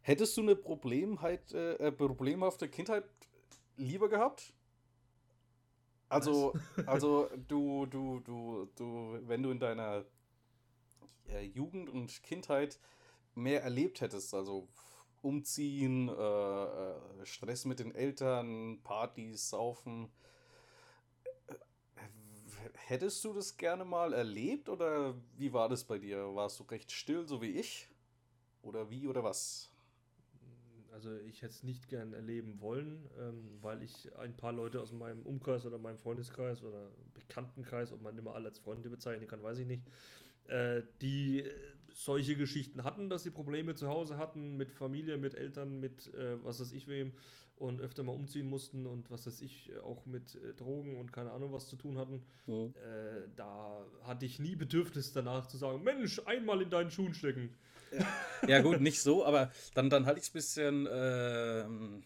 Hättest 0.00 0.36
du 0.36 0.42
eine 0.42 0.56
Problemheit, 0.56 1.52
äh, 1.52 1.74
äh, 1.74 1.92
problemhafte 1.92 2.68
Kindheit 2.68 3.04
lieber 3.76 4.08
gehabt? 4.08 4.52
Also, 6.08 6.52
also 6.86 7.28
du, 7.48 7.86
du, 7.86 8.20
du, 8.20 8.68
du, 8.76 9.18
wenn 9.22 9.42
du 9.42 9.50
in 9.50 9.58
deiner 9.58 10.04
äh, 11.28 11.42
Jugend 11.42 11.88
und 11.88 12.22
Kindheit 12.22 12.78
mehr 13.34 13.62
erlebt 13.62 14.00
hättest, 14.00 14.34
also 14.34 14.68
umziehen, 15.22 16.08
äh, 16.08 16.12
äh, 16.12 17.26
Stress 17.26 17.64
mit 17.64 17.78
den 17.78 17.94
Eltern, 17.94 18.80
Partys, 18.82 19.50
Saufen, 19.50 20.12
äh, 21.46 21.54
hättest 22.74 23.24
du 23.24 23.32
das 23.32 23.56
gerne 23.56 23.84
mal 23.84 24.12
erlebt 24.12 24.68
oder 24.68 25.14
wie 25.36 25.52
war 25.52 25.68
das 25.68 25.84
bei 25.84 25.98
dir? 25.98 26.34
Warst 26.34 26.60
du 26.60 26.64
recht 26.64 26.92
still, 26.92 27.26
so 27.26 27.40
wie 27.40 27.52
ich? 27.52 27.88
Oder 28.62 28.90
wie 28.90 29.08
oder 29.08 29.24
was? 29.24 29.71
Also 30.92 31.16
ich 31.28 31.42
hätte 31.42 31.54
es 31.54 31.62
nicht 31.62 31.88
gern 31.88 32.12
erleben 32.12 32.60
wollen, 32.60 33.08
ähm, 33.18 33.58
weil 33.60 33.82
ich 33.82 34.14
ein 34.18 34.36
paar 34.36 34.52
Leute 34.52 34.80
aus 34.80 34.92
meinem 34.92 35.22
Umkreis 35.22 35.64
oder 35.64 35.78
meinem 35.78 35.98
Freundeskreis 35.98 36.62
oder 36.62 36.90
Bekanntenkreis, 37.14 37.92
ob 37.92 38.02
man 38.02 38.16
immer 38.18 38.34
alle 38.34 38.48
als 38.48 38.58
Freunde 38.58 38.90
bezeichnen 38.90 39.26
kann, 39.26 39.42
weiß 39.42 39.58
ich 39.58 39.66
nicht, 39.66 39.82
äh, 40.48 40.82
die 41.00 41.40
äh, 41.40 41.50
solche 41.94 42.36
Geschichten 42.36 42.84
hatten, 42.84 43.08
dass 43.08 43.22
sie 43.22 43.30
Probleme 43.30 43.74
zu 43.74 43.88
Hause 43.88 44.18
hatten 44.18 44.56
mit 44.56 44.72
Familie, 44.72 45.16
mit 45.16 45.34
Eltern, 45.34 45.80
mit 45.80 46.12
äh, 46.14 46.42
was 46.44 46.60
weiß 46.60 46.72
ich 46.72 46.88
wem 46.88 47.12
und 47.56 47.80
öfter 47.80 48.02
mal 48.02 48.12
umziehen 48.12 48.48
mussten 48.48 48.86
und 48.86 49.10
was 49.10 49.26
weiß 49.26 49.40
ich, 49.42 49.70
auch 49.84 50.04
mit 50.04 50.34
äh, 50.34 50.52
Drogen 50.54 50.98
und 50.98 51.12
keine 51.12 51.30
Ahnung 51.32 51.52
was 51.52 51.68
zu 51.68 51.76
tun 51.76 51.96
hatten. 51.96 52.22
Hm. 52.46 52.74
Äh, 52.74 53.28
da 53.36 53.86
hatte 54.02 54.26
ich 54.26 54.40
nie 54.40 54.56
Bedürfnis 54.56 55.12
danach 55.12 55.46
zu 55.46 55.56
sagen, 55.56 55.82
Mensch, 55.82 56.20
einmal 56.26 56.60
in 56.60 56.70
deinen 56.70 56.90
Schuhen 56.90 57.14
stecken. 57.14 57.54
Ja, 58.48 58.60
gut, 58.60 58.80
nicht 58.80 59.00
so, 59.00 59.24
aber 59.24 59.52
dann, 59.74 59.88
dann 59.88 60.04
hatte 60.04 60.18
ich 60.18 60.24
es 60.24 60.30
ein 60.30 60.32
bisschen. 60.32 60.88
Ähm, 60.90 62.02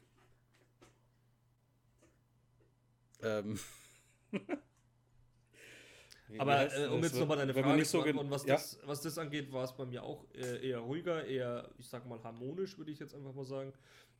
ähm, 3.22 3.58
Aber 6.38 6.74
äh, 6.74 6.88
um 6.88 7.02
jetzt 7.02 7.14
nochmal 7.14 7.36
deine 7.36 7.54
Frage 7.54 7.84
zu 7.84 8.02
beantworten, 8.02 8.30
was, 8.30 8.44
ja. 8.46 8.54
das, 8.54 8.78
was 8.84 9.00
das 9.00 9.16
angeht, 9.18 9.52
war 9.52 9.64
es 9.64 9.72
bei 9.72 9.86
mir 9.86 10.02
auch 10.02 10.24
äh, 10.34 10.68
eher 10.68 10.80
ruhiger, 10.80 11.24
eher, 11.24 11.70
ich 11.78 11.88
sag 11.88 12.06
mal, 12.06 12.22
harmonisch, 12.22 12.76
würde 12.78 12.90
ich 12.90 12.98
jetzt 12.98 13.14
einfach 13.14 13.32
mal 13.32 13.44
sagen. 13.44 13.72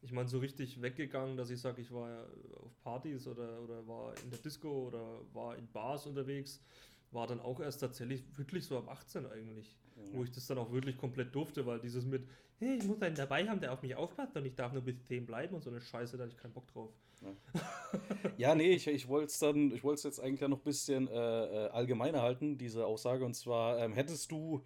Ich 0.02 0.12
meine, 0.12 0.28
so 0.28 0.38
richtig 0.38 0.80
weggegangen, 0.80 1.36
dass 1.36 1.50
ich 1.50 1.60
sage, 1.60 1.80
ich 1.80 1.90
war 1.90 2.26
auf 2.62 2.80
Partys 2.82 3.26
oder, 3.26 3.60
oder 3.60 3.86
war 3.86 4.14
in 4.22 4.30
der 4.30 4.38
Disco 4.38 4.86
oder 4.86 5.20
war 5.32 5.56
in 5.56 5.66
Bars 5.72 6.06
unterwegs, 6.06 6.62
war 7.10 7.26
dann 7.26 7.40
auch 7.40 7.60
erst 7.60 7.80
tatsächlich 7.80 8.24
wirklich 8.36 8.66
so 8.66 8.78
ab 8.78 8.88
18 8.88 9.26
eigentlich, 9.26 9.76
ja. 9.96 10.02
wo 10.12 10.24
ich 10.24 10.30
das 10.30 10.46
dann 10.46 10.58
auch 10.58 10.70
wirklich 10.72 10.96
komplett 10.96 11.34
durfte, 11.34 11.66
weil 11.66 11.80
dieses 11.80 12.04
mit, 12.04 12.26
hey, 12.58 12.76
ich 12.76 12.84
muss 12.84 13.00
einen 13.02 13.14
dabei 13.14 13.48
haben, 13.48 13.60
der 13.60 13.72
auf 13.72 13.82
mich 13.82 13.94
aufpasst 13.94 14.36
und 14.36 14.44
ich 14.46 14.54
darf 14.54 14.72
nur 14.72 14.82
bis 14.82 15.02
10 15.04 15.26
bleiben 15.26 15.54
und 15.54 15.62
so 15.62 15.70
eine 15.70 15.80
Scheiße, 15.80 16.16
da 16.16 16.24
hatte 16.24 16.34
ich 16.34 16.40
keinen 16.40 16.52
Bock 16.52 16.66
drauf. 16.68 16.90
Ja, 17.22 17.32
ja 18.36 18.54
nee, 18.54 18.70
ich, 18.70 18.86
ich 18.86 19.08
wollte 19.08 19.26
es 19.26 19.38
dann, 19.38 19.70
ich 19.72 19.82
wollte 19.82 19.98
es 19.98 20.02
jetzt 20.04 20.20
eigentlich 20.20 20.40
ja 20.40 20.48
noch 20.48 20.58
ein 20.58 20.64
bisschen 20.64 21.08
äh, 21.08 21.12
äh, 21.12 21.68
allgemeiner 21.70 22.22
halten, 22.22 22.58
diese 22.58 22.86
Aussage, 22.86 23.24
und 23.24 23.34
zwar 23.34 23.78
ähm, 23.78 23.92
hättest 23.92 24.30
du 24.30 24.62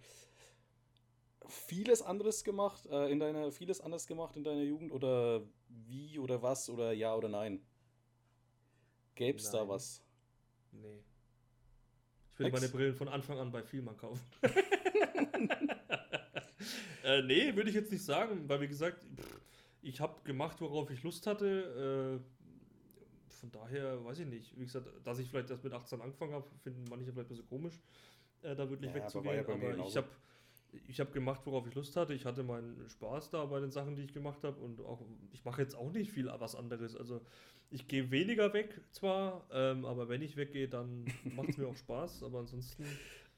vieles 1.47 2.01
anderes 2.01 2.43
gemacht, 2.43 2.85
äh, 2.87 3.11
in 3.11 3.19
deiner, 3.19 3.51
vieles 3.51 3.81
anders 3.81 4.07
gemacht 4.07 4.35
in 4.35 4.43
deiner 4.43 4.61
Jugend 4.61 4.91
oder 4.91 5.41
wie 5.67 6.17
oder 6.19 6.41
was 6.41 6.69
oder 6.69 6.93
ja 6.93 7.15
oder 7.15 7.29
nein? 7.29 7.61
Gäbe 9.15 9.37
es 9.37 9.51
da 9.51 9.67
was? 9.67 10.01
Nee. 10.71 11.03
Ich 12.33 12.39
würde 12.39 12.53
meine 12.53 12.69
Brillen 12.69 12.95
von 12.95 13.07
Anfang 13.07 13.37
an 13.37 13.51
bei 13.51 13.61
Vielmann 13.61 13.97
kaufen. 13.97 14.25
äh, 17.03 17.21
nee, 17.23 17.55
würde 17.55 17.69
ich 17.69 17.75
jetzt 17.75 17.91
nicht 17.91 18.03
sagen, 18.03 18.47
weil 18.47 18.61
wie 18.61 18.67
gesagt, 18.67 19.05
ich 19.81 19.99
habe 19.99 20.21
gemacht, 20.23 20.61
worauf 20.61 20.89
ich 20.91 21.03
Lust 21.03 21.27
hatte. 21.27 22.19
Äh, 22.19 22.41
von 23.39 23.51
daher 23.51 24.03
weiß 24.05 24.19
ich 24.19 24.27
nicht. 24.27 24.59
Wie 24.59 24.65
gesagt, 24.65 24.87
dass 25.03 25.17
ich 25.17 25.29
vielleicht 25.29 25.49
erst 25.49 25.63
mit 25.63 25.73
18 25.73 25.99
angefangen 26.01 26.33
habe, 26.33 26.47
finden 26.61 26.85
manche 26.89 27.11
vielleicht 27.11 27.27
ein 27.27 27.29
bisschen 27.29 27.47
komisch, 27.47 27.79
äh, 28.43 28.55
da 28.55 28.69
wirklich 28.69 28.91
ja, 28.91 28.95
wegzugehen. 28.97 29.39
Aber, 29.39 29.53
aber 29.53 29.87
ich 29.87 29.97
habe 29.97 30.07
ich 30.87 30.99
habe 30.99 31.11
gemacht, 31.11 31.41
worauf 31.45 31.67
ich 31.67 31.75
Lust 31.75 31.95
hatte. 31.95 32.13
Ich 32.13 32.25
hatte 32.25 32.43
meinen 32.43 32.87
Spaß 32.89 33.31
da 33.31 33.45
bei 33.45 33.59
den 33.59 33.71
Sachen, 33.71 33.95
die 33.95 34.03
ich 34.03 34.13
gemacht 34.13 34.43
habe. 34.43 34.59
Und 34.61 34.79
auch, 34.81 35.01
ich 35.31 35.43
mache 35.43 35.61
jetzt 35.61 35.75
auch 35.75 35.91
nicht 35.91 36.11
viel 36.11 36.27
was 36.27 36.55
anderes. 36.55 36.95
Also 36.95 37.21
ich 37.69 37.87
gehe 37.87 38.11
weniger 38.11 38.53
weg 38.53 38.81
zwar, 38.91 39.45
ähm, 39.51 39.85
aber 39.85 40.09
wenn 40.09 40.21
ich 40.21 40.37
weggehe, 40.37 40.67
dann 40.67 41.05
macht 41.35 41.49
es 41.49 41.57
mir 41.57 41.67
auch 41.67 41.75
Spaß. 41.75 42.23
Aber 42.23 42.39
ansonsten. 42.39 42.85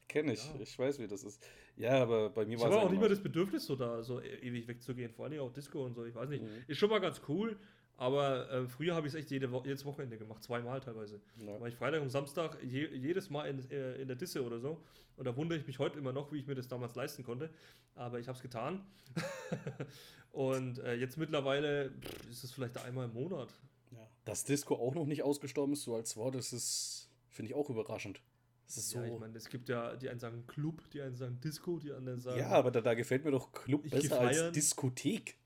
Kenne 0.07 0.33
ich, 0.33 0.45
ja. 0.45 0.59
ich 0.59 0.77
weiß, 0.77 0.99
wie 0.99 1.07
das 1.07 1.23
ist. 1.23 1.43
Ja, 1.75 2.01
aber 2.01 2.29
bei 2.29 2.45
mir 2.45 2.59
war 2.59 2.67
es. 2.67 2.71
Ich 2.71 2.77
habe 2.77 2.87
auch 2.87 2.91
nicht 2.91 2.99
mehr 2.99 3.09
das 3.09 3.21
Bedürfnis, 3.21 3.65
so 3.65 3.75
da 3.75 4.03
so 4.03 4.19
e-, 4.19 4.35
ewig 4.41 4.67
wegzugehen. 4.67 5.11
Vor 5.11 5.25
allem 5.25 5.39
auch 5.39 5.51
Disco 5.51 5.85
und 5.85 5.95
so, 5.95 6.05
ich 6.05 6.13
weiß 6.13 6.29
nicht. 6.29 6.43
Mhm. 6.43 6.49
Ist 6.67 6.77
schon 6.77 6.89
mal 6.89 6.99
ganz 6.99 7.21
cool, 7.27 7.57
aber 7.97 8.49
äh, 8.51 8.67
früher 8.67 8.95
habe 8.95 9.07
ich 9.07 9.13
es 9.13 9.19
echt 9.19 9.31
jede 9.31 9.51
Wo 9.51 9.61
jedes 9.63 9.85
Wochenende 9.85 10.17
gemacht, 10.17 10.43
zweimal 10.43 10.81
teilweise. 10.81 11.21
Ja. 11.37 11.59
War 11.59 11.67
ich 11.67 11.75
Freitag 11.75 12.01
und 12.01 12.09
Samstag 12.09 12.57
je 12.63 12.87
jedes 12.95 13.29
Mal 13.29 13.45
in, 13.45 13.71
äh, 13.71 13.95
in 14.01 14.07
der 14.07 14.17
Disse 14.17 14.43
oder 14.43 14.59
so. 14.59 14.83
Und 15.15 15.25
da 15.25 15.35
wundere 15.35 15.59
ich 15.59 15.67
mich 15.67 15.79
heute 15.79 15.99
immer 15.99 16.11
noch, 16.11 16.31
wie 16.31 16.39
ich 16.39 16.47
mir 16.47 16.55
das 16.55 16.67
damals 16.67 16.95
leisten 16.95 17.23
konnte. 17.23 17.49
Aber 17.95 18.19
ich 18.19 18.27
habe 18.27 18.35
es 18.35 18.41
getan. 18.41 18.85
und 20.31 20.79
äh, 20.79 20.95
jetzt 20.95 21.17
mittlerweile 21.17 21.91
pff, 21.91 22.29
ist 22.29 22.43
es 22.43 22.51
vielleicht 22.51 22.77
einmal 22.83 23.05
im 23.05 23.13
Monat. 23.13 23.53
Ja. 23.91 24.07
Dass 24.25 24.43
Disco 24.43 24.75
auch 24.75 24.95
noch 24.95 25.05
nicht 25.05 25.23
ausgestorben 25.23 25.73
ist, 25.73 25.83
so 25.83 25.95
als 25.95 26.17
Wort, 26.17 26.35
das 26.35 26.51
ist, 26.51 27.09
finde 27.29 27.51
ich 27.51 27.55
auch 27.55 27.69
überraschend. 27.69 28.21
Das 28.65 28.77
ist 28.77 28.89
so. 28.89 28.99
Ja, 28.99 29.05
ich 29.05 29.19
meine, 29.19 29.37
es 29.37 29.49
gibt 29.49 29.69
ja, 29.69 29.95
die 29.95 30.09
einen 30.09 30.19
sagen 30.19 30.47
Club, 30.47 30.81
die 30.91 31.01
einen 31.01 31.15
sagen 31.15 31.39
Disco, 31.41 31.79
die 31.79 31.91
anderen 31.91 32.19
sagen. 32.19 32.39
Ja, 32.39 32.49
aber 32.49 32.71
da, 32.71 32.81
da 32.81 32.93
gefällt 32.93 33.25
mir 33.25 33.31
doch 33.31 33.51
Club 33.51 33.89
besser 33.89 34.19
als 34.19 34.51
Diskothek. 34.51 35.37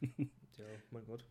ja, 0.00 0.64
mein 0.90 1.04
Gott. 1.06 1.24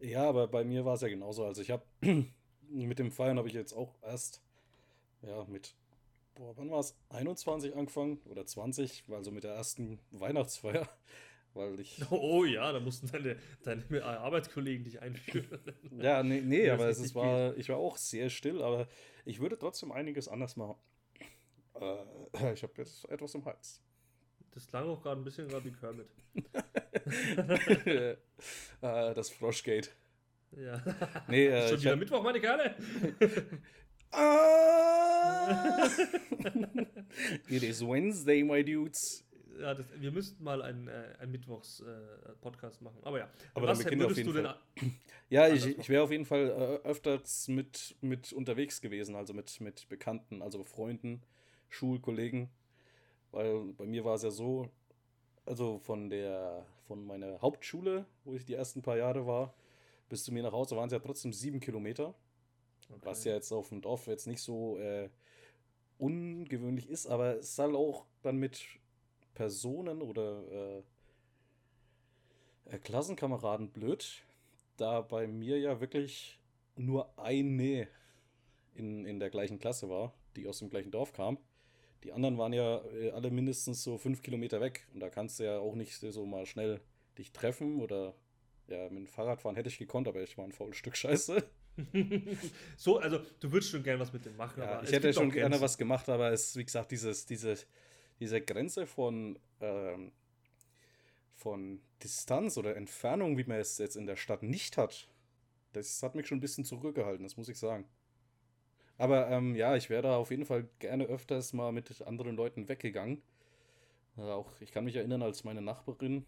Ja, 0.00 0.28
aber 0.28 0.48
bei 0.48 0.64
mir 0.64 0.84
war 0.84 0.94
es 0.94 1.00
ja 1.00 1.08
genauso. 1.08 1.44
Also 1.44 1.62
ich 1.62 1.70
habe 1.70 1.84
mit 2.68 2.98
dem 2.98 3.10
Feiern 3.12 3.38
habe 3.38 3.48
ich 3.48 3.54
jetzt 3.54 3.72
auch 3.72 3.94
erst 4.02 4.42
ja 5.22 5.44
mit 5.44 5.74
boah, 6.34 6.56
wann 6.56 6.70
war 6.70 6.80
es? 6.80 6.96
21 7.10 7.76
angefangen 7.76 8.20
oder 8.26 8.44
20, 8.44 9.04
also 9.10 9.30
mit 9.30 9.44
der 9.44 9.54
ersten 9.54 9.98
Weihnachtsfeier, 10.10 10.88
weil 11.54 11.80
ich 11.80 11.98
Oh 12.10 12.44
ja, 12.44 12.72
da 12.72 12.80
mussten 12.80 13.06
deine, 13.10 13.36
deine 13.62 14.04
Arbeitskollegen 14.04 14.84
dich 14.84 15.00
einführen. 15.00 15.60
ja, 15.98 16.22
nee, 16.22 16.40
nee 16.40 16.70
aber 16.70 16.88
es 16.88 16.98
ist, 16.98 17.14
war 17.14 17.56
ich 17.56 17.68
war 17.68 17.78
auch 17.78 17.96
sehr 17.96 18.30
still, 18.30 18.62
aber 18.62 18.88
ich 19.24 19.40
würde 19.40 19.58
trotzdem 19.58 19.92
einiges 19.92 20.28
anders 20.28 20.56
machen. 20.56 20.76
Äh, 21.74 22.52
ich 22.52 22.62
habe 22.62 22.72
jetzt 22.76 23.08
etwas 23.08 23.34
im 23.34 23.44
Hals. 23.44 23.82
Das 24.52 24.66
klang 24.68 24.88
auch 24.88 25.02
gerade 25.02 25.20
ein 25.20 25.24
bisschen 25.24 25.48
gerade 25.48 25.64
wie 25.64 25.72
Kermit. 25.72 26.08
äh, 27.86 28.16
das 28.80 29.30
Froschgate. 29.30 29.90
Ja. 30.52 30.82
Nee, 31.28 31.46
äh, 31.46 31.68
Schon 31.68 31.80
wieder 31.80 31.90
hab... 31.92 31.98
Mittwoch, 31.98 32.22
meine 32.22 32.40
Kerle. 32.40 32.76
ah! 34.12 35.88
It 37.48 37.64
is 37.64 37.84
Wednesday, 37.84 38.44
my 38.44 38.62
dudes. 38.64 39.24
Ja, 39.60 39.74
das, 39.74 39.86
wir 39.96 40.10
müssten 40.10 40.42
mal 40.42 40.62
einen, 40.62 40.88
äh, 40.88 41.14
einen 41.18 41.32
Mittwochs-Podcast 41.32 42.80
äh, 42.80 42.84
machen. 42.84 42.98
Aber 43.02 43.18
ja, 43.18 43.28
aber 43.54 43.68
was 43.68 43.84
würdest 43.84 44.04
auf 44.04 44.16
jeden 44.16 44.32
du 44.32 44.42
denn. 44.42 44.92
Ja, 45.30 45.48
ich, 45.48 45.66
ich 45.66 45.88
wäre 45.88 46.02
auf 46.02 46.10
jeden 46.10 46.26
Fall 46.26 46.48
äh, 46.48 46.86
öfters 46.86 47.48
mit, 47.48 47.96
mit 48.02 48.32
unterwegs 48.32 48.80
gewesen, 48.80 49.16
also 49.16 49.32
mit, 49.32 49.60
mit 49.60 49.88
Bekannten, 49.88 50.42
also 50.42 50.62
Freunden, 50.64 51.22
Schulkollegen. 51.70 52.50
Weil 53.32 53.72
bei 53.72 53.86
mir 53.86 54.04
war 54.04 54.14
es 54.14 54.22
ja 54.22 54.30
so, 54.30 54.68
also 55.46 55.78
von 55.78 56.10
der, 56.10 56.64
von 56.86 57.04
meiner 57.04 57.40
Hauptschule, 57.40 58.06
wo 58.24 58.34
ich 58.34 58.44
die 58.44 58.54
ersten 58.54 58.82
paar 58.82 58.98
Jahre 58.98 59.26
war, 59.26 59.54
bis 60.08 60.24
zu 60.24 60.32
mir 60.32 60.42
nach 60.42 60.52
Hause 60.52 60.76
waren 60.76 60.86
es 60.86 60.92
ja 60.92 61.00
trotzdem 61.00 61.32
sieben 61.32 61.58
Kilometer. 61.58 62.14
Okay. 62.88 63.00
Was 63.02 63.24
ja 63.24 63.32
jetzt 63.32 63.50
auf 63.50 63.70
dem 63.70 63.80
Dorf 63.80 64.06
jetzt 64.06 64.26
nicht 64.26 64.40
so 64.40 64.78
äh, 64.78 65.08
ungewöhnlich 65.98 66.88
ist, 66.88 67.06
aber 67.06 67.38
es 67.38 67.58
halt 67.58 67.74
auch 67.74 68.06
dann 68.22 68.36
mit 68.36 68.64
Personen 69.34 70.02
oder 70.02 70.82
äh, 72.68 72.74
äh, 72.74 72.78
Klassenkameraden 72.78 73.70
blöd, 73.70 74.22
da 74.76 75.00
bei 75.00 75.26
mir 75.26 75.58
ja 75.58 75.80
wirklich 75.80 76.38
nur 76.76 77.18
eine 77.18 77.88
in, 78.74 79.04
in 79.04 79.20
der 79.20 79.30
gleichen 79.30 79.58
Klasse 79.58 79.88
war, 79.88 80.14
die 80.36 80.46
aus 80.48 80.58
dem 80.58 80.70
gleichen 80.70 80.90
Dorf 80.90 81.12
kam. 81.12 81.38
Die 82.02 82.12
anderen 82.12 82.36
waren 82.36 82.52
ja 82.52 82.84
äh, 82.86 83.10
alle 83.12 83.30
mindestens 83.30 83.82
so 83.82 83.96
fünf 83.98 84.22
Kilometer 84.22 84.60
weg. 84.60 84.86
Und 84.92 85.00
da 85.00 85.08
kannst 85.08 85.38
du 85.38 85.44
ja 85.44 85.58
auch 85.58 85.74
nicht 85.74 85.96
so 85.96 86.26
mal 86.26 86.46
schnell 86.46 86.80
dich 87.16 87.32
treffen 87.32 87.80
oder 87.80 88.14
ja, 88.66 88.84
mit 88.84 88.98
dem 88.98 89.06
Fahrradfahren 89.06 89.56
hätte 89.56 89.68
ich 89.68 89.78
gekonnt, 89.78 90.08
aber 90.08 90.22
ich 90.22 90.36
war 90.36 90.44
ein 90.44 90.52
faules 90.52 90.76
Stück 90.76 90.96
Scheiße. 90.96 91.44
so, 92.76 92.98
also 92.98 93.20
du 93.40 93.52
würdest 93.52 93.70
schon 93.70 93.82
gerne 93.82 94.00
was 94.00 94.12
mit 94.12 94.24
dem 94.24 94.36
machen. 94.36 94.62
Ja, 94.62 94.82
ich 94.82 94.92
hätte 94.92 95.12
schon 95.12 95.30
gerne 95.30 95.60
was 95.60 95.76
gemacht, 95.76 96.08
aber 96.08 96.30
es 96.32 96.48
ist, 96.48 96.56
wie 96.56 96.64
gesagt, 96.64 96.90
dieses, 96.90 97.26
diese, 97.26 97.56
diese 98.20 98.40
Grenze 98.40 98.86
von, 98.86 99.38
ähm, 99.60 100.12
von 101.34 101.80
Distanz 102.02 102.56
oder 102.56 102.76
Entfernung, 102.76 103.36
wie 103.38 103.44
man 103.44 103.58
es 103.58 103.78
jetzt 103.78 103.96
in 103.96 104.06
der 104.06 104.16
Stadt 104.16 104.42
nicht 104.42 104.76
hat, 104.76 105.08
das 105.72 106.02
hat 106.02 106.14
mich 106.14 106.26
schon 106.26 106.38
ein 106.38 106.42
bisschen 106.42 106.64
zurückgehalten, 106.64 107.24
das 107.24 107.36
muss 107.36 107.48
ich 107.48 107.58
sagen. 107.58 107.84
Aber 108.96 109.28
ähm, 109.30 109.56
ja, 109.56 109.74
ich 109.74 109.90
wäre 109.90 110.02
da 110.02 110.16
auf 110.16 110.30
jeden 110.30 110.46
Fall 110.46 110.68
gerne 110.78 111.04
öfters 111.04 111.52
mal 111.52 111.72
mit 111.72 112.00
anderen 112.02 112.36
Leuten 112.36 112.68
weggegangen. 112.68 113.22
Äh, 114.16 114.22
auch 114.22 114.52
ich 114.60 114.70
kann 114.70 114.84
mich 114.84 114.96
erinnern, 114.96 115.22
als 115.22 115.44
meine 115.44 115.62
Nachbarin 115.62 116.24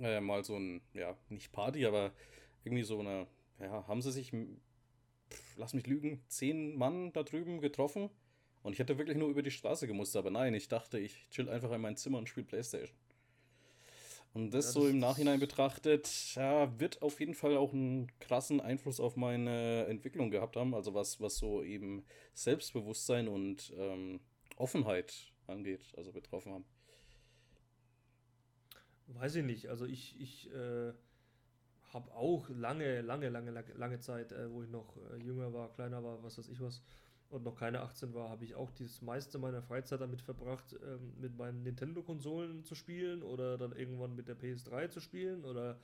äh, 0.00 0.20
mal 0.20 0.44
so 0.44 0.56
ein, 0.56 0.80
ja, 0.92 1.16
nicht 1.28 1.52
Party, 1.52 1.86
aber 1.86 2.12
irgendwie 2.64 2.82
so 2.82 2.98
eine, 2.98 3.26
ja, 3.60 3.86
haben 3.86 4.02
sie 4.02 4.10
sich, 4.10 4.30
pff, 4.30 5.56
lass 5.56 5.74
mich 5.74 5.86
lügen, 5.86 6.22
zehn 6.28 6.76
Mann 6.76 7.12
da 7.12 7.22
drüben 7.22 7.60
getroffen. 7.60 8.10
Und 8.64 8.72
ich 8.72 8.78
hätte 8.78 8.96
wirklich 8.96 9.18
nur 9.18 9.28
über 9.28 9.42
die 9.42 9.50
Straße 9.50 9.86
gemusst, 9.86 10.16
aber 10.16 10.30
nein, 10.30 10.54
ich 10.54 10.68
dachte, 10.68 10.98
ich 10.98 11.28
chill 11.28 11.50
einfach 11.50 11.70
in 11.70 11.82
mein 11.82 11.98
Zimmer 11.98 12.16
und 12.16 12.30
spiele 12.30 12.46
Playstation. 12.46 12.96
Und 14.32 14.54
das, 14.54 14.64
ja, 14.64 14.68
das 14.68 14.72
so 14.72 14.88
im 14.88 14.98
Nachhinein 14.98 15.38
betrachtet, 15.38 16.34
ja, 16.34 16.80
wird 16.80 17.02
auf 17.02 17.20
jeden 17.20 17.34
Fall 17.34 17.58
auch 17.58 17.74
einen 17.74 18.10
krassen 18.20 18.62
Einfluss 18.62 19.00
auf 19.00 19.16
meine 19.16 19.84
Entwicklung 19.84 20.30
gehabt 20.30 20.56
haben. 20.56 20.74
Also 20.74 20.94
was, 20.94 21.20
was 21.20 21.36
so 21.36 21.62
eben 21.62 22.06
Selbstbewusstsein 22.32 23.28
und 23.28 23.70
ähm, 23.76 24.20
Offenheit 24.56 25.30
angeht, 25.46 25.84
also 25.98 26.10
betroffen 26.10 26.52
haben. 26.52 26.64
Weiß 29.08 29.34
ich 29.34 29.44
nicht. 29.44 29.68
Also 29.68 29.84
ich, 29.84 30.18
ich 30.18 30.50
äh, 30.52 30.94
habe 31.92 32.10
auch 32.12 32.48
lange, 32.48 33.02
lange, 33.02 33.28
lange, 33.28 33.50
lange 33.50 34.00
Zeit, 34.00 34.32
äh, 34.32 34.50
wo 34.50 34.62
ich 34.62 34.70
noch 34.70 34.96
äh, 35.12 35.22
jünger 35.22 35.52
war, 35.52 35.70
kleiner 35.74 36.02
war, 36.02 36.22
was 36.22 36.38
weiß 36.38 36.48
ich 36.48 36.60
was, 36.62 36.82
und 37.34 37.44
noch 37.44 37.56
keine 37.56 37.80
18 37.80 38.14
war, 38.14 38.30
habe 38.30 38.44
ich 38.44 38.54
auch 38.54 38.70
das 38.72 39.02
meiste 39.02 39.38
meiner 39.38 39.62
Freizeit 39.62 40.00
damit 40.00 40.22
verbracht, 40.22 40.76
ähm, 40.84 41.12
mit 41.20 41.36
meinen 41.36 41.62
Nintendo-Konsolen 41.62 42.64
zu 42.64 42.74
spielen 42.74 43.22
oder 43.22 43.58
dann 43.58 43.72
irgendwann 43.72 44.14
mit 44.14 44.28
der 44.28 44.38
PS3 44.38 44.88
zu 44.88 45.00
spielen 45.00 45.44
oder 45.44 45.78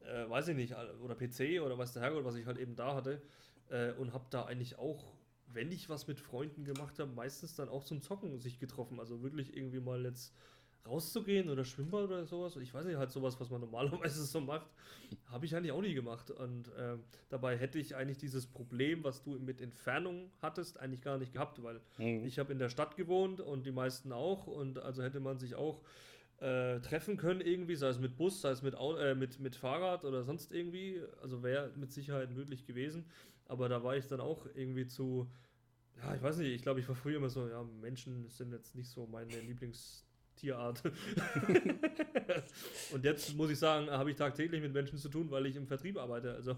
äh, 0.00 0.28
weiß 0.28 0.48
ich 0.48 0.56
nicht, 0.56 0.74
oder 1.02 1.14
PC 1.14 1.60
oder 1.62 1.78
was 1.78 1.92
der 1.92 2.02
Herrgott, 2.02 2.24
was 2.24 2.36
ich 2.36 2.46
halt 2.46 2.58
eben 2.58 2.76
da 2.76 2.94
hatte. 2.94 3.22
Äh, 3.68 3.92
und 3.92 4.12
habe 4.12 4.26
da 4.30 4.44
eigentlich 4.44 4.78
auch, 4.78 5.12
wenn 5.46 5.70
ich 5.72 5.88
was 5.88 6.06
mit 6.06 6.20
Freunden 6.20 6.64
gemacht 6.64 6.98
habe, 6.98 7.12
meistens 7.12 7.54
dann 7.54 7.68
auch 7.68 7.84
zum 7.84 8.02
Zocken 8.02 8.38
sich 8.38 8.58
getroffen. 8.58 8.98
Also 9.00 9.22
wirklich 9.22 9.56
irgendwie 9.56 9.80
mal 9.80 10.04
jetzt 10.04 10.34
rauszugehen 10.86 11.48
oder 11.48 11.64
Schwimmbad 11.64 12.04
oder 12.04 12.26
sowas. 12.26 12.56
Ich 12.56 12.72
weiß 12.72 12.84
nicht, 12.84 12.96
halt 12.96 13.10
sowas, 13.10 13.38
was 13.38 13.50
man 13.50 13.60
normalerweise 13.60 14.24
so 14.24 14.40
macht, 14.40 14.70
habe 15.26 15.46
ich 15.46 15.54
eigentlich 15.54 15.72
auch 15.72 15.80
nie 15.80 15.94
gemacht. 15.94 16.30
Und 16.30 16.68
äh, 16.74 16.96
dabei 17.28 17.56
hätte 17.56 17.78
ich 17.78 17.94
eigentlich 17.94 18.18
dieses 18.18 18.46
Problem, 18.46 19.04
was 19.04 19.22
du 19.22 19.38
mit 19.38 19.60
Entfernung 19.60 20.30
hattest, 20.40 20.78
eigentlich 20.78 21.02
gar 21.02 21.18
nicht 21.18 21.32
gehabt, 21.32 21.62
weil 21.62 21.80
mhm. 21.98 22.24
ich 22.24 22.38
habe 22.38 22.52
in 22.52 22.58
der 22.58 22.68
Stadt 22.68 22.96
gewohnt 22.96 23.40
und 23.40 23.66
die 23.66 23.72
meisten 23.72 24.12
auch. 24.12 24.46
Und 24.46 24.78
also 24.78 25.02
hätte 25.02 25.20
man 25.20 25.38
sich 25.38 25.54
auch 25.54 25.82
äh, 26.38 26.80
treffen 26.80 27.16
können 27.16 27.40
irgendwie, 27.40 27.76
sei 27.76 27.88
es 27.88 28.00
mit 28.00 28.16
Bus, 28.16 28.40
sei 28.40 28.50
es 28.50 28.62
mit, 28.62 28.74
äh, 28.74 29.14
mit, 29.14 29.38
mit 29.38 29.54
Fahrrad 29.54 30.04
oder 30.04 30.24
sonst 30.24 30.52
irgendwie. 30.52 31.00
Also 31.20 31.42
wäre 31.42 31.70
mit 31.76 31.92
Sicherheit 31.92 32.32
möglich 32.32 32.66
gewesen. 32.66 33.06
Aber 33.46 33.68
da 33.68 33.84
war 33.84 33.96
ich 33.96 34.06
dann 34.06 34.20
auch 34.20 34.46
irgendwie 34.54 34.86
zu, 34.86 35.30
ja, 36.02 36.14
ich 36.14 36.22
weiß 36.22 36.38
nicht, 36.38 36.48
ich 36.48 36.62
glaube, 36.62 36.80
ich 36.80 36.88
war 36.88 36.96
früher 36.96 37.18
immer 37.18 37.28
so, 37.28 37.48
ja, 37.48 37.62
Menschen 37.62 38.28
sind 38.28 38.52
jetzt 38.52 38.74
nicht 38.74 38.88
so 38.88 39.06
meine 39.06 39.30
Lieblings- 39.30 40.04
Tierart. 40.36 40.82
und 42.92 43.04
jetzt 43.04 43.36
muss 43.36 43.50
ich 43.50 43.58
sagen, 43.58 43.90
habe 43.90 44.10
ich 44.10 44.16
tagtäglich 44.16 44.60
mit 44.60 44.72
Menschen 44.72 44.98
zu 44.98 45.08
tun, 45.08 45.30
weil 45.30 45.46
ich 45.46 45.56
im 45.56 45.66
Vertrieb 45.66 45.98
arbeite. 45.98 46.34
Also 46.34 46.56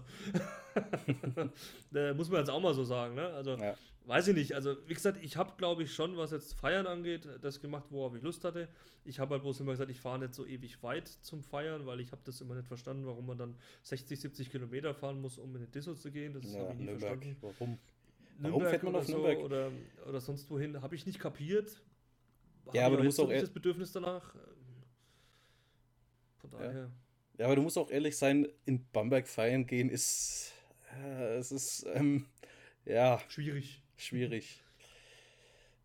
muss 2.15 2.29
man 2.29 2.39
jetzt 2.39 2.49
auch 2.49 2.61
mal 2.61 2.73
so 2.73 2.83
sagen. 2.83 3.15
Ne? 3.15 3.27
Also 3.27 3.57
ja. 3.57 3.75
weiß 4.05 4.29
ich 4.29 4.35
nicht. 4.35 4.53
Also 4.53 4.75
wie 4.87 4.93
gesagt, 4.93 5.23
ich 5.23 5.37
habe 5.37 5.53
glaube 5.57 5.83
ich 5.83 5.93
schon, 5.93 6.17
was 6.17 6.31
jetzt 6.31 6.53
Feiern 6.53 6.87
angeht, 6.87 7.27
das 7.41 7.61
gemacht, 7.61 7.85
worauf 7.89 8.15
ich 8.15 8.23
Lust 8.23 8.43
hatte. 8.43 8.67
Ich 9.03 9.19
habe 9.19 9.33
halt 9.33 9.43
bloß 9.43 9.59
immer 9.59 9.73
gesagt, 9.73 9.91
ich 9.91 9.99
fahre 9.99 10.19
nicht 10.19 10.33
so 10.33 10.45
ewig 10.45 10.81
weit 10.81 11.07
zum 11.07 11.43
Feiern, 11.43 11.85
weil 11.85 11.99
ich 11.99 12.11
habe 12.11 12.21
das 12.25 12.41
immer 12.41 12.55
nicht 12.55 12.67
verstanden, 12.67 13.05
warum 13.05 13.27
man 13.27 13.37
dann 13.37 13.55
60, 13.83 14.19
70 14.19 14.51
Kilometer 14.51 14.93
fahren 14.93 15.21
muss, 15.21 15.37
um 15.37 15.55
in 15.55 15.61
den 15.61 15.71
Disso 15.71 15.93
zu 15.93 16.11
gehen. 16.11 16.33
Das 16.33 16.51
ja, 16.51 16.61
habe 16.61 16.73
ich 16.73 16.79
nie 16.79 16.85
Nürnberg. 16.85 17.23
verstanden. 17.23 17.37
Warum? 17.41 17.79
Warum 18.37 18.63
fährt 18.63 18.83
man 18.83 18.95
auf 18.95 19.05
so 19.05 19.13
Nürnberg? 19.13 19.39
Oder, 19.39 19.71
oder 20.07 20.19
sonst 20.19 20.49
wohin, 20.49 20.81
habe 20.81 20.95
ich 20.95 21.05
nicht 21.05 21.19
kapiert 21.19 21.81
ja, 22.73 22.85
aber 22.85 22.97
du 22.97 23.03
musst 23.03 23.19
auch 23.19 23.29
das 23.29 23.49
Bedürfnis 23.49 23.91
danach. 23.91 24.33
Von 26.37 26.49
daher. 26.49 26.73
Ja. 26.73 26.89
ja. 27.37 27.45
aber 27.45 27.55
du 27.55 27.61
musst 27.61 27.77
auch 27.77 27.89
ehrlich 27.89 28.17
sein, 28.17 28.47
in 28.65 28.85
Bamberg 28.91 29.27
feiern 29.27 29.65
gehen 29.65 29.89
ist. 29.89 30.53
Äh, 31.03 31.35
es 31.37 31.51
ist. 31.51 31.85
Ähm, 31.93 32.25
ja. 32.85 33.21
Schwierig. 33.27 33.81
Schwierig. 33.97 34.61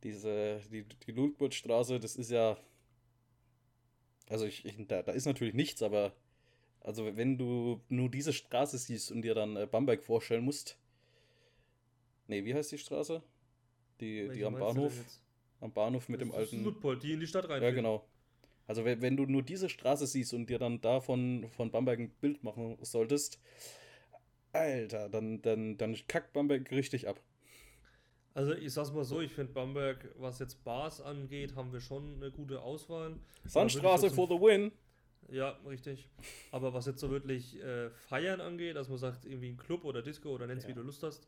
Diese, 0.03 0.61
die, 0.71 0.85
die 0.85 1.13
Ludwigstraße, 1.13 2.01
das 2.01 2.17
ist 2.17 2.31
ja. 2.31 2.57
Also 4.29 4.47
ich, 4.47 4.65
ich, 4.65 4.75
da, 4.87 5.03
da 5.03 5.13
ist 5.13 5.27
natürlich 5.27 5.55
nichts, 5.55 5.83
aber 5.83 6.13
also 6.81 7.17
wenn 7.17 7.37
du 7.37 7.81
nur 7.89 8.11
diese 8.11 8.33
Straße 8.33 8.79
siehst 8.79 9.11
und 9.11 9.23
dir 9.23 9.35
dann 9.35 9.57
äh, 9.57 9.67
Bamberg 9.67 10.03
vorstellen 10.03 10.45
musst. 10.45 10.79
Nee, 12.27 12.45
wie 12.45 12.55
heißt 12.55 12.71
die 12.71 12.79
Straße? 12.79 13.23
Die, 14.01 14.29
die 14.29 14.45
am 14.45 14.55
Bahnhof 14.55 14.95
am 15.61 15.73
Bahnhof 15.73 16.09
mit 16.09 16.21
das 16.21 16.29
dem 16.29 16.37
alten. 16.37 16.65
Ludpol, 16.65 16.99
die 16.99 17.13
in 17.13 17.21
die 17.21 17.27
Stadt 17.27 17.49
rein. 17.49 17.63
Ja, 17.63 17.71
genau. 17.71 18.05
Also 18.67 18.85
wenn, 18.85 19.03
wenn 19.03 19.17
du 19.17 19.27
nur 19.27 19.43
diese 19.43 19.69
Straße 19.69 20.07
siehst 20.07 20.33
und 20.33 20.49
dir 20.49 20.59
dann 20.59 20.81
davon 20.81 21.49
von 21.51 21.71
Bamberg 21.71 21.99
ein 21.99 22.11
Bild 22.21 22.45
machen 22.45 22.79
solltest, 22.83 23.41
Alter, 24.53 25.09
dann, 25.09 25.43
dann, 25.43 25.77
dann 25.77 25.97
kackt 26.09 26.33
Bamberg 26.33 26.71
richtig 26.71 27.09
ab. 27.09 27.21
Also 28.33 28.55
ich 28.55 28.73
sag's 28.73 28.93
mal 28.93 29.05
so, 29.05 29.21
ich 29.21 29.33
finde 29.33 29.53
Bamberg, 29.53 30.15
was 30.19 30.39
jetzt 30.39 30.63
Bars 30.65 31.01
angeht, 31.01 31.57
haben 31.57 31.73
wir 31.73 31.81
schon 31.81 32.15
eine 32.17 32.31
gute 32.31 32.63
Auswahl. 32.63 33.17
Sandstraße 33.45 34.11
for 34.11 34.29
the 34.29 34.35
win. 34.35 34.71
Ja, 35.29 35.59
richtig. 35.67 36.09
Aber 36.51 36.73
was 36.73 36.87
jetzt 36.87 37.01
so 37.01 37.11
wirklich 37.11 37.61
äh, 37.61 37.91
Feiern 37.91 38.41
angeht, 38.41 38.77
dass 38.77 38.89
man 38.89 38.99
sagt, 38.99 39.25
irgendwie 39.25 39.51
ein 39.51 39.57
Club 39.57 39.85
oder 39.85 40.03
Disco 40.03 40.31
oder 40.31 40.47
nenn's 40.47 40.65
ja. 40.65 40.71
wie 40.71 40.75
du 40.75 40.83
Lust 40.83 41.03
hast, 41.03 41.27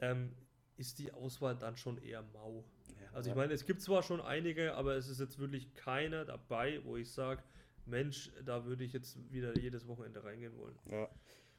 ähm, 0.00 0.32
ist 0.76 0.98
die 0.98 1.12
Auswahl 1.12 1.56
dann 1.56 1.76
schon 1.76 1.98
eher 1.98 2.22
mau. 2.32 2.64
Also 3.12 3.30
ich 3.30 3.36
meine, 3.36 3.52
es 3.52 3.66
gibt 3.66 3.82
zwar 3.82 4.02
schon 4.02 4.20
einige, 4.20 4.74
aber 4.74 4.94
es 4.96 5.08
ist 5.08 5.20
jetzt 5.20 5.38
wirklich 5.38 5.74
keiner 5.74 6.24
dabei, 6.24 6.80
wo 6.84 6.96
ich 6.96 7.12
sage, 7.12 7.42
Mensch, 7.84 8.32
da 8.44 8.64
würde 8.64 8.84
ich 8.84 8.92
jetzt 8.92 9.18
wieder 9.30 9.58
jedes 9.58 9.86
Wochenende 9.86 10.24
reingehen 10.24 10.56
wollen. 10.56 10.78
Ja. 10.90 11.08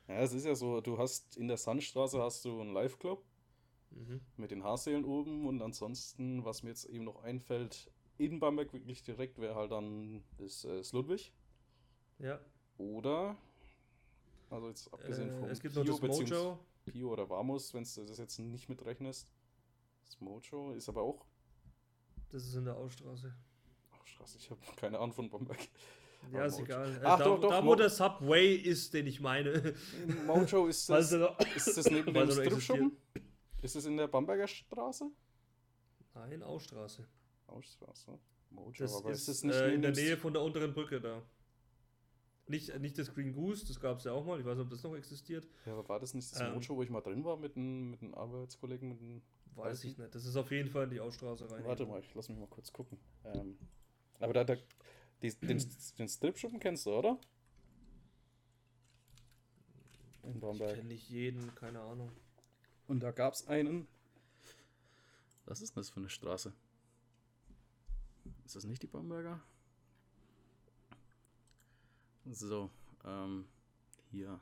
Ja, 0.07 0.15
es 0.15 0.33
ist 0.33 0.45
ja 0.45 0.55
so, 0.55 0.81
du 0.81 0.97
hast 0.97 1.37
in 1.37 1.47
der 1.47 1.57
Sandstraße 1.57 2.21
hast 2.21 2.43
du 2.43 2.59
einen 2.59 2.73
Live-Club 2.73 3.23
mhm. 3.91 4.19
mit 4.35 4.51
den 4.51 4.63
Haarsälen 4.63 5.05
oben 5.05 5.47
und 5.47 5.61
ansonsten, 5.61 6.43
was 6.43 6.63
mir 6.63 6.69
jetzt 6.69 6.85
eben 6.85 7.05
noch 7.05 7.23
einfällt, 7.23 7.89
in 8.17 8.39
Bamberg 8.39 8.73
wirklich 8.73 9.03
direkt 9.03 9.39
wäre 9.39 9.55
halt 9.55 9.71
dann 9.71 10.23
das 10.37 10.65
äh, 10.65 10.83
Sludwig. 10.83 11.31
Ja. 12.19 12.39
Oder, 12.77 13.37
also 14.49 14.67
jetzt 14.67 14.93
abgesehen 14.93 15.29
äh, 15.29 15.33
vom 15.33 15.49
es 15.49 15.61
gibt 15.61 15.73
Pio, 15.73 15.83
noch 15.83 15.99
das 15.99 16.19
Mojo. 16.19 16.59
Pio 16.85 17.11
oder 17.11 17.29
Vamos, 17.29 17.73
wenn 17.73 17.83
du 17.83 18.05
das 18.05 18.17
jetzt 18.17 18.39
nicht 18.39 18.69
mitrechnest. 18.69 19.31
Das 20.05 20.19
Mojo 20.19 20.73
ist 20.73 20.89
aber 20.89 21.01
auch 21.01 21.25
das 22.33 22.45
ist 22.47 22.55
in 22.55 22.65
der 22.65 22.75
Ausstraße. 22.75 23.31
Ausstraße, 24.01 24.37
ich 24.39 24.49
habe 24.49 24.59
keine 24.75 24.97
Ahnung 24.97 25.13
von 25.13 25.29
Bamberg. 25.29 25.59
Ja, 26.31 26.45
ist 26.45 26.57
egal. 26.57 26.91
Äh, 26.91 27.01
Ach, 27.03 27.19
da, 27.19 27.25
doch, 27.25 27.39
doch, 27.39 27.49
da 27.51 27.63
wo 27.63 27.75
der 27.75 27.91
Subway 27.91 28.55
ist, 28.55 28.91
den 28.95 29.05
ich 29.05 29.21
meine. 29.21 29.75
Mojo 30.25 30.65
ist 30.65 30.89
das, 30.89 31.11
ist 31.55 31.77
das 31.77 31.91
neben 31.91 32.11
dem 32.11 32.31
Stripschuppen? 32.31 32.97
Ist 33.61 33.75
es 33.75 33.85
in 33.85 33.97
der 33.97 34.07
Bamberger 34.07 34.47
Straße? 34.47 35.11
Nein, 36.15 36.41
Ausstraße. 36.41 37.07
Ausstraße. 37.45 38.17
Mojo, 38.49 38.73
das 38.79 38.95
aber 38.95 39.11
ist, 39.11 39.27
ist 39.27 39.43
nicht 39.43 39.55
äh, 39.55 39.73
in 39.73 39.83
der 39.83 39.91
Nähe 39.91 40.17
von 40.17 40.33
der 40.33 40.41
unteren 40.41 40.73
Brücke 40.73 40.99
da. 40.99 41.21
Nicht, 42.47 42.77
nicht 42.79 42.97
das 42.97 43.13
Green 43.13 43.33
Goose, 43.33 43.65
das 43.65 43.79
gab 43.79 43.99
es 43.99 44.03
ja 44.03 44.11
auch 44.11 44.25
mal. 44.25 44.39
Ich 44.39 44.45
weiß 44.45 44.57
nicht, 44.57 44.65
ob 44.65 44.69
das 44.69 44.83
noch 44.83 44.95
existiert. 44.95 45.47
Ja, 45.65 45.73
aber 45.73 45.87
war 45.87 45.99
das 45.99 46.13
nicht 46.13 46.29
das 46.31 46.41
ähm, 46.41 46.53
Mojo, 46.53 46.75
wo 46.75 46.83
ich 46.83 46.89
mal 46.89 47.01
drin 47.01 47.23
war 47.23 47.37
mit 47.37 47.55
einem 47.55 47.91
mit 47.91 48.13
Arbeitskollegen, 48.13 48.89
mit 48.89 48.99
einem 48.99 49.21
Weiß 49.55 49.83
ich 49.83 49.97
nicht. 49.97 50.13
Das 50.15 50.25
ist 50.25 50.35
auf 50.35 50.51
jeden 50.51 50.69
Fall 50.69 50.85
in 50.85 50.89
die 50.89 50.99
Ausstraße 50.99 51.49
rein. 51.49 51.63
Warte 51.65 51.85
mal, 51.85 51.99
ich 51.99 52.13
lass 52.15 52.29
mich 52.29 52.37
mal 52.37 52.47
kurz 52.47 52.71
gucken. 52.71 52.97
Ähm, 53.23 53.57
aber 54.19 54.33
da, 54.33 54.43
da 54.43 54.55
die, 55.21 55.33
den, 55.35 55.63
den 55.97 56.07
Stripschuppen 56.07 56.59
kennst 56.59 56.85
du, 56.85 56.91
oder? 56.91 57.19
In 60.23 60.39
Bamberg. 60.39 60.71
Ich 60.71 60.75
kenne 60.77 60.87
nicht 60.87 61.09
jeden, 61.09 61.53
keine 61.55 61.81
Ahnung. 61.81 62.11
Und 62.87 63.01
da 63.01 63.11
gab 63.11 63.33
es 63.33 63.47
einen. 63.47 63.87
Was 65.45 65.61
ist 65.61 65.75
denn 65.75 65.81
das 65.81 65.89
für 65.89 65.99
eine 65.99 66.09
Straße? 66.09 66.53
Ist 68.45 68.55
das 68.55 68.63
nicht 68.63 68.81
die 68.81 68.87
Bamberger? 68.87 69.41
So, 72.25 72.69
ähm, 73.03 73.45
hier. 74.11 74.39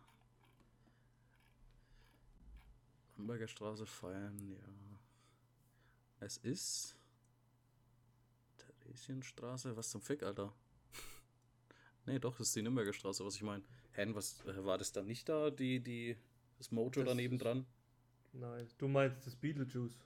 Bamberger 3.18 3.48
Straße 3.48 3.86
feiern, 3.86 4.38
ja. 4.50 5.00
Es 6.20 6.38
ist 6.38 6.96
Theresienstraße. 8.58 9.76
Was 9.76 9.90
zum 9.90 10.02
Fick, 10.02 10.22
Alter? 10.24 10.54
nee, 12.06 12.20
doch, 12.20 12.38
das 12.38 12.48
ist 12.48 12.56
die 12.56 12.62
Nürnberger 12.62 12.94
Straße, 12.94 13.26
was 13.26 13.36
ich 13.36 13.42
meine. 13.42 13.64
Hä, 13.94 14.06
was 14.14 14.46
äh, 14.46 14.64
war 14.64 14.78
das 14.78 14.92
dann 14.92 15.08
nicht 15.08 15.28
da, 15.28 15.50
die, 15.50 15.80
die, 15.80 16.18
das 16.58 16.72
Mojo 16.72 16.90
das 16.90 17.06
daneben 17.06 17.40
dran? 17.40 17.66
Nein, 18.34 18.68
du 18.78 18.88
meinst 18.88 19.26
das 19.26 19.36
Beetlejuice. 19.36 19.98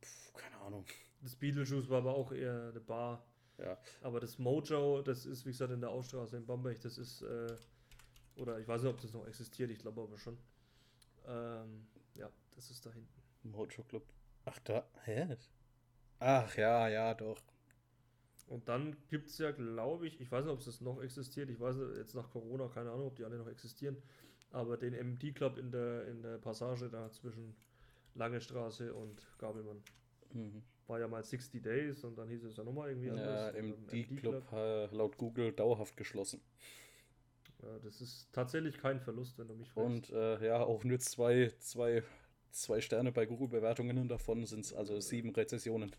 Puh, 0.00 0.38
keine 0.38 0.56
Ahnung. 0.58 0.84
Das 1.22 1.34
Beetlejuice 1.34 1.88
war 1.88 1.98
aber 1.98 2.14
auch 2.14 2.32
eher 2.32 2.68
eine 2.70 2.80
Bar. 2.80 3.24
Ja. 3.58 3.78
Aber 4.02 4.20
das 4.20 4.38
Mojo, 4.38 5.02
das 5.02 5.26
ist 5.26 5.46
wie 5.46 5.50
gesagt 5.50 5.72
in 5.72 5.80
der 5.80 5.90
Ausstraße 5.90 6.36
in 6.36 6.46
Bamberg, 6.46 6.80
das 6.80 6.98
ist, 6.98 7.22
äh, 7.22 7.56
oder 8.36 8.58
ich 8.58 8.68
weiß 8.68 8.82
nicht, 8.82 8.92
ob 8.92 9.00
das 9.00 9.12
noch 9.12 9.26
existiert, 9.26 9.70
ich 9.70 9.78
glaube 9.78 10.02
aber 10.02 10.18
schon. 10.18 10.36
Ähm, 11.26 11.86
ja, 12.14 12.30
das 12.54 12.70
ist 12.70 12.84
da 12.84 12.90
hinten. 12.90 13.22
Mojo 13.42 13.82
Club. 13.84 14.04
Ach, 14.44 14.58
da, 14.60 14.86
hä? 15.04 15.36
Ach 16.18 16.56
ja, 16.56 16.88
ja, 16.88 17.14
doch. 17.14 17.42
Und 18.46 18.68
dann 18.68 18.96
gibt 19.08 19.28
es 19.28 19.38
ja, 19.38 19.50
glaube 19.50 20.06
ich, 20.06 20.20
ich 20.20 20.30
weiß 20.30 20.44
nicht, 20.44 20.52
ob 20.52 20.60
es 20.60 20.66
das 20.66 20.80
noch 20.80 21.02
existiert, 21.02 21.50
ich 21.50 21.58
weiß 21.58 21.76
jetzt 21.96 22.14
nach 22.14 22.30
Corona, 22.30 22.68
keine 22.68 22.92
Ahnung, 22.92 23.08
ob 23.08 23.16
die 23.16 23.24
alle 23.24 23.38
noch 23.38 23.48
existieren, 23.48 23.96
aber 24.52 24.76
den 24.76 24.94
MD 24.94 25.34
Club 25.34 25.58
in 25.58 25.72
der, 25.72 26.06
in 26.06 26.22
der 26.22 26.38
Passage 26.38 26.88
da 26.88 27.10
zwischen 27.10 27.56
Lange 28.14 28.40
Straße 28.40 28.94
und 28.94 29.26
Gabelmann. 29.38 29.82
Mhm. 30.32 30.62
War 30.86 31.00
ja 31.00 31.08
mal 31.08 31.24
60 31.24 31.62
Days 31.62 32.04
und 32.04 32.16
dann 32.16 32.28
hieß 32.28 32.44
es 32.44 32.56
ja 32.56 32.64
nochmal 32.64 32.90
irgendwie 32.90 33.10
anders. 33.10 33.54
Ja, 33.54 33.62
MD, 33.62 34.10
MD 34.10 34.92
laut 34.92 35.16
Google 35.18 35.52
dauerhaft 35.52 35.96
geschlossen. 35.96 36.40
Ja, 37.62 37.78
das 37.80 38.00
ist 38.00 38.28
tatsächlich 38.32 38.78
kein 38.78 39.00
Verlust, 39.00 39.38
wenn 39.38 39.48
du 39.48 39.54
mich 39.54 39.70
fragst. 39.70 40.10
Und 40.10 40.10
äh, 40.10 40.46
ja, 40.46 40.62
auch 40.62 40.84
nur 40.84 40.98
zwei, 41.00 41.52
zwei 41.58 42.02
zwei 42.56 42.80
Sterne 42.80 43.12
bei 43.12 43.26
Google-Bewertungen 43.26 43.98
und 43.98 44.08
davon 44.08 44.44
sind 44.46 44.64
es 44.64 44.72
also 44.72 44.98
sieben 45.00 45.30
Rezessionen. 45.30 45.94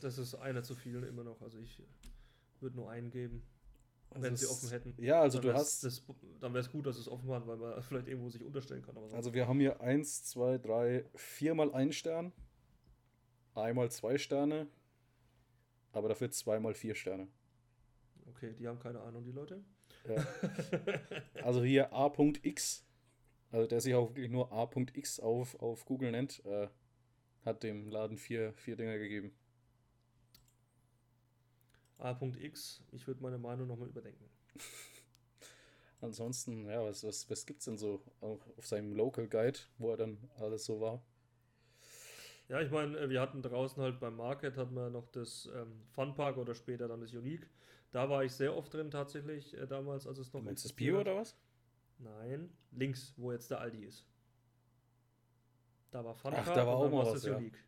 Das 0.00 0.18
ist 0.18 0.34
einer 0.34 0.62
zu 0.62 0.74
viel 0.74 1.02
immer 1.04 1.22
noch. 1.22 1.40
Also 1.42 1.58
ich 1.58 1.80
würde 2.60 2.76
nur 2.76 2.90
einen 2.90 3.10
geben, 3.10 3.42
also 4.10 4.22
wenn 4.22 4.36
sie 4.36 4.46
offen 4.46 4.70
hätten. 4.70 4.94
Ja, 4.98 5.20
also 5.20 5.38
du 5.38 5.52
hast. 5.52 5.84
Das, 5.84 6.02
dann 6.40 6.52
wäre 6.54 6.64
es 6.64 6.70
gut, 6.70 6.86
dass 6.86 6.98
es 6.98 7.08
offen 7.08 7.28
war, 7.28 7.46
weil 7.46 7.56
man 7.56 7.82
vielleicht 7.88 8.08
irgendwo 8.08 8.30
sich 8.30 8.42
unterstellen 8.42 8.82
kann. 8.82 8.96
also 9.12 9.34
wir 9.34 9.46
haben 9.46 9.60
hier 9.60 9.80
eins, 9.80 10.24
zwei, 10.24 10.58
drei, 10.58 11.04
viermal 11.14 11.72
ein 11.72 11.92
Stern, 11.92 12.32
einmal 13.54 13.90
zwei 13.90 14.18
Sterne, 14.18 14.66
aber 15.92 16.08
dafür 16.08 16.30
zweimal 16.30 16.74
vier 16.74 16.94
Sterne. 16.94 17.28
Okay, 18.26 18.54
die 18.58 18.66
haben 18.68 18.78
keine 18.78 19.00
Ahnung, 19.00 19.24
die 19.24 19.32
Leute. 19.32 19.62
Ja. 20.08 20.26
Also 21.42 21.62
hier 21.64 21.92
A.X 21.92 22.84
also 23.52 23.66
der 23.66 23.82
sich 23.82 23.94
auch 23.94 24.08
wirklich 24.08 24.30
nur 24.30 24.50
A.X 24.50 25.20
auf, 25.20 25.60
auf 25.60 25.84
Google 25.84 26.10
nennt, 26.10 26.44
äh, 26.46 26.68
hat 27.44 27.62
dem 27.62 27.90
Laden 27.90 28.16
vier, 28.16 28.54
vier 28.54 28.76
Dinger 28.76 28.98
gegeben. 28.98 29.32
A.X. 31.98 32.82
Ich 32.90 33.06
würde 33.06 33.22
meine 33.22 33.38
Meinung 33.38 33.68
nochmal 33.68 33.88
überdenken. 33.88 34.24
Ansonsten, 36.00 36.66
ja, 36.66 36.82
was, 36.82 37.04
was, 37.04 37.30
was 37.30 37.44
es 37.48 37.64
denn 37.64 37.76
so 37.76 38.02
auf 38.20 38.66
seinem 38.66 38.92
Local 38.92 39.28
Guide, 39.28 39.58
wo 39.78 39.90
er 39.90 39.98
dann 39.98 40.18
alles 40.36 40.64
so 40.64 40.80
war? 40.80 41.04
Ja, 42.48 42.60
ich 42.60 42.70
meine, 42.70 42.98
äh, 42.98 43.08
wir 43.08 43.20
hatten 43.20 43.42
draußen 43.42 43.82
halt 43.82 44.00
beim 44.00 44.16
Market 44.16 44.56
hatten 44.56 44.74
wir 44.74 44.90
noch 44.90 45.08
das 45.08 45.48
ähm, 45.54 45.82
Funpark 45.90 46.36
oder 46.36 46.54
später 46.54 46.88
dann 46.88 47.00
das 47.00 47.14
Unique. 47.14 47.48
Da 47.92 48.08
war 48.08 48.24
ich 48.24 48.32
sehr 48.32 48.56
oft 48.56 48.72
drin 48.72 48.90
tatsächlich 48.90 49.56
äh, 49.56 49.66
damals, 49.66 50.06
als 50.06 50.18
es 50.18 50.32
noch. 50.32 50.42
Meinst 50.42 50.64
du 50.64 50.68
das 50.68 50.76
Bio 50.76 51.00
oder 51.00 51.16
was? 51.16 51.36
Nein, 51.98 52.50
links, 52.72 53.14
wo 53.16 53.32
jetzt 53.32 53.50
der 53.50 53.60
Aldi 53.60 53.84
ist. 53.84 54.04
Da 55.90 56.04
war 56.04 56.14
Funpark 56.14 56.46
Ach, 56.48 56.54
da 56.54 56.66
war 56.66 56.76
auch 56.76 56.90
mal 56.90 57.06
was, 57.06 57.12
das 57.14 57.24
ja. 57.26 57.36
Unique. 57.36 57.58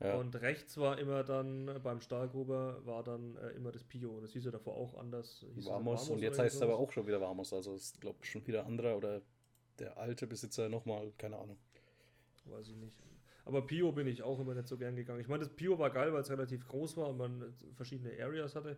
Ja. 0.00 0.16
Und 0.16 0.34
rechts 0.40 0.76
war 0.78 0.98
immer 0.98 1.22
dann 1.22 1.68
äh, 1.68 1.78
beim 1.78 2.00
Stahlgruber 2.00 2.84
war 2.84 3.04
dann 3.04 3.36
äh, 3.36 3.50
immer 3.50 3.70
das 3.70 3.84
Pio. 3.84 4.20
Das 4.20 4.32
hieß 4.32 4.46
ja 4.46 4.50
davor 4.50 4.74
auch 4.74 4.98
anders. 4.98 5.44
Hieß 5.54 5.66
Vamos, 5.66 6.08
und 6.08 6.18
jetzt 6.18 6.38
heißt 6.38 6.56
es 6.56 6.62
aber 6.62 6.76
auch 6.76 6.90
schon 6.90 7.06
wieder 7.06 7.20
Vamos. 7.20 7.52
Also 7.52 7.74
ist, 7.74 8.00
glaube 8.00 8.24
schon 8.24 8.44
wieder 8.46 8.66
anderer 8.66 8.96
oder 8.96 9.22
der 9.78 9.96
alte 9.98 10.26
Besitzer 10.26 10.68
nochmal, 10.68 11.12
keine 11.18 11.36
Ahnung. 11.38 11.58
Weiß 12.46 12.68
ich 12.68 12.76
nicht. 12.76 12.96
Aber 13.44 13.66
Pio 13.66 13.92
bin 13.92 14.06
ich 14.06 14.22
auch 14.22 14.38
immer 14.40 14.54
nicht 14.54 14.68
so 14.68 14.76
gern 14.78 14.94
gegangen. 14.96 15.20
Ich 15.20 15.28
meine, 15.28 15.44
das 15.44 15.54
Pio 15.54 15.78
war 15.78 15.90
geil, 15.90 16.12
weil 16.12 16.20
es 16.22 16.30
relativ 16.30 16.66
groß 16.68 16.96
war 16.96 17.08
und 17.08 17.18
man 17.18 17.52
verschiedene 17.74 18.10
Areas 18.22 18.54
hatte. 18.54 18.76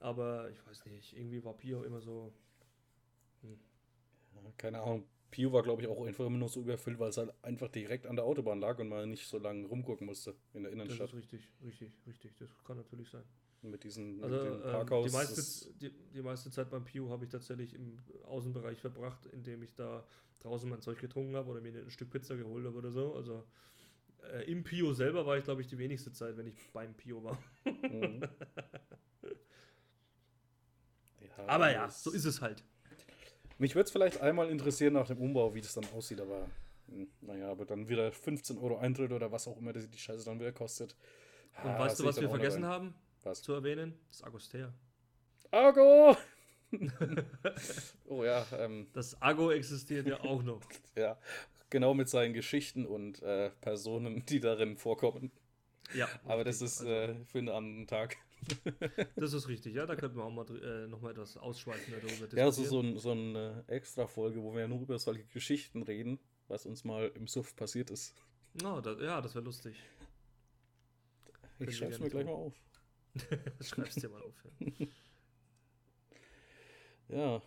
Aber 0.00 0.50
ich 0.50 0.66
weiß 0.66 0.86
nicht, 0.86 1.16
irgendwie 1.16 1.44
war 1.44 1.54
Pio 1.54 1.82
immer 1.84 2.00
so. 2.00 2.32
Ja, 4.34 4.40
keine 4.56 4.80
Ahnung. 4.80 5.04
Pio 5.30 5.52
war, 5.52 5.62
glaube 5.62 5.82
ich, 5.82 5.88
auch 5.88 6.04
einfach 6.06 6.26
immer 6.26 6.38
nur 6.38 6.48
so 6.48 6.60
überfüllt, 6.60 6.98
weil 7.00 7.08
es 7.10 7.16
halt 7.16 7.32
einfach 7.42 7.68
direkt 7.68 8.06
an 8.06 8.14
der 8.16 8.24
Autobahn 8.24 8.60
lag 8.60 8.78
und 8.78 8.88
man 8.88 9.10
nicht 9.10 9.26
so 9.26 9.38
lange 9.38 9.66
rumgucken 9.66 10.06
musste 10.06 10.34
in 10.52 10.62
der 10.62 10.70
Das 10.70 10.74
Innenstadt. 10.74 11.08
ist 11.10 11.14
richtig, 11.16 11.48
richtig, 11.64 11.92
richtig. 12.06 12.36
Das 12.38 12.64
kann 12.64 12.76
natürlich 12.76 13.08
sein. 13.10 13.24
Mit 13.62 13.82
diesen 13.82 14.20
Also 14.20 14.36
mit 14.36 14.44
ähm, 14.44 14.60
die, 14.60 14.70
Parkhaus. 14.72 15.12
das- 15.12 15.12
meiste, 15.12 15.72
die, 15.80 15.90
die 16.14 16.22
meiste 16.22 16.50
Zeit 16.50 16.70
beim 16.70 16.84
Pio 16.84 17.08
habe 17.10 17.24
ich 17.24 17.30
tatsächlich 17.30 17.74
im 17.74 17.98
Außenbereich 18.26 18.78
verbracht, 18.80 19.26
indem 19.26 19.62
ich 19.62 19.74
da 19.74 20.04
draußen 20.40 20.68
mein 20.68 20.82
Zeug 20.82 20.98
getrunken 21.00 21.34
habe 21.34 21.50
oder 21.50 21.60
mir 21.62 21.72
ein 21.74 21.90
Stück 21.90 22.10
Pizza 22.10 22.36
geholt 22.36 22.66
habe 22.66 22.76
oder 22.76 22.90
so. 22.92 23.14
Also 23.14 23.44
äh, 24.32 24.42
im 24.50 24.64
Pio 24.64 24.92
selber 24.92 25.26
war 25.26 25.36
ich, 25.38 25.44
glaube 25.44 25.60
ich, 25.60 25.66
die 25.68 25.78
wenigste 25.78 26.12
Zeit, 26.12 26.36
wenn 26.36 26.46
ich 26.46 26.54
beim 26.72 26.94
Pio 26.94 27.22
war. 27.24 27.38
Mhm. 27.64 28.22
Ja, 31.20 31.48
Aber 31.48 31.72
ja, 31.72 31.90
so 31.90 32.10
ist 32.10 32.24
es 32.24 32.40
halt. 32.40 32.62
Mich 33.58 33.74
würde 33.74 33.86
es 33.86 33.90
vielleicht 33.92 34.20
einmal 34.20 34.50
interessieren 34.50 34.94
nach 34.94 35.06
dem 35.06 35.18
Umbau, 35.18 35.54
wie 35.54 35.60
das 35.60 35.74
dann 35.74 35.86
aussieht, 35.94 36.20
aber 36.20 36.48
hm, 36.88 37.08
naja, 37.20 37.50
aber 37.50 37.64
dann 37.64 37.88
wieder 37.88 38.12
15 38.12 38.58
Euro 38.58 38.78
Eintritt 38.78 39.12
oder 39.12 39.32
was 39.32 39.48
auch 39.48 39.56
immer 39.56 39.72
die 39.72 39.88
die 39.88 39.98
Scheiße 39.98 40.24
dann 40.24 40.40
wieder 40.40 40.52
kostet. 40.52 40.96
Und 41.62 41.70
Ah, 41.70 41.78
weißt 41.78 42.00
du, 42.00 42.04
was 42.04 42.20
wir 42.20 42.28
vergessen 42.28 42.64
haben 42.66 42.94
Was? 43.22 43.42
zu 43.42 43.52
erwähnen? 43.52 43.94
Das 44.08 44.22
Agostea. 44.24 44.72
Argo! 45.50 46.16
oh 48.06 48.24
ja, 48.24 48.44
ähm, 48.58 48.88
Das 48.92 49.20
Ago 49.22 49.50
existiert 49.52 50.08
ja 50.08 50.20
auch 50.20 50.42
noch. 50.42 50.60
ja, 50.96 51.16
genau 51.70 51.94
mit 51.94 52.08
seinen 52.08 52.34
Geschichten 52.34 52.86
und 52.86 53.22
äh, 53.22 53.50
Personen, 53.60 54.24
die 54.26 54.40
darin 54.40 54.76
vorkommen. 54.76 55.30
Ja, 55.92 56.08
Aber 56.24 56.44
das 56.44 56.60
richtig. 56.62 56.66
ist 56.66 56.80
Also, 56.80 56.90
äh, 56.90 57.24
für 57.26 57.38
einen 57.38 57.48
anderen 57.48 57.86
Tag. 57.86 58.16
das 59.16 59.32
ist 59.32 59.48
richtig, 59.48 59.74
ja, 59.74 59.86
da 59.86 59.96
könnten 59.96 60.16
wir 60.18 60.24
auch 60.24 60.30
mal 60.30 60.44
äh, 60.62 60.86
noch 60.88 61.00
mal 61.00 61.12
etwas 61.12 61.36
ausschweifender 61.36 62.00
darüber 62.00 62.28
Ja, 62.36 62.44
also 62.44 62.62
so, 62.64 62.82
diskutieren. 62.82 62.94
ein, 62.94 62.98
so 62.98 63.10
eine 63.12 63.64
Extra-Folge, 63.68 64.42
wo 64.42 64.54
wir 64.54 64.68
nur 64.68 64.80
über 64.82 64.98
solche 64.98 65.24
Geschichten 65.26 65.82
reden, 65.82 66.18
was 66.48 66.66
uns 66.66 66.84
mal 66.84 67.10
im 67.14 67.26
Suff 67.26 67.56
passiert 67.56 67.90
ist. 67.90 68.14
Ja, 68.62 68.80
da, 68.80 68.92
ja, 69.00 69.20
das 69.20 69.34
wäre 69.34 69.44
lustig. 69.44 69.76
wir 71.58 71.68
Ich 71.68 71.76
schreib's 71.76 71.98
mir 71.98 72.10
gleich 72.10 72.26
mal 72.26 72.32
auf. 72.32 72.54
Schreib's 73.60 73.94
dir 73.96 74.08
mal 74.08 74.22
auf. 74.22 74.34
Ja. 74.44 74.86
Ja. 77.08 77.42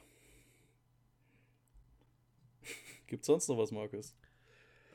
Gibt 3.07 3.25
sonst 3.25 3.47
noch 3.47 3.57
was, 3.57 3.71
Markus? 3.71 4.15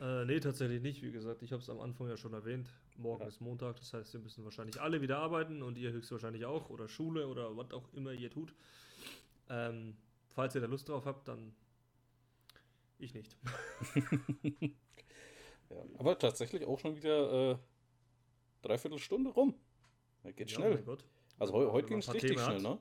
Äh, 0.00 0.24
nee, 0.24 0.40
tatsächlich 0.40 0.82
nicht. 0.82 1.02
Wie 1.02 1.12
gesagt, 1.12 1.42
ich 1.42 1.52
habe 1.52 1.62
es 1.62 1.68
am 1.70 1.80
Anfang 1.80 2.08
ja 2.08 2.16
schon 2.16 2.32
erwähnt. 2.32 2.68
Morgen 2.96 3.22
Ja. 3.22 3.28
ist 3.28 3.40
Montag, 3.40 3.76
das 3.78 3.92
heißt, 3.94 4.12
wir 4.12 4.20
müssen 4.20 4.44
wahrscheinlich 4.44 4.80
alle 4.80 5.00
wieder 5.00 5.18
arbeiten 5.18 5.62
und 5.62 5.78
ihr 5.78 5.92
höchstwahrscheinlich 5.92 6.44
auch 6.44 6.68
oder 6.70 6.88
Schule 6.88 7.26
oder 7.28 7.56
was 7.56 7.70
auch 7.72 7.92
immer 7.94 8.12
ihr 8.12 8.30
tut. 8.30 8.54
Ähm, 9.48 9.96
falls 10.30 10.54
ihr 10.54 10.60
da 10.60 10.66
Lust 10.66 10.88
drauf 10.88 11.06
habt, 11.06 11.28
dann 11.28 11.54
ich 12.98 13.14
nicht. 13.14 13.36
Ja. 15.70 15.76
Aber 15.98 16.18
tatsächlich 16.18 16.66
auch 16.66 16.78
schon 16.78 16.96
wieder 16.96 17.52
äh, 17.52 17.56
dreiviertel 18.60 18.98
Stunde 18.98 19.30
rum. 19.30 19.54
Das 20.22 20.34
geht 20.36 20.50
Ja, 20.50 20.56
schnell. 20.56 20.74
mein 20.74 20.84
Gott. 20.84 21.02
also 21.38 21.54
man- 21.54 21.72
heute 21.72 21.88
ging 21.88 21.96
es 21.98 22.12
richtig 22.12 22.32
Themen 22.32 22.44
schnell, 22.44 22.56
hat, 22.56 22.62
ne? 22.62 22.78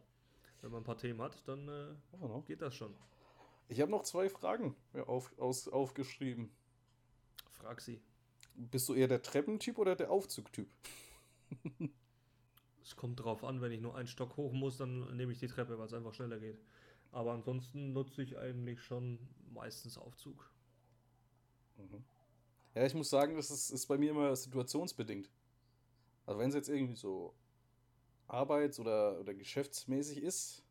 Wenn 0.61 0.71
man 0.71 0.81
ein 0.81 0.83
paar 0.83 0.97
Themen 0.97 1.21
hat, 1.21 1.41
dann 1.47 1.69
äh, 1.69 1.71
ne? 2.17 2.43
geht 2.45 2.61
das 2.61 2.75
schon. 2.75 2.93
Ich 3.71 3.79
habe 3.79 3.89
noch 3.89 4.03
zwei 4.03 4.29
Fragen 4.29 4.75
auf, 5.07 5.31
aus, 5.39 5.69
aufgeschrieben. 5.69 6.51
Frag 7.53 7.79
sie. 7.79 8.01
Bist 8.53 8.89
du 8.89 8.93
eher 8.93 9.07
der 9.07 9.21
Treppentyp 9.21 9.77
oder 9.77 9.95
der 9.95 10.11
Aufzugtyp? 10.11 10.69
Es 12.83 12.95
kommt 12.95 13.19
drauf 13.19 13.43
an, 13.43 13.61
wenn 13.61 13.71
ich 13.71 13.79
nur 13.79 13.95
einen 13.95 14.07
Stock 14.07 14.35
hoch 14.37 14.51
muss, 14.51 14.77
dann 14.77 15.15
nehme 15.15 15.31
ich 15.31 15.39
die 15.39 15.47
Treppe, 15.47 15.77
weil 15.77 15.85
es 15.85 15.93
einfach 15.93 16.15
schneller 16.15 16.39
geht. 16.39 16.59
Aber 17.11 17.31
ansonsten 17.31 17.93
nutze 17.93 18.23
ich 18.23 18.37
eigentlich 18.37 18.81
schon 18.81 19.19
meistens 19.53 19.99
Aufzug. 19.99 20.51
Mhm. 21.77 22.03
Ja, 22.73 22.85
ich 22.85 22.95
muss 22.95 23.11
sagen, 23.11 23.35
das 23.35 23.51
ist, 23.51 23.69
ist 23.69 23.85
bei 23.85 23.99
mir 23.99 24.09
immer 24.09 24.35
situationsbedingt. 24.35 25.29
Also 26.25 26.39
wenn 26.39 26.49
es 26.49 26.55
jetzt 26.55 26.69
irgendwie 26.69 26.95
so 26.95 27.35
arbeits- 28.27 28.79
oder, 28.79 29.19
oder 29.19 29.35
geschäftsmäßig 29.35 30.17
ist, 30.23 30.65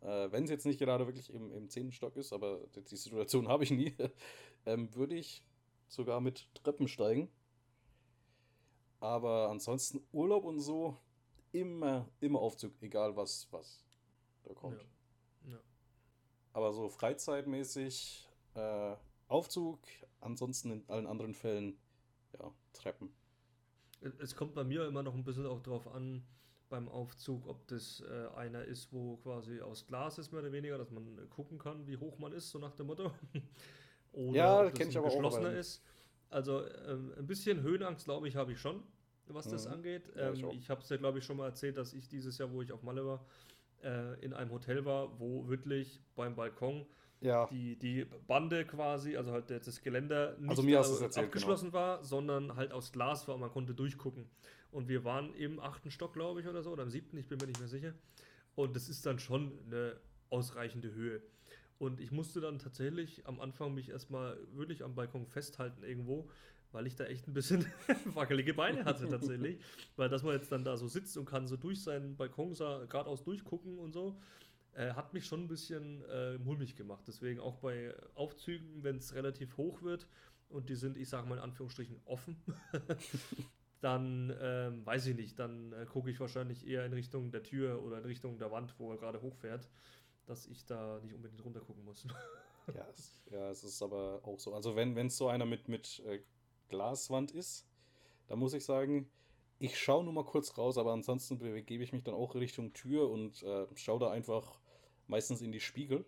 äh, 0.00 0.30
wenn 0.30 0.44
es 0.44 0.50
jetzt 0.50 0.66
nicht 0.66 0.78
gerade 0.78 1.06
wirklich 1.06 1.32
im, 1.32 1.52
im 1.52 1.68
zehnten 1.68 1.92
Stock 1.92 2.16
ist, 2.16 2.32
aber 2.32 2.60
die, 2.74 2.82
die 2.82 2.96
Situation 2.96 3.48
habe 3.48 3.64
ich 3.64 3.70
nie, 3.70 3.94
ähm, 4.66 4.94
würde 4.94 5.14
ich 5.14 5.42
sogar 5.88 6.20
mit 6.20 6.48
Treppen 6.54 6.88
steigen. 6.88 7.30
Aber 9.00 9.50
ansonsten 9.50 10.00
Urlaub 10.12 10.44
und 10.44 10.60
so, 10.60 10.96
immer, 11.52 12.08
immer 12.20 12.40
Aufzug, 12.40 12.72
egal 12.80 13.16
was, 13.16 13.48
was 13.50 13.84
da 14.44 14.54
kommt. 14.54 14.82
Ja. 15.44 15.52
Ja. 15.52 15.60
Aber 16.52 16.72
so 16.72 16.88
freizeitmäßig 16.88 18.28
äh, 18.54 18.96
Aufzug, 19.28 19.80
ansonsten 20.20 20.70
in 20.70 20.88
allen 20.88 21.06
anderen 21.06 21.34
Fällen 21.34 21.78
ja, 22.38 22.52
Treppen. 22.72 23.12
Es 24.00 24.36
kommt 24.36 24.54
bei 24.54 24.64
mir 24.64 24.86
immer 24.86 25.02
noch 25.02 25.14
ein 25.14 25.24
bisschen 25.24 25.46
auch 25.46 25.60
drauf 25.60 25.88
an, 25.88 26.22
beim 26.68 26.88
Aufzug, 26.88 27.46
ob 27.46 27.66
das 27.68 28.00
äh, 28.08 28.28
einer 28.36 28.64
ist, 28.64 28.92
wo 28.92 29.16
quasi 29.18 29.60
aus 29.60 29.86
Glas 29.86 30.18
ist, 30.18 30.32
mehr 30.32 30.40
oder 30.42 30.52
weniger, 30.52 30.78
dass 30.78 30.90
man 30.90 31.28
gucken 31.30 31.58
kann, 31.58 31.86
wie 31.86 31.96
hoch 31.96 32.18
man 32.18 32.32
ist, 32.32 32.50
so 32.50 32.58
nach 32.58 32.74
dem 32.74 32.86
Motto. 32.88 33.12
oder 34.12 34.36
Ja, 34.36 34.66
ob 34.66 34.74
das 34.74 34.88
ich 34.88 34.96
aber 34.98 35.06
auch, 35.06 35.12
geschlossener 35.12 35.48
aber- 35.48 35.56
ist. 35.58 35.82
Also 36.28 36.64
ähm, 36.88 37.12
ein 37.16 37.26
bisschen 37.26 37.62
Höhenangst, 37.62 38.04
glaube 38.06 38.26
ich, 38.26 38.34
habe 38.34 38.52
ich 38.52 38.58
schon, 38.60 38.82
was 39.28 39.46
das 39.48 39.66
Mhm. 39.66 39.72
angeht. 39.74 40.10
Ja, 40.16 40.28
Ähm, 40.28 40.34
ich 40.34 40.44
auch. 40.44 40.52
ich 40.52 40.70
habe 40.70 40.80
es 40.82 40.88
ja, 40.88 40.96
glaube 40.96 41.18
ich, 41.18 41.24
schon 41.24 41.36
mal 41.36 41.46
erzählt, 41.46 41.76
dass 41.76 41.92
ich 41.92 42.08
dieses 42.08 42.36
Jahr, 42.38 42.50
wo 42.52 42.62
ich 42.62 42.72
auf 42.72 42.82
Malle 42.82 43.06
war, 43.06 43.24
äh, 43.84 44.18
in 44.24 44.32
einem 44.32 44.50
Hotel 44.50 44.84
war, 44.84 45.20
wo 45.20 45.46
wirklich 45.48 46.00
beim 46.16 46.34
Balkon 46.34 46.84
Ja. 47.20 47.46
die, 47.46 47.76
die 47.76 48.06
Bande 48.26 48.64
quasi, 48.64 49.16
also 49.16 49.32
halt 49.32 49.50
das 49.50 49.80
Geländer 49.82 50.36
nicht 50.38 50.50
Also 50.50 50.62
mir 50.62 50.78
hast 50.78 51.00
äh, 51.00 51.04
erzählt, 51.04 51.26
abgeschlossen 51.26 51.72
war, 51.72 52.04
sondern 52.04 52.56
halt 52.56 52.72
aus 52.72 52.92
Glas 52.92 53.26
war 53.26 53.34
und 53.34 53.40
man 53.40 53.50
konnte 53.50 53.74
durchgucken. 53.74 54.26
Und 54.70 54.88
wir 54.88 55.04
waren 55.04 55.34
im 55.34 55.58
achten 55.58 55.90
Stock, 55.90 56.12
glaube 56.12 56.40
ich, 56.40 56.46
oder 56.46 56.62
so, 56.62 56.70
oder 56.70 56.82
im 56.82 56.90
siebten, 56.90 57.16
ich 57.16 57.28
bin 57.28 57.38
mir 57.38 57.46
nicht 57.46 57.58
mehr 57.58 57.68
sicher. 57.68 57.94
Und 58.54 58.76
das 58.76 58.88
ist 58.88 59.06
dann 59.06 59.18
schon 59.18 59.58
eine 59.66 59.96
ausreichende 60.28 60.92
Höhe. 60.92 61.22
Und 61.78 62.00
ich 62.00 62.10
musste 62.10 62.40
dann 62.40 62.58
tatsächlich 62.58 63.26
am 63.26 63.40
Anfang 63.40 63.74
mich 63.74 63.90
erstmal 63.90 64.38
wirklich 64.52 64.82
am 64.82 64.94
Balkon 64.94 65.26
festhalten 65.26 65.82
irgendwo, 65.82 66.28
weil 66.72 66.86
ich 66.86 66.96
da 66.96 67.04
echt 67.04 67.28
ein 67.28 67.34
bisschen 67.34 67.66
wackelige 68.14 68.54
Beine 68.54 68.84
hatte 68.84 69.08
tatsächlich. 69.08 69.58
Weil 69.96 70.08
dass 70.08 70.22
man 70.22 70.34
jetzt 70.34 70.50
dann 70.52 70.64
da 70.64 70.76
so 70.76 70.88
sitzt 70.88 71.16
und 71.16 71.26
kann 71.26 71.46
so 71.46 71.56
durch 71.56 71.82
seinen 71.82 72.16
Balkon 72.16 72.54
geradeaus 72.54 73.24
durchgucken 73.24 73.78
und 73.78 73.92
so, 73.92 74.18
äh, 74.76 74.92
hat 74.92 75.14
mich 75.14 75.26
schon 75.26 75.44
ein 75.44 75.48
bisschen 75.48 76.04
äh, 76.04 76.38
mulmig 76.38 76.76
gemacht. 76.76 77.04
Deswegen 77.06 77.40
auch 77.40 77.56
bei 77.56 77.94
Aufzügen, 78.14 78.82
wenn 78.82 78.96
es 78.96 79.14
relativ 79.14 79.56
hoch 79.56 79.82
wird 79.82 80.06
und 80.48 80.68
die 80.68 80.74
sind, 80.74 80.96
ich 80.96 81.08
sage 81.08 81.26
mal 81.28 81.36
in 81.36 81.42
Anführungsstrichen, 81.42 82.00
offen, 82.04 82.36
dann 83.80 84.34
ähm, 84.40 84.84
weiß 84.84 85.06
ich 85.06 85.16
nicht, 85.16 85.38
dann 85.38 85.72
äh, 85.72 85.86
gucke 85.86 86.10
ich 86.10 86.20
wahrscheinlich 86.20 86.66
eher 86.66 86.84
in 86.84 86.92
Richtung 86.92 87.30
der 87.30 87.42
Tür 87.42 87.82
oder 87.82 87.98
in 87.98 88.04
Richtung 88.04 88.38
der 88.38 88.50
Wand, 88.50 88.74
wo 88.78 88.92
er 88.92 88.98
gerade 88.98 89.22
hochfährt, 89.22 89.68
dass 90.26 90.46
ich 90.46 90.66
da 90.66 91.00
nicht 91.02 91.14
unbedingt 91.14 91.44
runter 91.44 91.60
gucken 91.60 91.84
muss. 91.84 92.06
Ja, 92.74 92.84
es, 92.92 93.22
ja, 93.30 93.48
es 93.48 93.62
ist 93.62 93.80
aber 93.80 94.18
auch 94.24 94.40
so. 94.40 94.52
Also 94.52 94.74
wenn 94.74 94.96
es 94.96 95.16
so 95.16 95.28
einer 95.28 95.46
mit, 95.46 95.68
mit 95.68 96.02
äh, 96.04 96.18
Glaswand 96.68 97.30
ist, 97.30 97.64
dann 98.26 98.40
muss 98.40 98.54
ich 98.54 98.64
sagen, 98.64 99.08
ich 99.60 99.78
schaue 99.78 100.02
nur 100.02 100.12
mal 100.12 100.24
kurz 100.24 100.58
raus, 100.58 100.76
aber 100.76 100.92
ansonsten 100.92 101.38
begebe 101.38 101.84
ich 101.84 101.92
mich 101.92 102.02
dann 102.02 102.14
auch 102.14 102.34
Richtung 102.34 102.72
Tür 102.72 103.08
und 103.08 103.40
äh, 103.44 103.68
schaue 103.76 104.00
da 104.00 104.10
einfach 104.10 104.58
meistens 105.08 105.42
in 105.42 105.52
die 105.52 105.60
Spiegel. 105.60 106.04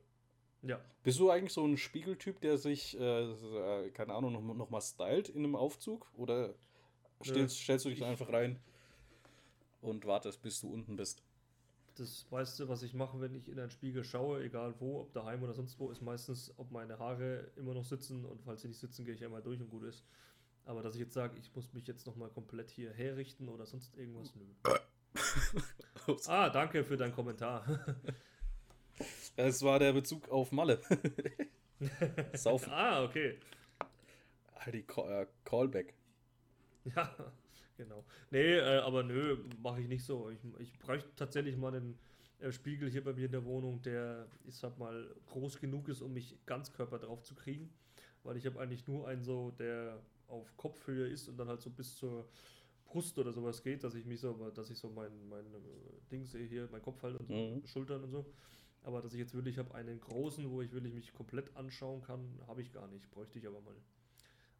ja, 0.63 0.81
Bist 1.03 1.19
du 1.19 1.31
eigentlich 1.31 1.53
so 1.53 1.65
ein 1.65 1.77
Spiegeltyp, 1.77 2.41
der 2.41 2.59
sich, 2.59 2.99
äh, 2.99 3.23
äh, 3.23 3.91
keine 3.91 4.15
Ahnung, 4.15 4.33
noch, 4.33 4.55
noch 4.55 4.71
mal 4.71 4.81
stylt 4.81 5.29
in 5.29 5.45
einem 5.45 5.57
Aufzug? 5.57 6.07
Oder 6.17 6.55
stellst, 7.25 7.57
stellst 7.59 7.85
du 7.85 7.91
dich 7.91 8.05
einfach 8.05 8.33
rein 8.33 8.59
und 9.81 10.07
wartest, 10.07 10.43
bis 10.43 10.61
du 10.61 10.73
unten 10.73 10.97
bist? 10.97 11.23
Das 11.97 12.27
meiste, 12.31 12.69
was 12.69 12.85
ich 12.85 12.95
mache, 12.95 13.21
wenn 13.21 13.35
ich 13.35 13.49
in 13.49 13.59
einen 13.59 13.71
Spiegel 13.71 14.05
schaue, 14.05 14.43
egal 14.45 14.75
wo, 14.79 15.01
ob 15.01 15.13
daheim 15.13 15.43
oder 15.43 15.53
sonst 15.53 15.79
wo, 15.81 15.91
ist 15.91 16.01
meistens, 16.01 16.55
ob 16.57 16.71
meine 16.71 16.99
Haare 16.99 17.51
immer 17.57 17.75
noch 17.75 17.85
sitzen 17.85 18.25
und 18.25 18.41
falls 18.43 18.63
sie 18.63 18.69
nicht 18.69 18.79
sitzen, 18.79 19.05
gehe 19.05 19.15
ich 19.15 19.25
einmal 19.25 19.43
durch 19.43 19.61
und 19.61 19.69
gut 19.69 19.83
ist. 19.83 20.05
Aber 20.65 20.83
dass 20.83 20.95
ich 20.95 21.01
jetzt 21.01 21.15
sage, 21.15 21.37
ich 21.39 21.53
muss 21.57 21.73
mich 21.73 21.87
jetzt 21.87 22.07
nochmal 22.07 22.29
komplett 22.29 22.71
hier 22.71 22.93
herrichten 22.93 23.49
oder 23.49 23.67
sonst 23.67 23.97
irgendwas, 23.97 24.35
nö. 24.37 24.45
ah, 26.27 26.51
danke 26.51 26.85
für 26.85 26.97
deinen 26.97 27.15
Kommentar. 27.15 27.65
Es 29.39 29.63
war 29.63 29.79
der 29.79 29.93
Bezug 29.93 30.29
auf 30.31 30.51
Malle. 30.51 30.81
Saufen. 32.35 32.73
ah, 32.73 33.05
okay. 33.05 33.39
Die 34.73 34.83
Call, 34.83 35.23
äh, 35.23 35.27
Callback. 35.45 35.95
Ja, 36.85 37.15
genau. 37.77 38.05
Nee, 38.33 38.57
äh, 38.57 38.79
aber 38.79 39.05
nö, 39.05 39.39
mache 39.63 39.81
ich 39.81 39.87
nicht 39.87 40.05
so. 40.05 40.29
Ich, 40.31 40.41
ich 40.59 40.77
bräuchte 40.81 41.09
tatsächlich 41.15 41.57
mal 41.57 41.73
einen 41.73 41.97
äh, 42.41 42.51
Spiegel 42.51 42.91
hier 42.91 43.05
bei 43.05 43.13
mir 43.13 43.27
in 43.27 43.31
der 43.31 43.45
Wohnung, 43.45 43.81
der, 43.83 44.27
ich 44.45 44.57
sag 44.57 44.77
mal, 44.77 45.09
groß 45.27 45.61
genug 45.61 45.89
ist, 45.89 46.03
um 46.03 46.13
mich 46.13 46.37
ganz 46.45 46.73
Körper 46.73 46.99
drauf 46.99 47.23
zu 47.23 47.37
kriegen. 47.37 47.71
Weil 48.25 48.37
ich 48.37 48.45
habe 48.45 48.59
eigentlich 48.59 48.89
nur 48.89 49.07
einen 49.07 49.23
so, 49.23 49.53
der 49.53 50.03
auf 50.27 50.57
Kopfhöhe 50.57 51.07
ist 51.07 51.29
und 51.29 51.37
dann 51.37 51.47
halt 51.47 51.61
so 51.61 51.71
bis 51.71 51.95
zur 51.95 52.29
Brust 52.87 53.17
oder 53.21 53.33
sowas 53.33 53.63
geht, 53.63 53.85
dass 53.85 53.95
ich 53.95 54.05
mich 54.05 54.19
so, 54.19 54.51
dass 54.51 54.69
ich 54.69 54.79
so 54.79 54.91
mein, 54.91 55.29
mein 55.29 55.47
äh, 55.47 56.11
Ding 56.11 56.25
sehe 56.25 56.45
hier, 56.45 56.69
mein 56.73 56.83
Kopf 56.83 57.01
halt 57.05 57.21
und 57.21 57.29
so, 57.29 57.35
mhm. 57.35 57.65
Schultern 57.67 58.03
und 58.03 58.11
so. 58.11 58.27
Aber 58.83 59.03
dass 59.03 59.13
ich 59.13 59.19
jetzt 59.19 59.35
wirklich 59.35 59.59
habe 59.59 59.75
einen 59.75 60.01
großen, 60.01 60.51
wo 60.51 60.63
ich 60.63 60.73
wirklich 60.73 60.95
mich 60.95 61.13
komplett 61.13 61.55
anschauen 61.57 62.03
kann, 62.03 62.41
habe 62.47 62.63
ich 62.63 62.73
gar 62.73 62.89
nicht. 62.89 63.11
Bräuchte 63.11 63.39
ich 63.39 63.47
aber 63.47 63.61
mal. 63.61 63.77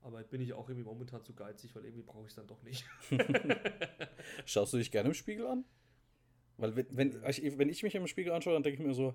Aber 0.03 0.23
bin 0.23 0.41
ich 0.41 0.53
auch 0.53 0.69
irgendwie 0.69 0.89
momentan 0.89 1.25
zu 1.25 1.35
geizig, 1.35 1.75
weil 1.75 1.85
irgendwie 1.85 2.03
brauche 2.03 2.25
ich 2.25 2.31
es 2.31 2.37
dann 2.37 2.47
doch 2.47 2.63
nicht. 2.63 2.85
Schaust 4.45 4.73
du 4.73 4.79
dich 4.79 4.91
gerne 4.91 5.09
im 5.09 5.15
Spiegel 5.15 5.47
an? 5.47 5.65
Weil 6.57 6.77
wenn, 6.77 6.97
wenn, 6.97 7.25
ich, 7.29 7.59
wenn 7.59 7.69
ich 7.69 7.83
mich 7.83 7.95
im 7.95 8.07
Spiegel 8.07 8.33
anschaue, 8.33 8.53
dann 8.53 8.63
denke 8.63 8.81
ich 8.81 8.87
mir 8.87 8.95
so, 8.95 9.15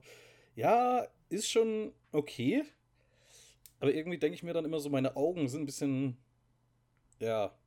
ja, 0.55 1.07
ist 1.29 1.49
schon 1.49 1.93
okay. 2.11 2.63
Aber 3.79 3.93
irgendwie 3.93 4.17
denke 4.17 4.35
ich 4.35 4.43
mir 4.43 4.53
dann 4.53 4.65
immer 4.65 4.79
so, 4.79 4.89
meine 4.89 5.15
Augen 5.15 5.47
sind 5.47 5.63
ein 5.63 5.65
bisschen, 5.65 6.17
ja, 7.19 7.57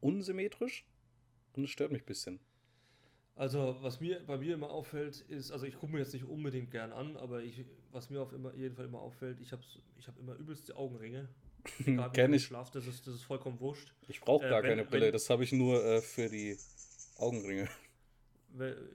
unsymmetrisch. 0.00 0.86
Und 1.54 1.64
es 1.64 1.70
stört 1.70 1.92
mich 1.92 2.02
ein 2.02 2.06
bisschen. 2.06 2.40
Also, 3.36 3.76
was 3.82 4.00
mir 4.00 4.20
bei 4.26 4.38
mir 4.38 4.54
immer 4.54 4.70
auffällt, 4.70 5.20
ist, 5.28 5.52
also 5.52 5.66
ich 5.66 5.78
gucke 5.78 5.92
mir 5.92 5.98
jetzt 5.98 6.14
nicht 6.14 6.24
unbedingt 6.24 6.70
gern 6.70 6.90
an, 6.90 7.18
aber 7.18 7.42
ich, 7.42 7.64
was 7.92 8.08
mir 8.08 8.22
auf 8.22 8.32
immer, 8.32 8.54
jeden 8.54 8.74
Fall 8.74 8.86
immer 8.86 9.00
auffällt, 9.00 9.40
ich 9.42 9.52
habe 9.52 9.62
ich 9.98 10.08
hab 10.08 10.18
immer 10.18 10.34
übelste 10.36 10.74
Augenringe. 10.74 11.28
Kenn 12.14 12.32
ich. 12.32 12.44
Schlaf, 12.44 12.70
das 12.70 12.86
ist, 12.86 13.06
das 13.06 13.14
ist 13.14 13.24
vollkommen 13.24 13.60
wurscht. 13.60 13.92
Ich 14.08 14.22
brauche 14.22 14.48
gar 14.48 14.60
äh, 14.60 14.62
wenn, 14.62 14.70
keine 14.70 14.84
Brille, 14.86 15.06
wenn, 15.06 15.12
das 15.12 15.28
habe 15.28 15.44
ich 15.44 15.52
nur 15.52 15.84
äh, 15.84 16.00
für 16.00 16.30
die 16.30 16.56
Augenringe. 17.18 17.68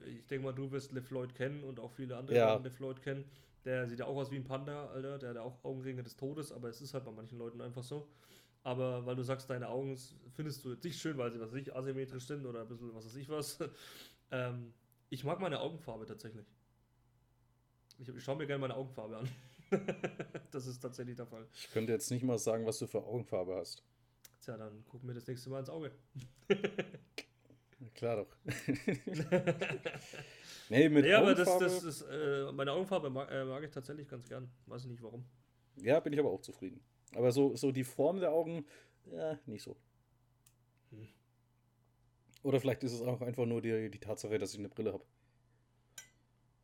Ich 0.06 0.26
denke 0.26 0.46
mal, 0.46 0.52
du 0.52 0.72
wirst 0.72 0.90
LeFloid 0.90 1.36
kennen 1.36 1.62
und 1.62 1.78
auch 1.78 1.92
viele 1.92 2.16
andere 2.16 2.36
ja. 2.36 2.56
LeFloid 2.56 3.00
kennen. 3.00 3.24
Der 3.64 3.88
sieht 3.88 4.00
ja 4.00 4.06
auch 4.06 4.16
aus 4.16 4.32
wie 4.32 4.36
ein 4.36 4.44
Panda, 4.44 4.86
Alter. 4.86 5.18
Der 5.18 5.30
hat 5.30 5.36
auch 5.36 5.62
Augenringe 5.62 6.02
des 6.02 6.16
Todes, 6.16 6.50
aber 6.50 6.68
es 6.68 6.80
ist 6.80 6.94
halt 6.94 7.04
bei 7.04 7.12
manchen 7.12 7.38
Leuten 7.38 7.60
einfach 7.60 7.84
so. 7.84 8.08
Aber 8.64 9.04
weil 9.06 9.16
du 9.16 9.22
sagst, 9.22 9.50
deine 9.50 9.68
Augen 9.68 9.96
findest 10.34 10.64
du 10.64 10.70
jetzt 10.72 10.84
nicht 10.84 11.00
schön, 11.00 11.16
weil 11.18 11.32
sie, 11.32 11.40
was 11.40 11.52
weiß 11.52 11.60
ich, 11.60 11.74
asymmetrisch 11.74 12.26
sind 12.26 12.46
oder 12.46 12.62
ein 12.62 12.68
bisschen 12.68 12.94
was 12.94 13.06
weiß 13.06 13.16
ich 13.16 13.28
was. 13.28 13.58
Ähm, 14.32 14.72
ich 15.10 15.24
mag 15.24 15.40
meine 15.40 15.60
Augenfarbe 15.60 16.06
tatsächlich. 16.06 16.46
Ich, 17.98 18.08
ich 18.08 18.24
schaue 18.24 18.36
mir 18.36 18.46
gerne 18.46 18.60
meine 18.60 18.74
Augenfarbe 18.74 19.18
an. 19.18 19.28
das 20.50 20.66
ist 20.66 20.80
tatsächlich 20.80 21.16
der 21.16 21.26
Fall. 21.26 21.46
Ich 21.54 21.70
könnte 21.70 21.92
jetzt 21.92 22.10
nicht 22.10 22.24
mal 22.24 22.38
sagen, 22.38 22.66
was 22.66 22.78
du 22.78 22.86
für 22.86 23.04
Augenfarbe 23.04 23.54
hast. 23.56 23.84
Tja, 24.40 24.56
dann 24.56 24.84
gucken 24.86 25.08
wir 25.08 25.14
das 25.14 25.26
nächste 25.26 25.50
Mal 25.50 25.60
ins 25.60 25.68
Auge. 25.70 25.92
Klar 27.94 28.16
doch. 28.16 28.36
nee, 30.68 30.88
mit 30.88 31.04
ja, 31.04 31.18
aber 31.18 31.34
das, 31.34 31.58
das 31.58 31.84
ist, 31.84 32.02
äh, 32.02 32.50
meine 32.52 32.72
Augenfarbe 32.72 33.10
mag, 33.10 33.30
äh, 33.30 33.44
mag, 33.44 33.62
ich 33.64 33.70
tatsächlich 33.70 34.08
ganz 34.08 34.28
gern. 34.28 34.50
Weiß 34.66 34.84
ich 34.84 34.90
nicht 34.90 35.02
warum. 35.02 35.24
Ja, 35.76 36.00
bin 36.00 36.12
ich 36.12 36.18
aber 36.18 36.30
auch 36.30 36.40
zufrieden. 36.40 36.80
Aber 37.14 37.32
so, 37.32 37.54
so 37.56 37.70
die 37.70 37.84
Form 37.84 38.20
der 38.20 38.32
Augen, 38.32 38.64
ja, 39.10 39.38
nicht 39.46 39.62
so. 39.62 39.76
Oder 42.42 42.60
vielleicht 42.60 42.82
ist 42.82 42.92
es 42.92 43.02
auch 43.02 43.20
einfach 43.20 43.46
nur 43.46 43.62
die, 43.62 43.90
die 43.90 43.98
Tatsache, 43.98 44.38
dass 44.38 44.52
ich 44.52 44.58
eine 44.58 44.68
Brille 44.68 44.92
habe. 44.92 45.04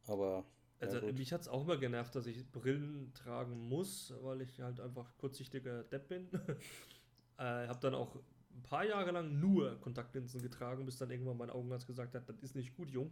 Aber. 0.07 0.45
Also 0.81 0.99
ja, 0.99 1.13
mich 1.13 1.33
hat 1.33 1.41
es 1.41 1.49
auch 1.49 1.63
immer 1.63 1.77
genervt, 1.77 2.15
dass 2.15 2.27
ich 2.27 2.49
Brillen 2.53 3.13
tragen 3.13 3.69
muss, 3.69 4.15
weil 4.23 4.43
ich 4.43 4.61
halt 4.61 4.79
einfach 4.81 5.17
kurzsichtiger 5.19 5.83
Depp 5.85 6.09
bin. 6.09 6.29
äh, 7.39 7.43
habe 7.43 7.81
dann 7.81 7.95
auch 7.95 8.15
ein 8.15 8.63
paar 8.63 8.85
Jahre 8.85 9.11
lang 9.11 9.41
nur 9.41 9.81
Kontaktlinsen 9.81 10.41
getragen, 10.41 10.85
bis 10.85 10.97
dann 10.97 11.11
irgendwann 11.11 11.37
mein 11.37 11.51
Augenarzt 11.51 11.87
gesagt 11.87 12.15
hat, 12.15 12.29
das 12.29 12.43
ist 12.43 12.55
nicht 12.55 12.77
gut, 12.77 12.91
Jung. 12.91 13.11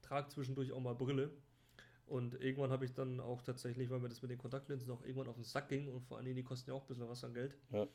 Trag 0.00 0.30
zwischendurch 0.30 0.72
auch 0.72 0.80
mal 0.80 0.94
Brille. 0.94 1.30
Und 2.06 2.40
irgendwann 2.40 2.70
habe 2.70 2.84
ich 2.84 2.94
dann 2.94 3.20
auch 3.20 3.42
tatsächlich, 3.42 3.90
weil 3.90 3.98
mir 3.98 4.08
das 4.08 4.22
mit 4.22 4.30
den 4.30 4.38
Kontaktlinsen 4.38 4.90
auch 4.90 5.02
irgendwann 5.02 5.28
auf 5.28 5.34
den 5.34 5.44
Sack 5.44 5.68
ging 5.68 5.88
und 5.88 6.00
vor 6.02 6.16
allen 6.16 6.24
Dingen, 6.24 6.36
die 6.36 6.44
kosten 6.44 6.70
ja 6.70 6.76
auch 6.76 6.82
ein 6.82 6.86
bisschen 6.86 7.08
was 7.08 7.24
an 7.24 7.34
Geld. 7.34 7.56
Ja 7.72 7.86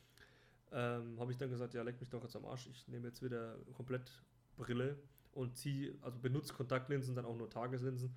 ähm, 0.72 1.18
habe 1.18 1.32
ich 1.32 1.38
dann 1.38 1.50
gesagt, 1.50 1.74
ja, 1.74 1.82
leck 1.82 2.00
mich 2.00 2.10
doch 2.10 2.22
jetzt 2.22 2.36
am 2.36 2.44
Arsch, 2.44 2.66
ich 2.66 2.88
nehme 2.88 3.08
jetzt 3.08 3.22
wieder 3.22 3.56
komplett 3.74 4.22
Brille 4.56 4.98
und 5.32 5.56
ziehe, 5.56 5.94
also 6.02 6.18
benutze 6.18 6.54
Kontaktlinsen, 6.54 7.14
dann 7.14 7.24
auch 7.24 7.36
nur 7.36 7.50
Tageslinsen. 7.50 8.14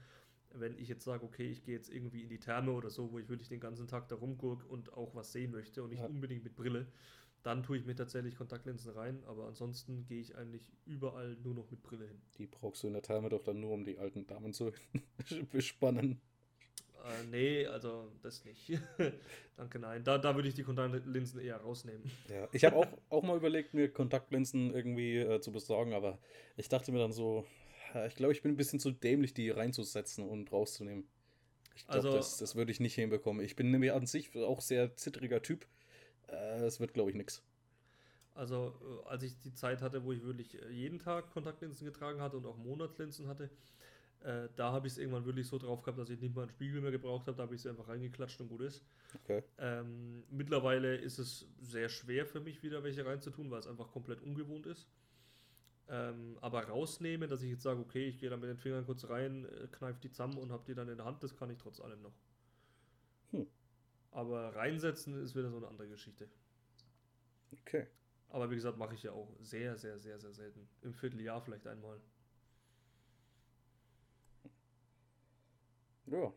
Wenn 0.52 0.78
ich 0.78 0.88
jetzt 0.88 1.04
sage, 1.04 1.26
okay, 1.26 1.50
ich 1.50 1.64
gehe 1.64 1.76
jetzt 1.76 1.90
irgendwie 1.90 2.24
in 2.24 2.30
die 2.30 2.40
Therme 2.40 2.72
oder 2.72 2.90
so, 2.90 3.12
wo 3.12 3.20
ich 3.20 3.28
wirklich 3.28 3.50
den 3.50 3.60
ganzen 3.60 3.88
Tag 3.88 4.08
da 4.08 4.16
rumgucke 4.16 4.66
und 4.68 4.94
auch 4.94 5.14
was 5.14 5.34
sehen 5.34 5.52
möchte 5.52 5.84
und 5.84 5.90
nicht 5.90 6.00
ja. 6.00 6.06
unbedingt 6.06 6.44
mit 6.46 6.56
Brille, 6.56 6.88
dann 7.44 7.62
tue 7.62 7.78
ich 7.78 7.86
mir 7.86 7.96
tatsächlich 7.96 8.36
Kontaktlinsen 8.36 8.92
rein, 8.94 9.24
aber 9.26 9.48
ansonsten 9.48 10.06
gehe 10.06 10.20
ich 10.20 10.36
eigentlich 10.36 10.72
überall 10.86 11.36
nur 11.44 11.54
noch 11.54 11.70
mit 11.70 11.84
Brille 11.84 12.08
hin. 12.08 12.22
Die 12.38 12.48
brauchst 12.48 12.84
du 12.84 12.88
in 12.88 12.94
der 12.94 13.02
Therme 13.02 13.30
doch 13.30 13.44
dann 13.44 13.60
nur, 13.60 13.72
um 13.72 13.84
die 13.84 14.00
alten 14.00 14.26
Damen 14.26 14.54
zu 14.54 14.72
bespannen. 15.52 16.22
Äh, 17.06 17.24
nee, 17.30 17.68
also 17.68 18.12
das 18.22 18.44
nicht. 18.46 18.80
Danke, 19.58 19.80
nein. 19.80 20.04
Da, 20.04 20.18
da 20.18 20.36
würde 20.36 20.50
ich 20.50 20.56
die 20.56 20.64
Kontaktlinsen 20.64 21.40
eher 21.40 21.58
rausnehmen. 21.58 22.10
Ja, 22.30 22.48
ich 22.52 22.66
habe 22.66 22.76
auch, 22.76 22.88
auch 23.10 23.24
mal 23.24 23.38
überlegt, 23.38 23.74
mir 23.74 23.92
Kontaktlinsen 23.92 24.74
irgendwie 24.74 25.18
äh, 25.18 25.40
zu 25.40 25.52
besorgen, 25.52 25.94
aber 25.94 26.18
ich 26.58 26.68
dachte 26.68 26.92
mir 26.92 27.00
dann 27.00 27.14
so, 27.14 27.46
ich 28.08 28.16
glaube, 28.16 28.34
ich 28.34 28.42
bin 28.42 28.54
ein 28.54 28.58
bisschen 28.58 28.80
zu 28.80 28.92
dämlich, 28.92 29.34
die 29.34 29.50
reinzusetzen 29.50 30.28
und 30.28 30.52
rauszunehmen. 30.52 31.08
Ich 31.76 31.86
glaube, 31.88 32.08
also, 32.08 32.18
das, 32.18 32.38
das 32.38 32.56
würde 32.56 32.72
ich 32.72 32.80
nicht 32.80 32.96
hinbekommen. 32.96 33.44
Ich 33.44 33.56
bin 33.56 33.72
nämlich 33.72 33.92
an 33.92 34.06
sich 34.06 34.36
auch 34.36 34.62
sehr 34.62 34.96
zittriger 34.96 35.42
Typ. 35.42 35.66
Äh, 36.28 36.64
es 36.64 36.80
wird, 36.80 36.94
glaube 36.94 37.12
ich, 37.12 37.16
nichts. 37.16 37.44
Also, 38.34 38.74
äh, 39.06 39.10
als 39.10 39.24
ich 39.24 39.40
die 39.40 39.54
Zeit 39.54 39.82
hatte, 39.82 40.04
wo 40.04 40.12
ich 40.12 40.24
wirklich 40.24 40.62
äh, 40.62 40.70
jeden 40.70 41.00
Tag 41.00 41.32
Kontaktlinsen 41.32 41.86
getragen 41.86 42.22
hatte 42.22 42.38
und 42.38 42.46
auch 42.46 42.58
Monatslinsen 42.58 43.28
hatte, 43.28 43.50
äh, 44.26 44.50
da 44.56 44.72
habe 44.72 44.88
ich 44.88 44.94
es 44.94 44.98
irgendwann 44.98 45.26
wirklich 45.26 45.48
so 45.48 45.60
drauf 45.60 45.84
gehabt, 45.84 46.00
dass 46.00 46.10
ich 46.10 46.20
nicht 46.20 46.36
mal 46.36 46.42
einen 46.42 46.50
Spiegel 46.50 46.82
mehr 46.82 46.92
gebraucht 46.92 47.28
habe. 47.28 47.38
Da 47.38 47.44
habe 47.44 47.54
ich 47.54 47.62
es 47.62 47.68
einfach 47.68 47.88
reingeklatscht 47.88 48.42
und 48.42 48.50
gut 48.50 48.62
ist. 48.62 48.84
Okay. 49.24 49.44
Ähm, 49.60 50.24
mittlerweile 50.32 50.96
ist 50.96 51.20
es 51.20 51.48
sehr 51.62 51.90
schwer 51.90 52.26
für 52.26 52.40
mich, 52.40 52.64
wieder 52.64 52.84
welche 52.84 53.06
reinzutun, 53.06 53.52
weil 53.52 53.60
es 53.60 53.68
einfach 53.68 53.92
komplett 53.92 54.22
ungewohnt 54.22 54.66
ist. 54.66 54.88
Ähm, 55.88 56.40
aber 56.42 56.64
rausnehmen, 56.64 57.30
dass 57.30 57.44
ich 57.44 57.52
jetzt 57.52 57.62
sage, 57.62 57.80
okay, 57.80 58.08
ich 58.08 58.18
gehe 58.18 58.32
da 58.32 58.38
mit 58.38 58.50
den 58.50 58.58
Fingern 58.58 58.88
kurz 58.88 59.08
rein, 59.08 59.46
äh, 59.46 59.68
kneife 59.68 60.00
die 60.02 60.10
zusammen 60.10 60.40
und 60.40 60.52
habe 60.52 60.64
die 60.66 60.74
dann 60.74 60.90
in 60.90 60.98
der 60.98 61.06
Hand, 61.06 61.22
das 61.22 61.36
kann 61.36 61.52
ich 61.52 61.60
trotz 61.60 61.80
allem 61.80 62.02
noch. 62.02 62.16
Hm. 63.30 63.46
Aber 64.10 64.56
reinsetzen 64.56 65.22
ist 65.22 65.36
wieder 65.36 65.52
so 65.52 65.58
eine 65.58 65.68
andere 65.68 65.88
Geschichte. 65.88 66.28
Okay. 67.52 67.86
Aber 68.30 68.50
wie 68.50 68.56
gesagt, 68.56 68.80
mache 68.80 68.96
ich 68.96 69.04
ja 69.04 69.12
auch 69.12 69.32
sehr, 69.40 69.78
sehr, 69.78 70.00
sehr, 70.00 70.18
sehr 70.20 70.34
selten. 70.34 70.68
Im 70.82 70.96
Vierteljahr 70.96 71.42
vielleicht 71.42 71.68
einmal. 71.68 72.02
Ja. 76.08 76.34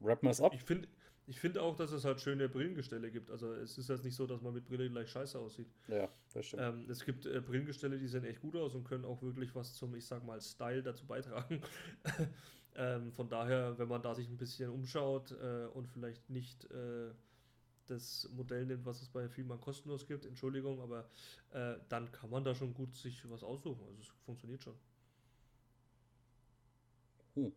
Wir 0.00 0.18
es 0.30 0.40
ab. 0.40 0.52
Ich 0.54 0.62
finde 0.62 0.88
ich 1.30 1.38
find 1.38 1.58
auch, 1.58 1.76
dass 1.76 1.92
es 1.92 2.04
halt 2.04 2.20
schöne 2.20 2.48
Brillengestelle 2.48 3.08
gibt. 3.08 3.30
Also 3.30 3.52
es 3.52 3.78
ist 3.78 3.88
jetzt 3.88 4.04
nicht 4.04 4.16
so, 4.16 4.26
dass 4.26 4.40
man 4.42 4.52
mit 4.52 4.64
Brille 4.64 4.90
gleich 4.90 5.10
scheiße 5.10 5.38
aussieht. 5.38 5.68
Ja, 5.86 6.08
das 6.34 6.46
stimmt. 6.46 6.62
Ähm, 6.62 6.90
es 6.90 7.04
gibt 7.04 7.24
äh, 7.24 7.40
Brillengestelle, 7.40 8.00
die 8.00 8.08
sehen 8.08 8.24
echt 8.24 8.40
gut 8.40 8.56
aus 8.56 8.74
und 8.74 8.82
können 8.82 9.04
auch 9.04 9.22
wirklich 9.22 9.54
was 9.54 9.74
zum, 9.74 9.94
ich 9.94 10.04
sag 10.04 10.24
mal, 10.24 10.40
Style 10.40 10.82
dazu 10.82 11.06
beitragen. 11.06 11.62
ähm, 12.74 13.12
von 13.12 13.28
daher, 13.28 13.78
wenn 13.78 13.86
man 13.86 14.02
da 14.02 14.12
sich 14.12 14.28
ein 14.28 14.38
bisschen 14.38 14.70
umschaut 14.70 15.30
äh, 15.30 15.66
und 15.66 15.86
vielleicht 15.86 16.28
nicht 16.30 16.68
äh, 16.72 17.12
das 17.86 18.28
Modell 18.32 18.66
nimmt, 18.66 18.84
was 18.84 19.00
es 19.00 19.08
bei 19.08 19.28
Vielmann 19.28 19.60
kostenlos 19.60 20.08
gibt, 20.08 20.26
Entschuldigung, 20.26 20.80
aber 20.80 21.08
äh, 21.52 21.76
dann 21.88 22.10
kann 22.10 22.30
man 22.30 22.42
da 22.42 22.56
schon 22.56 22.74
gut 22.74 22.96
sich 22.96 23.28
was 23.30 23.44
aussuchen. 23.44 23.84
Also 23.86 24.00
es 24.00 24.08
funktioniert 24.24 24.64
schon. 24.64 24.74
Hm. 27.44 27.52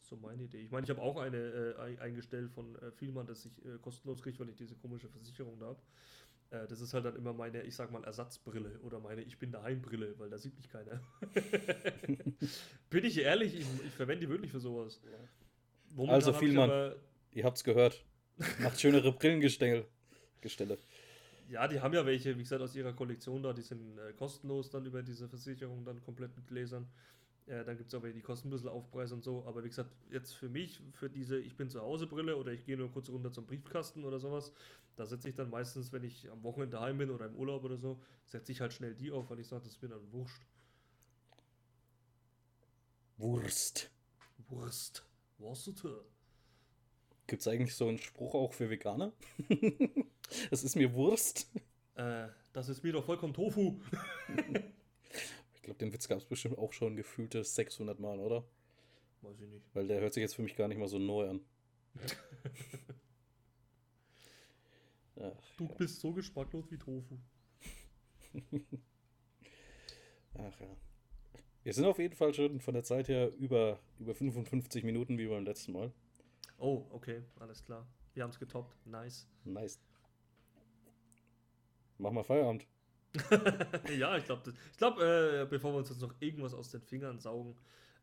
So 0.00 0.16
meine 0.16 0.44
Idee. 0.44 0.60
Ich 0.60 0.70
meine, 0.70 0.84
ich 0.84 0.90
habe 0.90 1.02
auch 1.02 1.16
eine 1.16 1.36
äh, 1.36 1.98
eingestellt 1.98 2.50
von 2.52 2.76
äh, 2.76 2.92
Vielmann, 2.92 3.26
dass 3.26 3.44
ich 3.44 3.64
äh, 3.64 3.78
kostenlos 3.82 4.22
kriege, 4.22 4.38
weil 4.38 4.48
ich 4.48 4.56
diese 4.56 4.76
komische 4.76 5.08
Versicherung 5.08 5.58
da 5.58 5.66
habe. 5.66 5.80
Äh, 6.50 6.68
das 6.68 6.80
ist 6.80 6.94
halt 6.94 7.04
dann 7.04 7.16
immer 7.16 7.32
meine, 7.32 7.62
ich 7.62 7.74
sag 7.74 7.90
mal, 7.90 8.04
Ersatzbrille 8.04 8.78
oder 8.80 9.00
meine 9.00 9.22
Ich 9.22 9.38
bin 9.38 9.50
daheim 9.50 9.82
Brille, 9.82 10.14
weil 10.18 10.30
da 10.30 10.38
sieht 10.38 10.56
mich 10.56 10.68
keiner. 10.68 11.00
bin 12.90 13.04
ich 13.04 13.18
ehrlich, 13.18 13.58
ich, 13.58 13.66
ich, 13.84 13.92
verwende 13.92 14.26
die 14.26 14.30
wirklich 14.30 14.52
für 14.52 14.60
sowas. 14.60 15.00
Momentan 15.94 16.14
also 16.14 16.32
Vielmann, 16.32 16.92
ihr 17.32 17.44
habt's 17.44 17.64
gehört. 17.64 18.04
Macht 18.60 18.80
schönere 18.80 19.12
Brillengestelle. 19.12 19.86
Gestelle. 20.40 20.78
Ja, 21.48 21.66
die 21.68 21.80
haben 21.80 21.94
ja 21.94 22.04
welche, 22.04 22.36
wie 22.36 22.42
gesagt, 22.42 22.62
aus 22.62 22.74
ihrer 22.74 22.92
Kollektion 22.92 23.42
da, 23.42 23.52
die 23.52 23.62
sind 23.62 23.98
äh, 23.98 24.12
kostenlos 24.12 24.70
dann 24.70 24.84
über 24.84 25.02
diese 25.02 25.28
Versicherung 25.28 25.84
dann 25.84 26.02
komplett 26.02 26.36
mit 26.36 26.46
Gläsern. 26.46 26.86
Äh, 27.46 27.64
dann 27.64 27.76
gibt 27.76 27.92
es 27.92 28.02
welche, 28.02 28.14
die 28.14 28.22
kosten 28.22 28.48
ein 28.48 28.50
bisschen 28.50 28.68
Aufpreis 28.68 29.12
und 29.12 29.22
so. 29.22 29.44
Aber 29.46 29.62
wie 29.62 29.68
gesagt, 29.68 29.90
jetzt 30.10 30.32
für 30.32 30.48
mich, 30.48 30.82
für 30.92 31.08
diese 31.08 31.38
Ich 31.38 31.56
bin 31.56 31.70
zu 31.70 31.80
Hause 31.80 32.06
Brille 32.06 32.36
oder 32.36 32.52
ich 32.52 32.64
gehe 32.64 32.76
nur 32.76 32.90
kurz 32.90 33.08
runter 33.08 33.32
zum 33.32 33.46
Briefkasten 33.46 34.04
oder 34.04 34.18
sowas, 34.18 34.52
da 34.96 35.06
setze 35.06 35.28
ich 35.28 35.34
dann 35.34 35.50
meistens, 35.50 35.92
wenn 35.92 36.02
ich 36.02 36.30
am 36.30 36.42
Wochenende 36.42 36.76
daheim 36.76 36.98
bin 36.98 37.10
oder 37.10 37.26
im 37.26 37.36
Urlaub 37.36 37.64
oder 37.64 37.76
so, 37.76 38.00
setze 38.24 38.50
ich 38.50 38.60
halt 38.60 38.72
schnell 38.72 38.94
die 38.94 39.12
auf, 39.12 39.30
weil 39.30 39.38
ich 39.38 39.46
sage, 39.46 39.62
das 39.64 39.74
ist 39.74 39.82
mir 39.82 39.88
dann 39.88 40.12
wurscht. 40.12 40.42
Wurst. 43.18 43.90
Wurst. 44.48 45.06
Wurst. 45.38 45.84
Gibt 47.26 47.40
es 47.42 47.48
eigentlich 47.48 47.74
so 47.74 47.88
einen 47.88 47.98
Spruch 47.98 48.34
auch 48.34 48.52
für 48.52 48.70
Veganer? 48.70 49.12
Es 50.50 50.64
ist 50.64 50.74
mir 50.74 50.92
Wurst. 50.92 51.48
Äh, 51.94 52.26
das 52.52 52.68
ist 52.68 52.82
mir 52.82 52.92
doch 52.92 53.04
vollkommen 53.04 53.32
Tofu. 53.32 53.80
ich 55.66 55.68
glaube, 55.68 55.78
den 55.80 55.92
Witz 55.92 56.06
gab 56.06 56.18
es 56.18 56.24
bestimmt 56.24 56.58
auch 56.58 56.72
schon 56.72 56.94
gefühlte 56.94 57.42
600 57.42 57.98
Mal, 57.98 58.20
oder? 58.20 58.44
Weiß 59.22 59.40
ich 59.40 59.48
nicht. 59.48 59.66
Weil 59.74 59.88
der 59.88 60.00
hört 60.00 60.14
sich 60.14 60.20
jetzt 60.20 60.36
für 60.36 60.42
mich 60.42 60.54
gar 60.54 60.68
nicht 60.68 60.78
mal 60.78 60.86
so 60.86 61.00
neu 61.00 61.28
an. 61.28 61.40
Ach, 65.20 65.56
du 65.56 65.64
ja. 65.64 65.74
bist 65.76 65.98
so 65.98 66.12
geschmacklos 66.12 66.70
wie 66.70 66.78
Tofu. 66.78 67.18
Ach 70.34 70.60
ja. 70.60 70.76
Wir 71.64 71.72
sind 71.72 71.86
auf 71.86 71.98
jeden 71.98 72.14
Fall 72.14 72.32
schon 72.32 72.60
von 72.60 72.74
der 72.74 72.84
Zeit 72.84 73.08
her 73.08 73.34
über, 73.34 73.80
über 73.98 74.14
55 74.14 74.84
Minuten 74.84 75.18
wie 75.18 75.26
beim 75.26 75.44
letzten 75.44 75.72
Mal. 75.72 75.92
Oh, 76.58 76.86
okay, 76.90 77.24
alles 77.40 77.64
klar. 77.64 77.88
Wir 78.14 78.22
haben 78.22 78.30
es 78.30 78.38
getoppt. 78.38 78.76
Nice. 78.86 79.26
Nice. 79.42 79.80
Mach 81.98 82.12
mal 82.12 82.22
Feierabend. 82.22 82.68
ja, 83.98 84.16
ich 84.16 84.24
glaube, 84.24 84.52
ich 84.72 84.78
glaub, 84.78 84.98
äh, 85.00 85.46
bevor 85.48 85.72
wir 85.72 85.78
uns 85.78 85.88
jetzt 85.88 86.00
noch 86.00 86.14
irgendwas 86.20 86.54
aus 86.54 86.70
den 86.70 86.82
Fingern 86.82 87.18
saugen, 87.18 87.56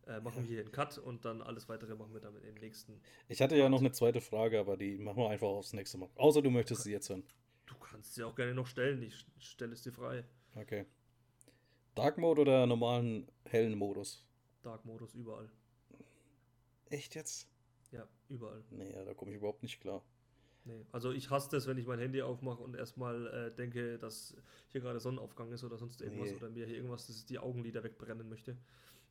äh, 0.08 0.20
machen 0.20 0.44
wir 0.44 0.50
hier 0.50 0.62
einen 0.62 0.72
Cut 0.72 0.98
und 0.98 1.24
dann 1.26 1.42
alles 1.42 1.70
weitere 1.70 1.96
machen 1.96 2.14
wir 2.14 2.22
dann 2.22 2.36
im 2.44 2.56
nächsten. 2.56 3.00
Ich 3.30 3.42
hatte 3.42 3.56
ja 3.56 3.70
noch 3.70 3.80
eine 3.80 3.92
zweite 3.92 4.22
Frage, 4.22 4.60
aber 4.60 4.78
die 4.78 4.98
machen 4.98 5.18
wir 5.18 5.30
einfach 5.30 5.48
aufs 5.48 5.74
nächste 5.74 5.98
Mal. 5.98 6.10
Außer 6.16 6.42
du 6.42 6.50
möchtest 6.50 6.84
sie 6.84 6.92
jetzt 6.92 7.10
hören. 7.10 7.24
Du 7.66 7.76
kannst 7.76 8.16
sie 8.16 8.24
auch 8.24 8.36
gerne 8.36 8.54
noch 8.54 8.68
stellen, 8.68 9.02
ich 9.02 9.26
stelle 9.40 9.74
es 9.74 9.82
dir 9.82 9.94
frei. 9.94 10.26
Okay. 10.56 10.86
Dark 11.96 12.18
Mode 12.18 12.42
oder 12.42 12.66
normalen 12.66 13.28
hellen 13.46 13.78
Modus? 13.78 14.26
Dark 14.62 14.84
Modus 14.84 15.14
überall. 15.14 15.50
Echt 16.90 17.16
jetzt? 17.16 17.48
Ja, 17.92 18.08
überall. 18.30 18.64
Nee, 18.72 18.92
da 18.92 19.14
komme 19.14 19.32
ich 19.32 19.38
überhaupt 19.38 19.64
nicht 19.64 19.80
klar. 19.80 20.04
Nee, 20.66 20.86
also 20.92 21.12
ich 21.12 21.30
hasse 21.30 21.50
das, 21.52 21.68
wenn 21.68 21.78
ich 21.78 21.86
mein 21.86 22.00
Handy 22.00 22.22
aufmache 22.22 22.64
und 22.64 22.76
erstmal 22.76 23.28
äh, 23.28 23.56
denke, 23.56 23.98
dass 24.00 24.36
hier 24.70 24.80
gerade 24.80 25.00
Sonnenaufgang 25.00 25.52
ist 25.52 25.64
oder 25.64 25.78
sonst 25.78 26.02
irgendwas 26.02 26.30
nee. 26.30 26.36
oder 26.38 26.50
mir 26.50 26.66
hier 26.66 26.78
irgendwas, 26.78 27.08
das 27.08 27.26
die 27.26 27.38
Augenlider 27.38 27.84
wegbrennen 27.84 28.30
möchte. 28.30 28.58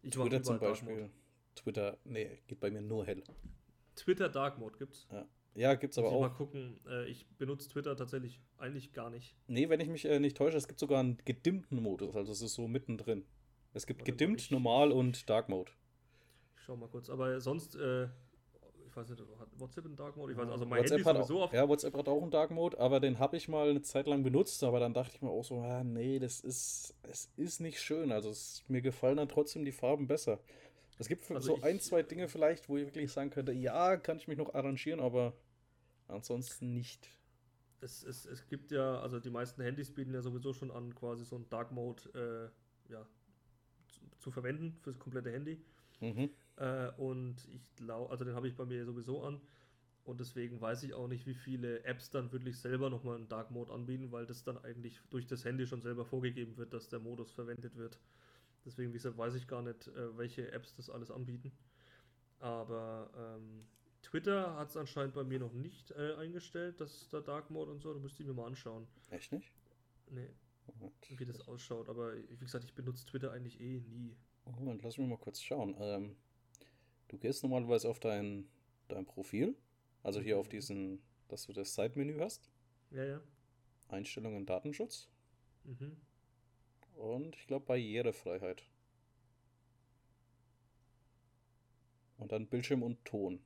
Ich 0.02 0.12
Twitter 0.12 0.42
zum 0.42 0.58
Beispiel. 0.58 1.10
Twitter, 1.54 1.98
nee, 2.04 2.38
geht 2.46 2.60
bei 2.60 2.70
mir 2.70 2.80
nur 2.80 3.04
hell. 3.04 3.22
Twitter 3.94 4.30
Dark 4.30 4.58
Mode 4.58 4.78
gibt's. 4.78 5.06
Ja, 5.10 5.26
ja 5.54 5.74
gibt's 5.74 5.98
aber 5.98 6.08
Muss 6.08 6.16
auch. 6.16 6.20
mal 6.22 6.34
gucken, 6.34 6.80
äh, 6.88 7.06
ich 7.06 7.26
benutze 7.36 7.68
Twitter 7.68 7.94
tatsächlich 7.96 8.40
eigentlich 8.56 8.94
gar 8.94 9.10
nicht. 9.10 9.36
Nee, 9.46 9.68
wenn 9.68 9.80
ich 9.80 9.88
mich 9.88 10.06
äh, 10.06 10.18
nicht 10.20 10.38
täusche, 10.38 10.56
es 10.56 10.66
gibt 10.66 10.80
sogar 10.80 11.00
einen 11.00 11.18
gedimmten 11.26 11.82
Modus, 11.82 12.16
also 12.16 12.32
es 12.32 12.40
ist 12.40 12.54
so 12.54 12.66
mittendrin. 12.66 13.26
Es 13.74 13.86
gibt 13.86 14.00
Warte, 14.00 14.12
gedimmt, 14.12 14.50
normal 14.50 14.90
und 14.90 15.28
Dark 15.28 15.50
Mode. 15.50 15.72
Ich 16.56 16.62
schau 16.62 16.76
mal 16.76 16.88
kurz, 16.88 17.10
aber 17.10 17.40
sonst 17.40 17.76
äh, 17.76 18.08
ich 18.92 18.96
weiß 18.96 19.08
nicht, 19.08 19.22
hat 19.38 19.48
WhatsApp 19.58 19.86
einen 19.86 19.96
Dark 19.96 20.16
Mode? 20.16 20.32
Ich 20.32 20.38
weiß, 20.38 20.48
also 20.50 20.66
mein 20.66 20.80
WhatsApp 20.80 20.98
Handy 20.98 21.04
hat 21.04 21.16
sowieso 21.26 21.42
auch, 21.42 21.52
Ja, 21.52 21.68
WhatsApp 21.68 21.94
hat 21.94 22.08
auch 22.08 22.20
einen 22.20 22.30
Dark 22.30 22.50
Mode, 22.50 22.78
aber 22.78 23.00
den 23.00 23.18
habe 23.18 23.36
ich 23.38 23.48
mal 23.48 23.70
eine 23.70 23.80
Zeit 23.80 24.06
lang 24.06 24.22
benutzt, 24.22 24.62
aber 24.62 24.80
dann 24.80 24.92
dachte 24.92 25.16
ich 25.16 25.22
mir 25.22 25.30
auch 25.30 25.44
so, 25.44 25.60
ah, 25.60 25.82
nee, 25.82 26.18
das 26.18 26.40
ist, 26.40 26.94
es 27.02 27.30
ist 27.36 27.60
nicht 27.60 27.80
schön. 27.80 28.12
Also 28.12 28.28
es, 28.28 28.64
mir 28.68 28.82
gefallen 28.82 29.16
dann 29.16 29.28
trotzdem 29.28 29.64
die 29.64 29.72
Farben 29.72 30.06
besser. 30.06 30.40
Es 30.98 31.08
gibt 31.08 31.30
also 31.30 31.56
so 31.56 31.62
ein, 31.62 31.80
zwei 31.80 32.02
Dinge 32.02 32.28
vielleicht, 32.28 32.68
wo 32.68 32.76
ich 32.76 32.84
wirklich 32.84 33.10
sagen 33.10 33.30
könnte, 33.30 33.52
ja, 33.52 33.96
kann 33.96 34.18
ich 34.18 34.28
mich 34.28 34.36
noch 34.36 34.52
arrangieren, 34.54 35.00
aber 35.00 35.32
ansonsten 36.06 36.74
nicht. 36.74 37.08
Es, 37.80 38.02
es, 38.04 38.26
es 38.26 38.46
gibt 38.46 38.72
ja, 38.72 39.00
also 39.00 39.18
die 39.18 39.30
meisten 39.30 39.62
Handys 39.62 39.90
bieten 39.90 40.12
ja 40.12 40.20
sowieso 40.20 40.52
schon 40.52 40.70
an, 40.70 40.94
quasi 40.94 41.24
so 41.24 41.36
einen 41.36 41.48
Dark 41.48 41.72
Mode 41.72 42.52
äh, 42.88 42.92
ja, 42.92 43.06
zu, 43.88 44.00
zu 44.18 44.30
verwenden 44.30 44.76
fürs 44.82 44.98
komplette 44.98 45.32
Handy. 45.32 45.60
Mhm. 46.00 46.30
Äh, 46.56 46.90
und 46.96 47.36
ich 47.52 47.74
glaube, 47.76 48.10
also 48.10 48.24
den 48.24 48.34
habe 48.34 48.48
ich 48.48 48.56
bei 48.56 48.64
mir 48.64 48.84
sowieso 48.84 49.22
an. 49.22 49.40
Und 50.04 50.18
deswegen 50.18 50.60
weiß 50.60 50.82
ich 50.82 50.94
auch 50.94 51.06
nicht, 51.06 51.26
wie 51.26 51.34
viele 51.34 51.84
Apps 51.84 52.10
dann 52.10 52.32
wirklich 52.32 52.58
selber 52.58 52.90
nochmal 52.90 53.16
einen 53.16 53.28
Dark 53.28 53.52
Mode 53.52 53.72
anbieten, 53.72 54.10
weil 54.10 54.26
das 54.26 54.42
dann 54.42 54.58
eigentlich 54.58 55.00
durch 55.10 55.26
das 55.26 55.44
Handy 55.44 55.66
schon 55.66 55.80
selber 55.80 56.04
vorgegeben 56.04 56.56
wird, 56.56 56.72
dass 56.72 56.88
der 56.88 56.98
Modus 56.98 57.30
verwendet 57.30 57.76
wird. 57.76 58.00
Deswegen, 58.64 58.90
wie 58.90 58.94
gesagt, 58.94 59.16
weiß 59.16 59.34
ich 59.34 59.46
gar 59.46 59.62
nicht, 59.62 59.88
äh, 59.88 60.16
welche 60.18 60.50
Apps 60.50 60.74
das 60.74 60.90
alles 60.90 61.10
anbieten. 61.10 61.52
Aber 62.40 63.10
ähm, 63.16 63.64
Twitter 64.02 64.56
hat 64.56 64.70
es 64.70 64.76
anscheinend 64.76 65.14
bei 65.14 65.22
mir 65.22 65.38
noch 65.38 65.52
nicht 65.52 65.92
äh, 65.92 66.14
eingestellt, 66.16 66.80
dass 66.80 67.08
da 67.08 67.20
Dark 67.20 67.50
Mode 67.50 67.70
und 67.70 67.80
so. 67.80 67.94
Da 67.94 68.00
müsste 68.00 68.22
ich 68.22 68.28
mir 68.28 68.34
mal 68.34 68.46
anschauen. 68.46 68.88
Echt 69.10 69.30
nicht? 69.30 69.52
Nee. 70.10 70.30
Wie 71.16 71.24
das 71.24 71.46
ausschaut. 71.46 71.88
Aber 71.88 72.14
wie 72.16 72.36
gesagt, 72.36 72.64
ich 72.64 72.74
benutze 72.74 73.06
Twitter 73.06 73.30
eigentlich 73.30 73.60
eh 73.60 73.80
nie. 73.80 74.16
Moment, 74.44 74.82
lass 74.82 74.98
mich 74.98 75.08
mal 75.08 75.18
kurz 75.18 75.40
schauen. 75.40 75.76
Ähm, 75.78 76.16
du 77.12 77.18
gehst 77.18 77.42
normalerweise 77.42 77.88
auf 77.88 78.00
dein, 78.00 78.48
dein 78.88 79.04
Profil, 79.04 79.54
also 80.02 80.20
hier 80.20 80.38
auf 80.38 80.46
mhm. 80.46 80.50
diesen, 80.50 81.02
dass 81.28 81.46
du 81.46 81.52
das 81.52 81.74
Side-Menü 81.74 82.18
hast. 82.18 82.50
Ja, 82.90 83.04
ja. 83.04 83.20
Einstellungen 83.88 84.46
Datenschutz. 84.46 85.08
Mhm. 85.64 85.96
Und 86.96 87.36
ich 87.36 87.46
glaube 87.46 87.66
Barrierefreiheit. 87.66 88.64
Und 92.16 92.32
dann 92.32 92.46
Bildschirm 92.46 92.82
und 92.82 93.04
Ton. 93.04 93.40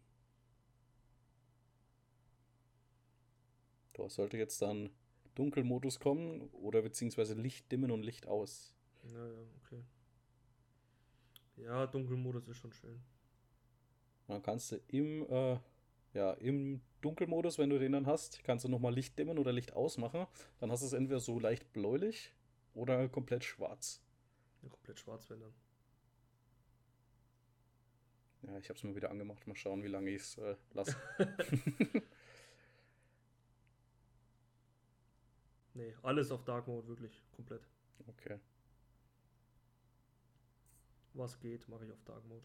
Da 3.95 4.09
sollte 4.09 4.37
jetzt 4.37 4.61
dann 4.63 4.91
Dunkelmodus 5.35 5.99
kommen 5.99 6.43
oder 6.51 6.83
beziehungsweise 6.83 7.35
Licht 7.35 7.71
dimmen 7.73 7.91
und 7.91 8.03
Licht 8.03 8.27
aus. 8.27 8.75
Ja, 9.05 9.27
ja, 9.27 9.47
okay. 9.63 9.83
Ja, 11.57 11.87
Dunkelmodus 11.87 12.49
ist 12.49 12.59
schon 12.59 12.73
schön. 12.73 13.03
Dann 14.29 14.43
kannst 14.43 14.73
du 14.73 14.81
im, 14.89 15.27
äh, 15.31 15.59
ja, 16.15 16.33
im 16.33 16.81
Dunkelmodus, 17.01 17.59
wenn 17.59 17.71
du 17.71 17.79
den 17.79 17.93
dann 17.93 18.07
hast, 18.07 18.43
kannst 18.45 18.65
du 18.65 18.69
nochmal 18.69 18.95
Licht 18.95 19.19
dimmen 19.19 19.39
oder 19.39 19.53
Licht 19.53 19.73
ausmachen. 19.75 20.27
Dann 20.61 20.71
hast 20.71 20.83
du 20.83 20.87
es 20.87 20.93
entweder 20.93 21.21
so 21.21 21.39
leicht 21.39 21.73
bläulich 21.73 22.35
oder 22.75 23.09
komplett 23.09 23.45
schwarz. 23.45 24.03
Ja, 24.63 24.69
komplett 24.69 24.99
schwarz, 24.99 25.31
wenn 25.31 25.41
dann. 25.41 25.55
Ja, 28.43 28.59
ich 28.59 28.69
habe 28.69 28.77
es 28.77 28.85
mal 28.85 28.95
wieder 28.95 29.11
angemacht. 29.11 29.47
Mal 29.47 29.57
schauen, 29.57 29.83
wie 29.83 29.89
lange 29.89 30.11
ich 30.11 30.23
es 30.23 30.39
äh, 30.39 30.57
lasse. 30.73 30.97
nee, 35.75 35.95
alles 36.03 36.31
auf 36.31 36.45
Dark 36.45 36.67
Mode, 36.67 36.87
wirklich. 36.89 37.23
Komplett. 37.33 37.67
Okay 38.07 38.39
was 41.17 41.39
geht, 41.41 41.69
mache 41.69 41.85
ich 41.85 41.93
auf 41.93 42.03
Dark 42.05 42.25
Mode. 42.27 42.45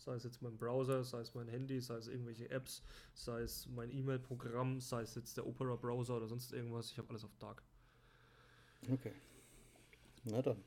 Sei 0.00 0.14
es 0.14 0.24
jetzt 0.24 0.40
mein 0.40 0.56
Browser, 0.56 1.04
sei 1.04 1.20
es 1.20 1.34
mein 1.34 1.46
Handy, 1.46 1.78
sei 1.78 1.96
es 1.96 2.08
irgendwelche 2.08 2.48
Apps, 2.50 2.82
sei 3.12 3.42
es 3.42 3.68
mein 3.68 3.90
E-Mail-Programm, 3.90 4.80
sei 4.80 5.02
es 5.02 5.14
jetzt 5.14 5.36
der 5.36 5.46
Opera-Browser 5.46 6.16
oder 6.16 6.26
sonst 6.26 6.54
irgendwas. 6.54 6.90
Ich 6.90 6.96
habe 6.96 7.10
alles 7.10 7.22
auf 7.22 7.36
Dark. 7.38 7.62
Okay. 8.90 9.12
Na 10.24 10.40
dann. 10.40 10.64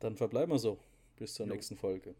Dann 0.00 0.16
verbleiben 0.16 0.52
wir 0.52 0.58
so. 0.58 0.78
Bis 1.16 1.32
zur 1.32 1.46
jo. 1.46 1.54
nächsten 1.54 1.78
Folge. 1.78 2.14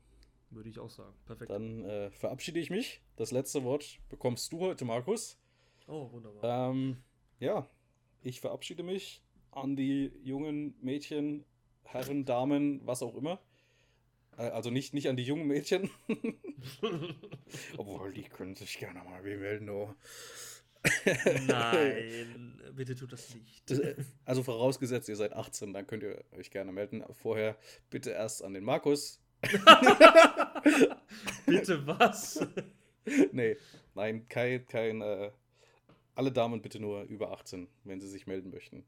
Würde 0.49 0.71
ich 0.71 0.79
auch 0.79 0.89
sagen. 0.89 1.15
Perfekt. 1.27 1.51
Dann 1.51 1.85
äh, 1.85 2.11
verabschiede 2.11 2.59
ich 2.59 2.71
mich. 2.71 3.03
Das 3.17 3.31
letzte 3.31 3.65
Wort 3.65 3.99
bekommst 4.09 4.51
du 4.55 4.61
heute, 4.61 4.87
Markus. 4.87 5.39
Oh, 5.87 6.11
wunderbar. 6.13 6.71
Ähm, 6.71 6.97
ja, 7.41 7.69
ich 8.23 8.41
verabschiede 8.41 8.83
mich 8.83 9.23
an 9.51 9.77
die 9.77 10.13
jungen 10.23 10.75
Mädchen 10.81 11.45
Herren, 11.83 12.25
Damen, 12.25 12.81
was 12.87 13.03
auch 13.03 13.15
immer. 13.17 13.39
Äh, 14.37 14.43
also 14.43 14.71
nicht, 14.71 14.95
nicht 14.95 15.09
an 15.09 15.17
die 15.17 15.25
jungen 15.25 15.47
Mädchen. 15.47 15.91
Obwohl, 17.77 18.13
die 18.13 18.25
können 18.25 18.55
sich 18.55 18.79
gerne 18.79 19.03
mal 19.05 19.23
melden. 19.23 19.69
Oh. 19.71 19.95
Nein, 21.47 22.61
bitte 22.77 22.95
tut 22.97 23.13
das 23.13 23.35
nicht. 23.35 23.71
Äh, 23.71 23.95
also 24.25 24.43
vorausgesetzt, 24.43 25.09
ihr 25.09 25.17
seid 25.17 25.33
18, 25.33 25.73
dann 25.73 25.87
könnt 25.87 26.03
ihr 26.03 26.25
euch 26.33 26.51
gerne 26.51 26.73
melden. 26.73 27.05
Vorher 27.13 27.57
bitte 27.91 28.11
erst 28.11 28.43
an 28.43 28.55
den 28.55 28.65
Markus. 28.65 29.21
bitte 31.47 31.87
was? 31.87 32.47
nee, 33.33 33.57
nein, 33.95 34.29
kein, 34.29 34.67
kein 34.67 35.03
äh, 35.03 35.31
alle 36.15 36.33
Damen 36.33 36.63
bitte 36.63 36.81
nur 36.81 37.03
über 37.05 37.33
18, 37.33 37.69
wenn 37.85 38.01
sie 38.01 38.09
sich 38.09 38.27
melden 38.27 38.51
möchten. 38.51 38.85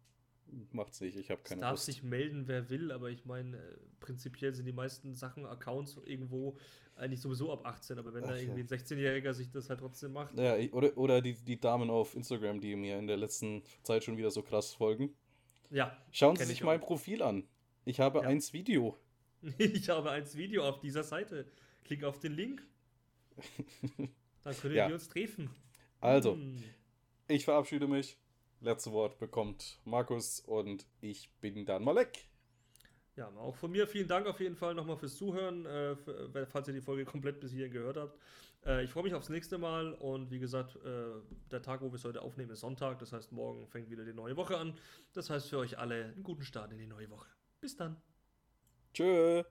Macht's 0.73 1.01
nicht. 1.01 1.17
Ich 1.17 1.31
habe 1.31 1.43
keine 1.43 1.61
Es 1.61 1.63
darf 1.63 1.73
Lust. 1.73 1.87
sich 1.87 2.03
melden, 2.03 2.47
wer 2.47 2.71
will, 2.71 2.93
aber 2.93 3.11
ich 3.11 3.25
meine, 3.25 3.57
äh, 3.57 3.77
prinzipiell 4.01 4.55
sind 4.55 4.67
die 4.67 4.73
meisten 4.73 5.15
Sachen, 5.15 5.47
Accounts 5.47 5.99
irgendwo 6.05 6.57
eigentlich 6.97 7.21
sowieso 7.21 7.53
ab 7.53 7.67
18, 7.67 7.99
aber 7.99 8.15
wenn 8.15 8.25
Ach, 8.25 8.29
da 8.29 8.37
irgendwie 8.37 8.61
ja. 8.61 8.67
ein 8.67 8.69
16-Jähriger 8.69 9.33
sich 9.33 9.51
das 9.51 9.69
halt 9.69 9.81
trotzdem 9.81 10.13
macht. 10.13 10.39
Ja, 10.39 10.57
oder, 10.73 10.97
oder 10.97 11.21
die, 11.21 11.35
die 11.35 11.61
Damen 11.61 11.91
auf 11.91 12.15
Instagram, 12.15 12.61
die 12.61 12.77
mir 12.77 12.99
in 12.99 13.07
der 13.07 13.17
letzten 13.17 13.63
Zeit 13.83 14.05
schon 14.05 14.17
wieder 14.17 14.31
so 14.31 14.43
krass 14.43 14.73
folgen. 14.75 15.15
Ja. 15.71 15.97
Schauen 16.13 16.37
Sie 16.37 16.45
sich 16.45 16.63
mein 16.63 16.81
Profil 16.81 17.23
an. 17.23 17.45
Ich 17.85 18.01
habe 18.01 18.21
ja. 18.21 18.29
eins 18.29 18.53
Video. 18.53 18.97
ich 19.59 19.89
habe 19.89 20.11
eins 20.11 20.37
Video 20.37 20.69
auf 20.69 20.79
dieser 20.79 21.03
Seite. 21.03 21.47
Klick 21.85 22.05
auf 22.05 22.19
den 22.19 22.33
Link. 22.33 22.65
Dann 24.45 24.57
können 24.57 24.75
ja. 24.75 24.89
wir 24.89 24.95
uns 24.95 25.09
treffen. 25.09 25.51
Also, 26.01 26.35
hm. 26.35 26.63
ich 27.29 27.45
verabschiede 27.45 27.89
mich. 27.89 28.17
Letzte 28.65 28.93
Wort 28.93 29.19
bekommt 29.19 29.79
Markus 29.85 30.41
und 30.41 30.87
ich 31.03 31.31
bin 31.43 31.67
dann 31.67 31.85
Malek. 31.85 32.27
Ja, 33.15 33.29
auch 33.37 33.55
von 33.55 33.71
mir 33.71 33.87
vielen 33.87 34.09
Dank 34.09 34.27
auf 34.27 34.41
jeden 34.41 34.57
Fall 34.57 34.75
nochmal 34.75 34.97
fürs 34.97 35.17
Zuhören, 35.17 35.67
äh, 35.67 35.95
für, 35.95 36.47
falls 36.47 36.67
ihr 36.69 36.73
die 36.73 36.81
Folge 36.81 37.05
komplett 37.05 37.41
bis 37.41 37.53
hierhin 37.53 37.73
gehört 37.73 37.99
habt. 37.99 38.19
Äh, 38.65 38.85
ich 38.85 38.91
freue 38.91 39.03
mich 39.03 39.13
aufs 39.13 39.29
nächste 39.29 39.59
Mal 39.59 39.93
und 39.93 40.31
wie 40.31 40.39
gesagt, 40.39 40.77
äh, 40.77 40.81
der 41.51 41.61
Tag, 41.61 41.83
wo 41.83 41.91
wir 41.91 41.97
es 41.97 42.05
heute 42.07 42.23
aufnehmen, 42.23 42.53
ist 42.53 42.61
Sonntag. 42.61 42.99
Das 43.01 43.13
heißt, 43.13 43.33
morgen 43.33 43.69
fängt 43.69 43.91
wieder 43.91 44.07
die 44.07 44.15
neue 44.15 44.35
Woche 44.39 44.57
an. 44.57 44.79
Das 45.13 45.29
heißt 45.29 45.51
für 45.51 45.59
euch 45.59 45.77
alle 45.77 46.07
einen 46.07 46.23
guten 46.23 46.43
Start 46.43 46.73
in 46.73 46.79
die 46.79 46.87
neue 46.87 47.11
Woche. 47.11 47.29
Bis 47.61 47.77
dann. 47.77 48.01
Tschö. 48.95 49.45